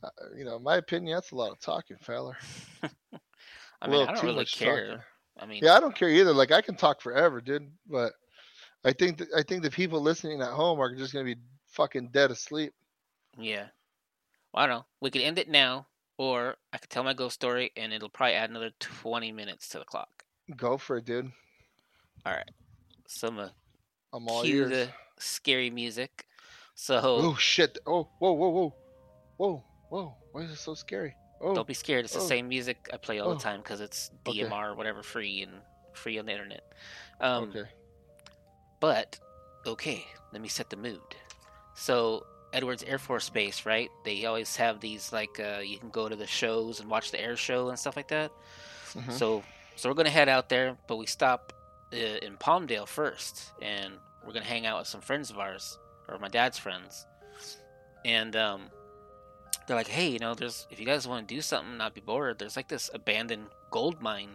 [0.03, 2.37] uh, you know, my opinion, that's a lot of talking, feller.
[3.81, 4.87] I mean, I don't really care.
[4.87, 5.03] talking.
[5.39, 6.33] I mean, Yeah, I don't care either.
[6.33, 8.13] Like, I can talk forever, dude, but
[8.83, 11.37] I think th- I think the people listening at home are just gonna be
[11.67, 12.73] fucking dead asleep.
[13.37, 13.67] yeah.
[14.53, 14.85] Well, I don't know.
[14.99, 15.87] We could end it now,
[16.17, 19.79] or I could tell my ghost story, and it'll probably add another twenty minutes to
[19.79, 20.23] the clock.
[20.55, 21.31] Go for it, dude.
[22.25, 22.51] All right.
[23.07, 23.53] So I'm gonna
[24.13, 24.69] I'm all cue ears.
[24.69, 24.89] the
[25.19, 26.25] scary music.
[26.75, 27.77] So Oh shit!
[27.85, 28.75] Oh, whoa, whoa, whoa,
[29.37, 30.15] whoa, whoa!
[30.31, 31.15] Why is it so scary?
[31.39, 32.05] Oh, don't be scared.
[32.05, 34.43] It's the oh, same music I play all oh, the time because it's okay.
[34.43, 35.51] DMR or whatever free and
[35.93, 36.63] free on the internet.
[37.19, 37.69] Um, okay.
[38.81, 39.17] But
[39.65, 40.99] okay, let me set the mood.
[41.73, 43.89] So Edwards Air Force Base, right?
[44.03, 47.21] They always have these like uh, you can go to the shows and watch the
[47.21, 48.31] air show and stuff like that.
[48.93, 49.11] Mhm.
[49.13, 49.43] So
[49.77, 51.53] so we're gonna head out there, but we stop
[51.93, 53.93] uh, in Palmdale first, and
[54.25, 55.77] we're gonna hang out with some friends of ours
[56.09, 57.05] or my dad's friends,
[58.03, 58.69] and um,
[59.67, 62.01] they're like, hey, you know, there's if you guys want to do something, not be
[62.01, 64.31] bored, there's like this abandoned gold mine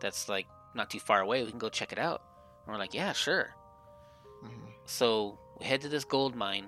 [0.00, 1.44] that's like not too far away.
[1.44, 2.22] We can go check it out.
[2.66, 3.54] And we're like, yeah, sure.
[4.86, 6.66] So we head to this gold mine,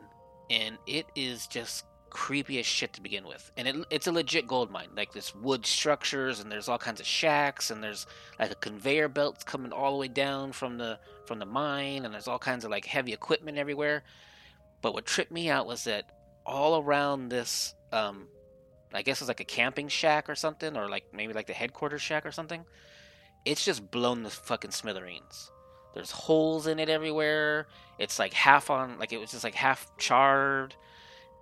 [0.50, 3.50] and it is just creepy as shit to begin with.
[3.56, 4.88] And it, it's a legit gold mine.
[4.96, 8.06] Like there's wood structures, and there's all kinds of shacks, and there's
[8.38, 12.14] like a conveyor belt coming all the way down from the from the mine, and
[12.14, 14.02] there's all kinds of like heavy equipment everywhere.
[14.82, 16.10] But what tripped me out was that
[16.44, 18.28] all around this, um,
[18.94, 22.02] I guess it's like a camping shack or something, or like maybe like the headquarters
[22.02, 22.64] shack or something.
[23.44, 25.50] It's just blown to fucking smithereens.
[25.96, 27.66] There's holes in it everywhere.
[27.98, 30.74] It's like half on, like it was just like half charred,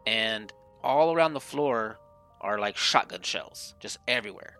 [0.06, 0.52] and
[0.84, 1.98] all around the floor
[2.40, 4.56] are like shotgun shells, just everywhere.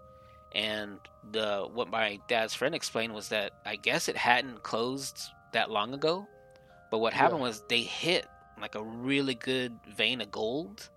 [0.53, 0.99] And
[1.31, 5.17] the what my dad's friend explained was that I guess it hadn't closed
[5.53, 6.27] that long ago,
[6.91, 7.47] but what happened Yeah.
[7.47, 8.27] was they hit
[8.61, 10.89] like a really good vein of gold,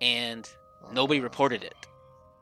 [0.00, 0.48] and
[0.90, 1.86] nobody Uh, reported it.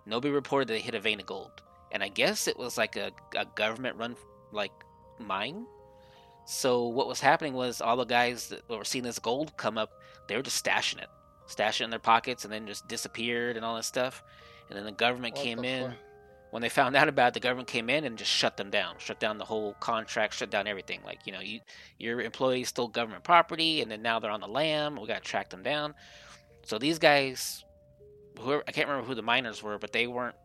[0.07, 3.11] Nobody reported they hit a vein of gold, and I guess it was like a,
[3.37, 4.15] a government run
[4.53, 4.73] like
[5.19, 5.67] mine.
[6.53, 9.93] So what was happening was all the guys that were seeing this gold come up,
[10.27, 11.07] they were just stashing it,
[11.49, 14.25] stashing it in their pockets, and then just disappeared and all this stuff.
[14.69, 15.91] And then the government What came the in.
[15.91, 15.99] fuck?
[16.51, 18.97] When they found out about it, the government came in and just shut them down,
[18.99, 21.03] shut down the whole contract, shut down everything.
[21.05, 21.61] Like you know, you
[21.99, 24.97] your employees stole government property, and then now they're on the lam.
[25.01, 25.95] We got to track them down.
[26.65, 27.65] So these guys,
[28.41, 30.37] whoever I can't remember who the miners were, but they weren't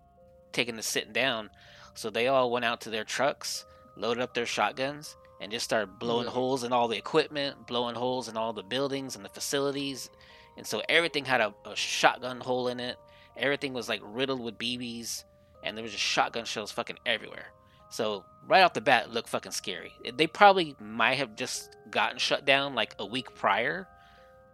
[0.52, 1.50] taking the sitting down.
[1.96, 3.66] So they all went out to their trucks,
[3.98, 6.32] loaded up their shotguns, and just started blowing Yeah.
[6.32, 10.10] holes in all the equipment, blowing holes in all the buildings and the facilities.
[10.58, 12.98] And so everything had a, a shotgun hole in it.
[13.38, 15.26] Everything was like riddled with BBs,
[15.64, 17.48] and there was just shotgun shells fucking everywhere.
[17.90, 19.92] So right off the bat, it looked fucking scary.
[20.16, 23.88] They probably might have just gotten shut down like a week prior,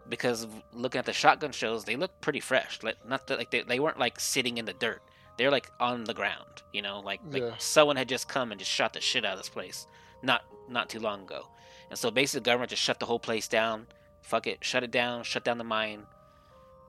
[0.10, 2.80] because looking at the shotgun shells, they look pretty fresh.
[2.82, 5.02] Like not that like they, they weren't like sitting in the dirt.
[5.38, 8.72] They're like on the ground, you know, like like someone had just come and just
[8.72, 9.88] shot the shit out of this place,
[10.24, 11.48] not not too long ago.
[11.90, 13.88] And so basically, the government just shut the whole place down.
[14.22, 16.04] Fuck it, shut it down, shut down the mine.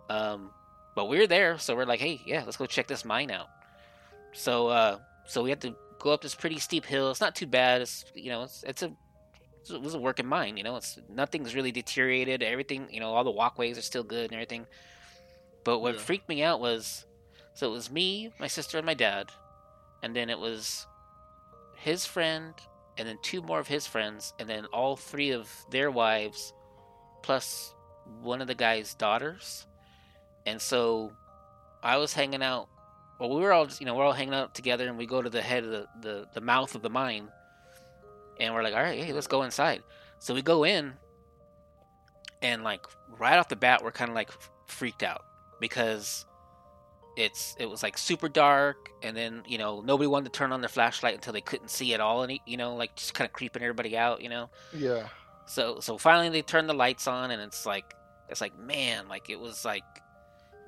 [0.09, 0.51] Um,
[0.95, 3.49] but we're there, so we're like, hey, yeah, let's go check this mine out.
[4.33, 7.11] So uh, so we had to go up this pretty steep hill.
[7.11, 7.81] It's not too bad.
[7.83, 8.93] It's you know, it's it's a
[9.71, 10.57] it was a working mine.
[10.57, 12.43] You know, it's nothing's really deteriorated.
[12.43, 14.67] Everything, you know, all the walkways are still good and everything.
[15.65, 16.01] But what Yeah.
[16.01, 17.07] freaked me out was,
[17.55, 19.31] so it was me, my sister, and my dad,
[20.03, 20.87] and then it was
[21.77, 22.55] his friend,
[23.03, 26.53] and then two more of his friends, and then all three of their wives,
[27.21, 27.75] plus
[28.21, 29.67] one of the guy's daughters.
[30.47, 31.11] And so
[31.83, 32.69] I was hanging out.
[33.19, 35.21] Well, we were all, just, you know, we're all hanging out together, and we go
[35.21, 37.27] to the head of the, the, the mouth of the mine,
[38.39, 39.83] and we're like, all right, hey, let's go inside.
[40.21, 40.93] So we go in,
[42.41, 42.87] and like
[43.19, 44.31] right off the bat, we're kind of like
[44.67, 45.25] freaked out
[45.59, 46.25] because
[47.17, 50.61] it's it was like super dark, and then you know nobody wanted to turn on
[50.61, 53.33] their flashlight until they couldn't see at all, and you know like just kind of
[53.33, 54.49] creeping everybody out, you know.
[54.75, 55.09] Yeah.
[55.47, 57.95] So so finally they turned the lights on, and it's like
[58.29, 59.85] it's like man, like it was like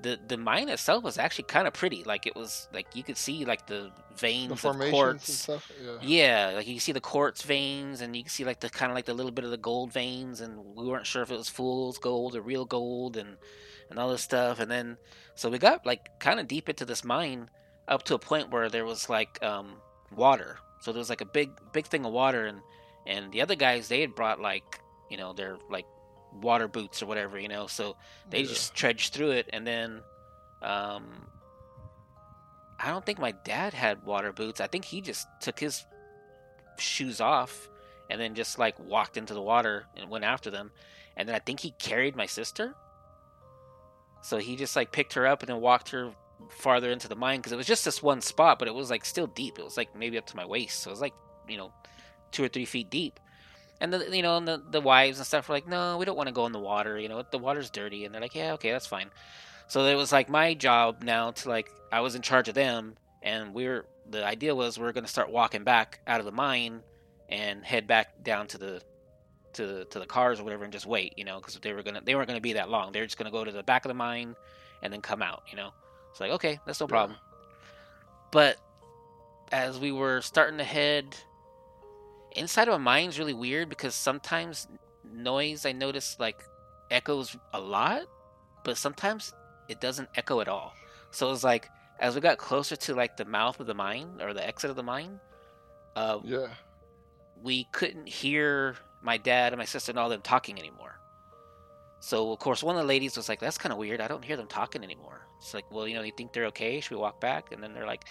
[0.01, 2.03] the the mine itself was actually kind of pretty.
[2.03, 5.33] Like it was like you could see like the veins The of quartz.
[5.33, 5.71] stuff.
[5.83, 5.97] Yeah.
[6.01, 8.95] Yeah, like you see the quartz veins, and you can see like the kind of
[8.95, 11.49] like the little bit of the gold veins, and we weren't sure if it was
[11.49, 13.37] fool's gold or real gold, and
[13.89, 14.59] and all this stuff.
[14.59, 14.97] And then
[15.35, 17.49] so we got like kind of deep into this mine,
[17.87, 19.75] up to a point where there was like um
[20.15, 20.57] water.
[20.81, 22.61] So there was like a big big thing of water, and
[23.05, 24.79] and the other guys they had brought like
[25.09, 25.85] you know their like
[26.41, 27.67] water boots or whatever, you know.
[27.67, 27.95] So
[28.29, 28.47] they Yeah.
[28.47, 30.01] just trudged through it, and then
[30.61, 31.27] um
[32.79, 34.59] I don't think my dad had water boots.
[34.59, 35.85] I think he just took his
[36.77, 37.69] shoes off
[38.09, 40.71] and then just like walked into the water and went after them.
[41.15, 42.75] And then I think he carried my sister.
[44.25, 46.11] So he just like picked her up and then walked her
[46.49, 49.05] farther into the mine because it was just this one spot, but it was like
[49.05, 49.59] still deep.
[49.59, 50.79] It was like maybe up to my waist.
[50.79, 51.13] So it was like,
[51.47, 51.71] you know,
[52.31, 53.19] two or three feet deep.
[53.79, 56.17] And the you know and the, the wives and stuff were like, no, we don't
[56.17, 56.97] want to go in the water.
[56.97, 58.03] You know, the water's dirty.
[58.03, 59.11] And they're like, yeah, okay, that's fine.
[59.67, 62.95] So it was like my job now to like I was in charge of them,
[63.21, 66.31] and we are the idea was we are gonna start walking back out of the
[66.31, 66.81] mine
[67.29, 68.81] and head back down to the
[69.55, 72.01] to to the cars or whatever and just wait, you know, because they were gonna
[72.03, 72.91] they weren't gonna be that long.
[72.91, 74.35] They're just gonna go to the back of the mine
[74.81, 75.71] and then come out, you know.
[76.11, 77.17] It's like okay, that's no problem.
[78.31, 78.57] But
[79.51, 81.15] as we were starting to head
[82.35, 84.67] inside of a mine is really weird because sometimes
[85.13, 86.43] noise I notice like
[86.91, 88.03] echoes a lot,
[88.63, 89.33] but sometimes
[89.69, 90.73] it doesn't echo at all.
[91.11, 91.69] So it's like
[91.99, 94.75] as we got closer to like the mouth of the mine or the exit of
[94.75, 95.19] the mine,
[95.95, 96.47] uh, Yeah.
[97.41, 98.75] we couldn't hear
[99.05, 100.99] my dad and my sister and all them talking anymore.
[101.99, 104.01] So of course one of the ladies was like, "That's kind of weird.
[104.01, 106.79] I don't hear them talking anymore." It's like, well, you know, you think they're okay?
[106.81, 107.51] Should we walk back?
[107.51, 108.03] And then they're like,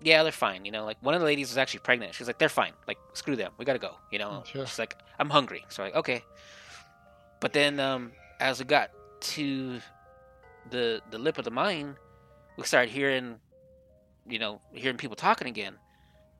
[0.00, 2.14] "Yeah, they're fine." You know, like one of the ladies was actually pregnant.
[2.14, 2.72] She's like, "They're fine.
[2.88, 3.52] Like screw them.
[3.58, 4.64] We gotta go." You know, Yeah.
[4.64, 6.24] she's like, "I'm hungry." So like, okay.
[7.40, 8.90] But then um, as we got
[9.34, 9.80] to
[10.70, 11.96] the the lip of the mine,
[12.56, 13.38] we started hearing,
[14.26, 15.74] you know, hearing people talking again,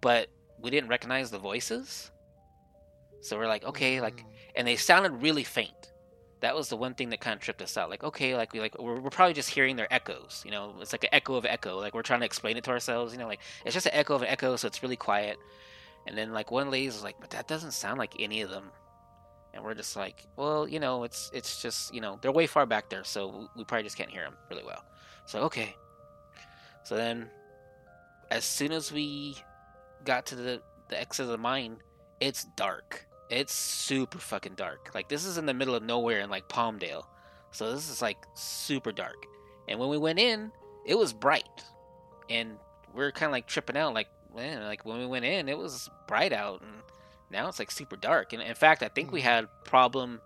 [0.00, 0.28] but
[0.58, 2.10] we didn't recognize the voices.
[3.20, 4.24] So we're like, okay, like, mm.
[4.54, 5.92] and they sounded really faint.
[6.40, 7.88] That was the one thing that kind of tripped us out.
[7.88, 10.42] Like, okay, like we like we're, we're probably just hearing their echoes.
[10.44, 11.78] You know, it's like an echo of echo.
[11.78, 13.12] Like we're trying to explain it to ourselves.
[13.12, 15.38] You know, like it's just an echo of an echo, so it's really quiet.
[16.06, 18.70] And then like one lady was like, but that doesn't sound like any of them.
[19.54, 22.66] And we're just like, well, you know, it's it's just you know they're way far
[22.66, 24.84] back there, so we probably just can't hear them really well.
[25.24, 25.74] So okay.
[26.84, 27.28] So then,
[28.30, 29.36] as soon as we
[30.04, 31.78] got to the the exit of the mine,
[32.20, 33.05] it's dark.
[33.28, 34.90] It's super fucking dark.
[34.94, 37.04] Like this is in the middle of nowhere in like Palmdale.
[37.50, 39.26] So this is like super dark.
[39.68, 40.52] And when we went in,
[40.84, 41.64] it was bright.
[42.30, 42.56] And
[42.94, 45.58] we are kind of like tripping out like man, like when we went in, it
[45.58, 46.70] was bright out and
[47.30, 48.32] now it's like super dark.
[48.32, 50.20] And in fact, I think we had problem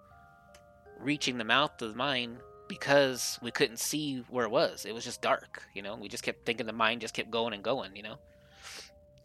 [0.98, 4.84] reaching the mouth of the mine because we couldn't see where it was.
[4.84, 5.96] It was just dark, you know.
[5.96, 8.16] We just kept thinking the mine just kept going and going, you know.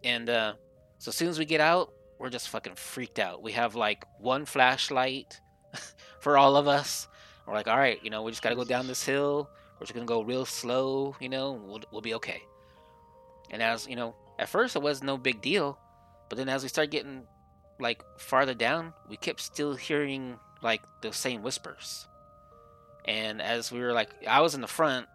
[0.03, 0.53] And uh
[0.97, 3.43] so as soon as we get out, we're just fucking freaked out.
[3.43, 5.39] We have like one flashlight
[6.19, 7.07] for all of us.
[7.45, 9.49] We're like, all right, you know, we just got to go down this hill.
[9.79, 11.51] We're just gonna go real slow, you know.
[11.51, 12.41] We'll we'll be okay.
[13.51, 15.77] And as you know, at first it was no big deal,
[16.29, 17.23] but then as we started getting
[17.79, 22.07] like farther down, we kept still hearing like the same whispers.
[23.03, 25.07] And as we were like, I was in the front,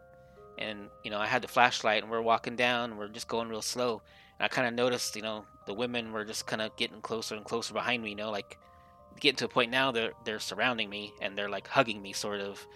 [0.58, 3.48] and you know, I had the flashlight, and we're walking down, and we're just going
[3.48, 4.02] real slow.
[4.38, 7.36] And I kind of noticed, you know, the women were just kind of getting closer
[7.36, 8.10] and closer behind me.
[8.10, 8.58] You know, like
[9.20, 12.40] getting to a point now they're they're surrounding me and they're like hugging me, sort
[12.40, 12.66] of.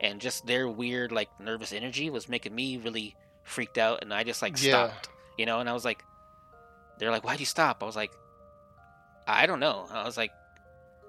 [0.00, 3.14] And just their weird, like nervous energy was making me really
[3.44, 4.88] freaked out, and I just like Yeah.
[4.88, 5.08] stopped,
[5.38, 5.60] you know.
[5.60, 6.04] And I was like,
[6.98, 8.12] they're like, "Why'd you stop?" I was like,
[9.26, 9.86] I don't know.
[9.90, 10.32] I was like,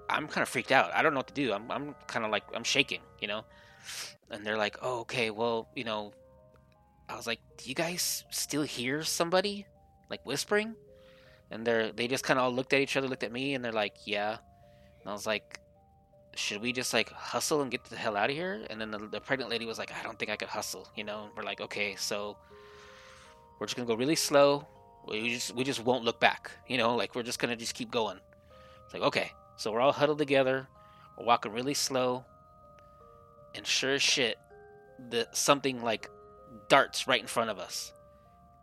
[0.08, 0.94] I'm kind of freaked out.
[0.94, 1.52] I don't know what to do.
[1.52, 3.44] I'm I'm kind of like I'm shaking, you know.
[4.30, 5.30] And they're like, "Oh, okay.
[5.30, 6.12] Well, you know."
[7.10, 9.66] I was like, "Do you guys still hear somebody
[10.08, 10.76] like whispering?"
[11.50, 13.64] And they're they just kind of all looked at each other, looked at me, and
[13.64, 14.36] they're like, "Yeah."
[15.00, 15.60] And I was like,
[16.34, 18.98] "Should we just like hustle and get the hell out of here?" And then the,
[18.98, 21.24] the pregnant lady was like, "I don't think I could hustle," you know.
[21.24, 22.36] And we're like, "Okay, so
[23.58, 24.66] we're just gonna go really slow.
[25.06, 26.94] We just we just won't look back, you know.
[26.96, 28.20] Like we're just gonna just keep going."
[28.88, 29.32] It's like, okay.
[29.56, 30.66] So we're all huddled together.
[31.18, 32.24] We're walking really slow.
[33.54, 34.38] And sure as shit,
[35.10, 36.08] the something like
[36.68, 37.92] darts right in front of us.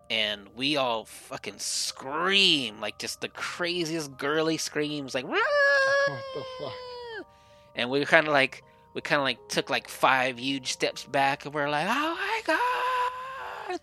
[0.09, 5.41] And we all fucking scream like just the craziest girly screams like What
[6.35, 6.73] the fuck?
[7.75, 8.63] and we kind of like
[8.93, 12.41] we kind of like took like five huge steps back and we're like oh my
[12.45, 13.79] god!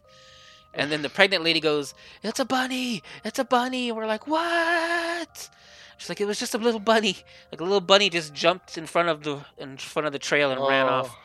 [0.74, 1.92] And then the pregnant lady goes
[2.22, 3.02] it's a bunny!
[3.24, 3.88] It's a bunny!
[3.88, 5.50] And we're like what?
[5.98, 7.16] She's like it was just a little bunny.
[7.50, 10.50] Like a little bunny just jumped in front of the in front of the trail
[10.52, 11.16] and ran Oh, off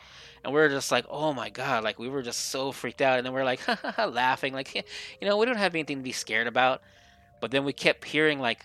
[0.44, 3.18] and we are just like oh my god like we were just so freaked out
[3.18, 3.60] and then we're like
[3.98, 6.82] laughing like you know we don't have anything to be scared about.
[7.40, 8.64] But then we kept hearing like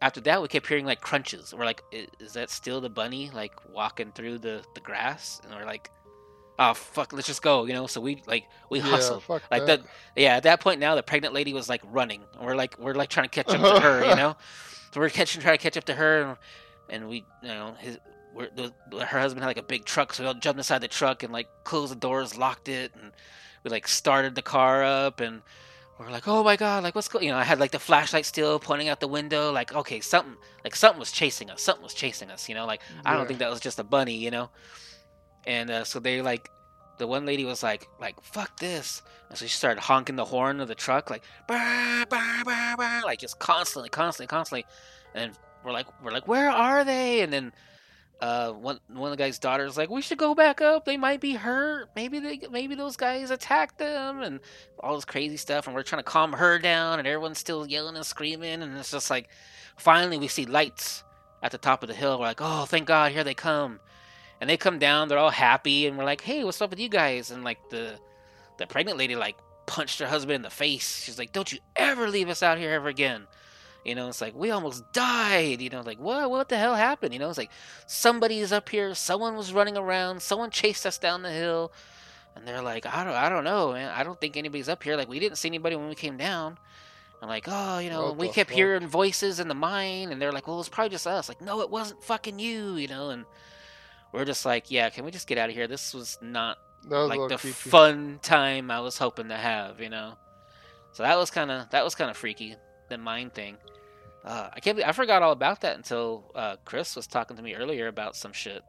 [0.00, 1.54] after that we kept hearing like crunches.
[1.54, 1.82] We're like
[2.20, 5.40] is that still the bunny like walking through the the grass?
[5.44, 5.90] And we're like
[6.58, 7.86] oh fuck let's just go you know?
[7.86, 9.22] So we like we yeah, hustled.
[9.24, 9.82] fuck like that.
[9.82, 12.22] that yeah at that point now the pregnant lady was like running.
[12.36, 14.36] And we're like we're like trying to catch up to her you know?
[14.92, 16.36] So we're catching trying to catch up to her and,
[16.88, 17.98] and we you know his
[18.34, 18.72] we're, the,
[19.04, 21.32] her husband had like a big truck so we all jumped inside the truck and
[21.32, 23.12] like closed the doors locked it and
[23.64, 25.42] we like started the car up and
[25.98, 27.24] we're like, oh my god, like what's going?
[27.24, 30.36] You know, I had like the flashlight still pointing out the window, like okay, something,
[30.64, 32.48] like something was chasing us, something was chasing us.
[32.48, 34.16] You know, like I don't think that was just a bunny.
[34.16, 34.50] You know,
[35.46, 36.50] and uh, so they like,
[36.98, 40.60] the one lady was like, like fuck this, and so she started honking the horn
[40.60, 44.66] of the truck, like, bah, bah, bah, bah, like just constantly, constantly, constantly,
[45.14, 45.32] and
[45.64, 47.20] we're like, we're like, where are they?
[47.20, 47.52] And then
[48.22, 50.84] uh, one one of the guy's daughters like, we should go back up.
[50.84, 51.90] They might be hurt.
[51.96, 54.38] Maybe they maybe those guys attacked them and
[54.78, 55.66] all this crazy stuff.
[55.66, 58.62] And we're trying to calm her down, and everyone's still yelling and screaming.
[58.62, 59.28] And it's just like,
[59.76, 61.02] finally we see lights
[61.42, 62.20] at the top of the hill.
[62.20, 63.80] We're like, oh, thank God, here they come.
[64.40, 65.08] And they come down.
[65.08, 67.32] They're all happy, and we're like, hey, what's up with you guys?
[67.32, 67.98] And like the
[68.58, 69.36] the pregnant lady like
[69.66, 71.02] punched her husband in the face.
[71.02, 73.26] She's like, don't you ever leave us out here ever again.
[73.84, 75.60] You know, it's like we almost died.
[75.60, 76.30] You know, like what?
[76.30, 77.12] What the hell happened?
[77.12, 77.50] You know, it's like
[77.86, 78.94] somebody's up here.
[78.94, 80.22] Someone was running around.
[80.22, 81.72] Someone chased us down the hill,
[82.36, 83.90] and they're like, I don't, I don't know, man.
[83.94, 84.96] I don't think anybody's up here.
[84.96, 86.58] Like we didn't see anybody when we came down.
[87.20, 88.56] I'm like, oh, you know, What we kept fuck?
[88.56, 91.28] hearing voices in the mine, and they're like, well, it's probably just us.
[91.28, 92.76] Like, no, it wasn't fucking you.
[92.76, 93.24] You know, and
[94.12, 95.66] we're just like, yeah, can we just get out of here?
[95.68, 97.54] This was not was like the creepy.
[97.70, 100.14] fun time I was hoping to have, you know.
[100.92, 102.56] So that was kind of that was kind of freaky,
[102.92, 103.56] the mine thing.
[104.24, 104.76] Uh, I can't.
[104.76, 108.14] Believe, I forgot all about that until uh, Chris was talking to me earlier about
[108.14, 108.62] some shit.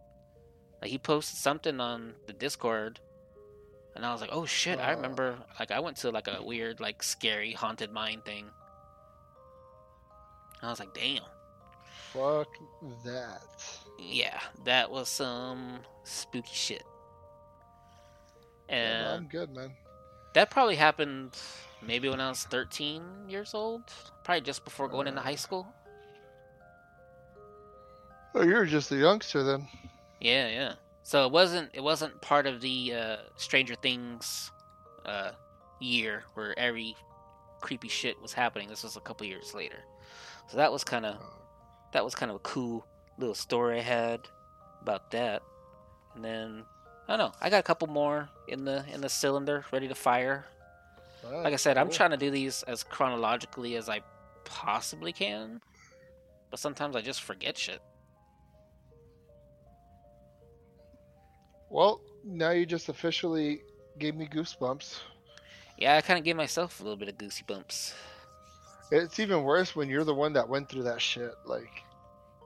[0.81, 2.99] Like he posted something on the Discord,
[3.95, 4.95] and I was like, "Oh shit!" I Uh.
[4.95, 5.37] remember.
[5.59, 8.45] Like I went to like a weird, like scary haunted mine thing.
[10.61, 11.21] I was like, "Damn."
[12.13, 12.47] Fuck
[13.05, 13.41] that.
[13.99, 16.83] Yeah, that was some spooky shit.
[18.69, 19.71] And no, I'm good, man.
[20.33, 21.37] That probably happened
[21.87, 23.83] maybe when I was 13 years old,
[24.23, 25.67] probably just before going into high school.
[28.35, 29.67] Oh, you're just a youngster then.
[30.19, 30.73] Yeah, yeah.
[31.03, 34.51] So it wasn't it wasn't part of the uh, Stranger Things
[35.05, 35.31] uh,
[35.79, 36.95] year where every
[37.61, 38.69] creepy shit was happening.
[38.69, 39.79] This was a couple years later.
[40.47, 41.17] So that was kind of
[41.91, 42.85] that was kind of a cool
[43.17, 44.21] little story I had
[44.81, 45.43] about that.
[46.15, 46.63] And then
[47.07, 47.37] I don't know.
[47.41, 50.45] I got a couple more in the in the cylinder ready to fire.
[51.31, 54.01] Like I said, I'm trying to do these as chronologically as I
[54.45, 55.61] possibly can,
[56.49, 57.81] but sometimes I just forget shit.
[61.69, 63.61] Well, now you just officially
[63.97, 64.99] gave me goosebumps.
[65.77, 67.95] Yeah, I kind of gave myself a little bit of goosey bumps.
[68.91, 71.33] It's even worse when you're the one that went through that shit.
[71.45, 71.83] Like,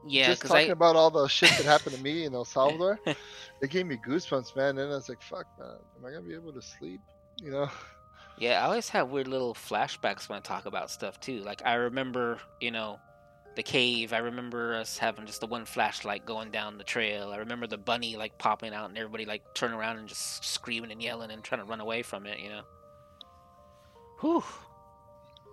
[0.08, 3.00] Yeah, just talking I about all the shit that happened to me in El Salvador,
[3.06, 4.78] it gave me goosebumps, man.
[4.78, 7.02] And I was like, fuck, man, am I gonna be able to sleep?
[7.44, 7.70] You know?
[8.38, 11.40] Yeah I always have weird little flashbacks when I talk about stuff too.
[11.42, 13.00] Like I remember, you know,
[13.56, 14.14] the cave.
[14.14, 17.32] I remember us having just the one flashlight going down the trail.
[17.32, 20.92] I remember the bunny like popping out and everybody like turning around and just screaming
[20.92, 22.40] and yelling and trying to run away from it.
[22.40, 22.62] You know.
[24.22, 24.44] Whew.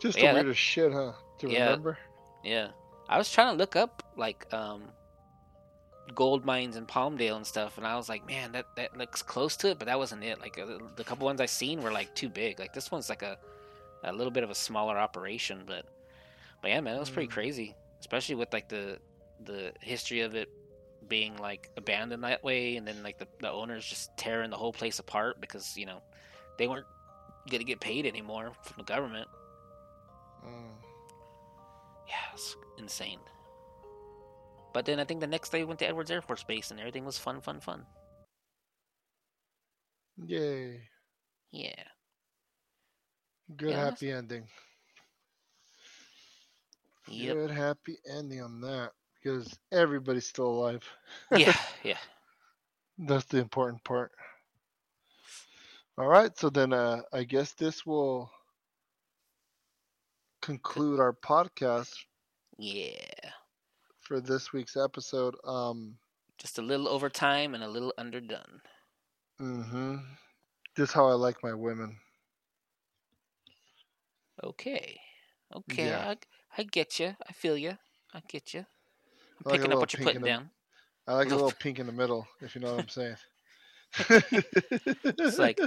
[0.01, 1.12] Just Yeah, the that- weirdest shit, huh?
[1.39, 1.65] To Yeah.
[1.65, 1.98] remember.
[2.43, 2.69] Yeah.
[3.09, 4.90] I was trying to look up like um
[6.14, 9.56] gold mines in Palmdale and stuff and I was like, man, that that looks close
[9.59, 10.40] to it, but that wasn't it.
[10.40, 12.59] Like uh, the couple ones I seen were like too big.
[12.59, 13.39] Like this one's like a
[14.02, 15.86] a little bit of a smaller operation, but
[16.60, 17.32] but yeah, man, it was pretty Mm.
[17.32, 18.98] crazy, especially with like the
[19.44, 20.48] the history of it
[21.09, 24.72] being like abandoned that way and then like the, the owners just tearing the whole
[24.72, 26.01] place apart because, you know,
[26.59, 26.86] they weren't
[27.51, 29.28] going to get paid anymore from the government.
[30.47, 30.72] Mm.
[32.09, 33.18] Yeah, it's insane.
[34.74, 36.80] But then I think the next day we went to Edwards Air Force Base and
[36.80, 37.86] everything was fun, fun, fun.
[40.26, 40.82] Yay.
[41.52, 41.82] Yeah.
[43.56, 44.48] Good Yeah, that's- happy ending.
[47.09, 47.34] Yep.
[47.34, 48.92] Good happy ending on that
[49.22, 50.82] because everybody's still alive.
[51.36, 51.98] yeah, yeah.
[52.98, 54.10] That's the important part.
[55.98, 58.30] All right, so then uh, I guess this will
[60.42, 61.94] conclude our podcast
[62.59, 63.23] Yeah.
[64.05, 65.35] For this week's episode.
[65.44, 65.97] Um,
[66.39, 68.60] Just a little over time and a little underdone.
[69.40, 69.97] Mm-hmm.
[70.76, 71.97] Just how I like my women.
[74.43, 74.98] Okay.
[75.55, 75.86] Okay.
[75.89, 76.09] Yeah.
[76.10, 76.16] I,
[76.59, 77.14] I get you.
[77.28, 77.76] I feel you.
[78.12, 78.60] I get you.
[78.60, 80.51] I'm like picking up what you're putting the- down.
[81.06, 83.16] I like a Little- little pink in the middle, if you know what I'm saying.
[85.05, 85.60] It's like,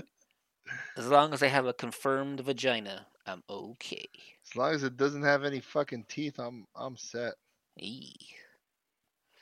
[0.98, 4.06] as long as I have a confirmed vagina, I'm okay.
[4.50, 7.34] as long as it doesn't have any fucking teeth, I'm I'm set.
[7.80, 8.16] Eee.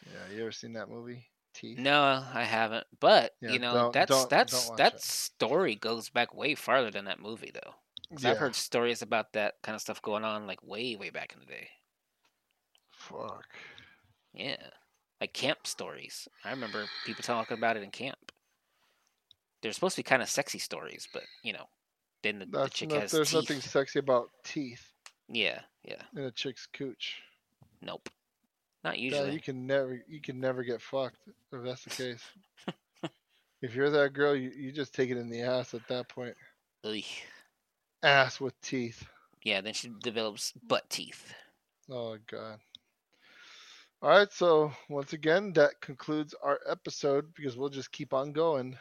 [0.06, 1.26] Yeah, you ever seen that movie?
[1.54, 1.78] Teeth.
[1.80, 2.86] No, I haven't.
[3.00, 5.02] But Yeah, you know, that's don't- that's don't that it.
[5.02, 7.76] story goes back way farther than that movie, though.
[8.20, 8.32] Yeah.
[8.32, 11.40] I've heard stories about that kind of stuff going on like way, way back in
[11.40, 11.70] the day.
[12.92, 13.46] Fuck.
[14.34, 14.58] Yeah,
[15.22, 16.28] like camp stories.
[16.44, 18.32] I remember people talking about it in camp.
[19.62, 21.66] They're supposed to be kind of sexy stories, but you know,
[22.22, 23.36] then the, the chick no, has there's teeth.
[23.50, 24.92] nothing sexy about teeth
[25.30, 26.02] Yeah, yeah.
[26.16, 27.22] in a chick's cooch.
[27.82, 28.10] Nope.
[28.86, 29.34] Not Yeah, usually.
[29.34, 31.18] you can never you can never get fucked
[31.52, 32.24] if that's the case.
[33.64, 36.36] if you're that girl, you, you just take it in the ass at that point.
[36.84, 37.02] Ugh.
[38.04, 39.04] Ass with teeth.
[39.44, 41.34] Yeah, then she develops butt teeth.
[41.90, 42.60] Oh god.
[44.04, 48.78] All right, so once again, that concludes our episode because we'll just keep on going.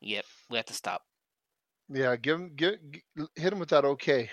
[0.00, 1.02] Yep, we have to stop.
[1.90, 2.76] Yeah, give him, give,
[3.36, 4.30] hit him with that okay.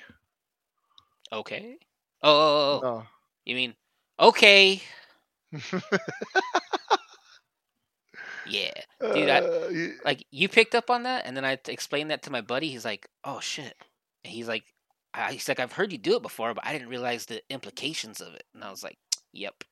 [1.33, 1.75] Okay.
[2.23, 2.87] Oh, oh, oh, oh.
[2.99, 3.03] No.
[3.43, 3.75] you mean
[4.17, 4.81] okay?
[8.47, 8.71] Yeah.
[9.13, 9.69] Dude, I- Uh,
[10.03, 12.69] Like you picked up on that, and then I explained that to my buddy.
[12.69, 13.76] He's like, "Oh shit!"
[14.23, 14.63] And he's like,
[15.13, 18.21] I, "He's like, I've heard you do it before, but I didn't realize the implications
[18.21, 18.97] of it." And I was like,
[19.34, 19.63] "Yep,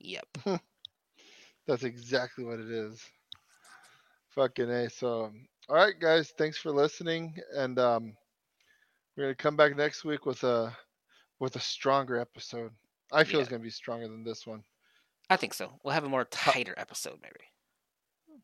[0.00, 0.26] yep."
[1.66, 3.02] That's exactly what it is.
[4.30, 4.88] Fucking A.
[4.88, 5.32] So,
[5.68, 8.16] all right, guys, thanks for listening, and um,
[9.16, 10.74] we're gonna come back next week with a
[11.40, 12.72] with a stronger episode.
[13.12, 14.62] I feel it's gonna be stronger than this one.
[15.30, 15.72] I think so.
[15.82, 17.34] We'll have a more tighter episode, maybe.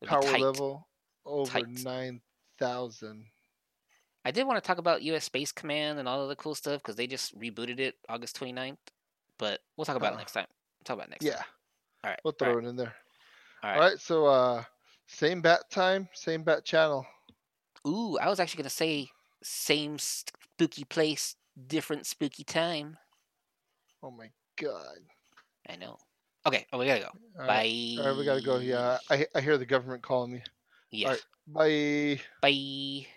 [0.01, 0.87] It'll Power level
[1.25, 1.67] over Tight.
[1.83, 2.21] nine
[2.59, 3.25] thousand.
[4.23, 5.23] I did want to talk about U.S.
[5.25, 8.77] Space Command and all of the cool stuff because they just rebooted it August 29th.
[9.37, 10.47] But we'll talk about Uh, it next time.
[10.83, 11.45] talk about it next Yeah, time.
[12.03, 12.19] All right.
[12.23, 12.95] we'll all throw right, it in there.
[13.63, 13.89] all All right.
[13.91, 14.63] right, so uh,
[15.07, 17.05] same bat time, same bat channel.
[17.87, 19.09] Ooh, I was actually gonna say
[19.43, 21.35] same spooky place,
[21.67, 22.97] different spooky time.
[24.01, 24.97] Oh my god.
[25.69, 25.97] I know.
[26.45, 26.67] Okay.
[26.71, 27.11] Oh, we gotta go.
[27.39, 27.63] All right,
[27.95, 27.95] Bye.
[27.97, 28.57] all right, we gotta go.
[28.57, 30.43] Yeah, I I hear the government calling me.
[30.91, 31.09] Yeah.
[31.11, 31.21] right.
[31.47, 32.21] Bye.
[32.41, 33.07] Bye.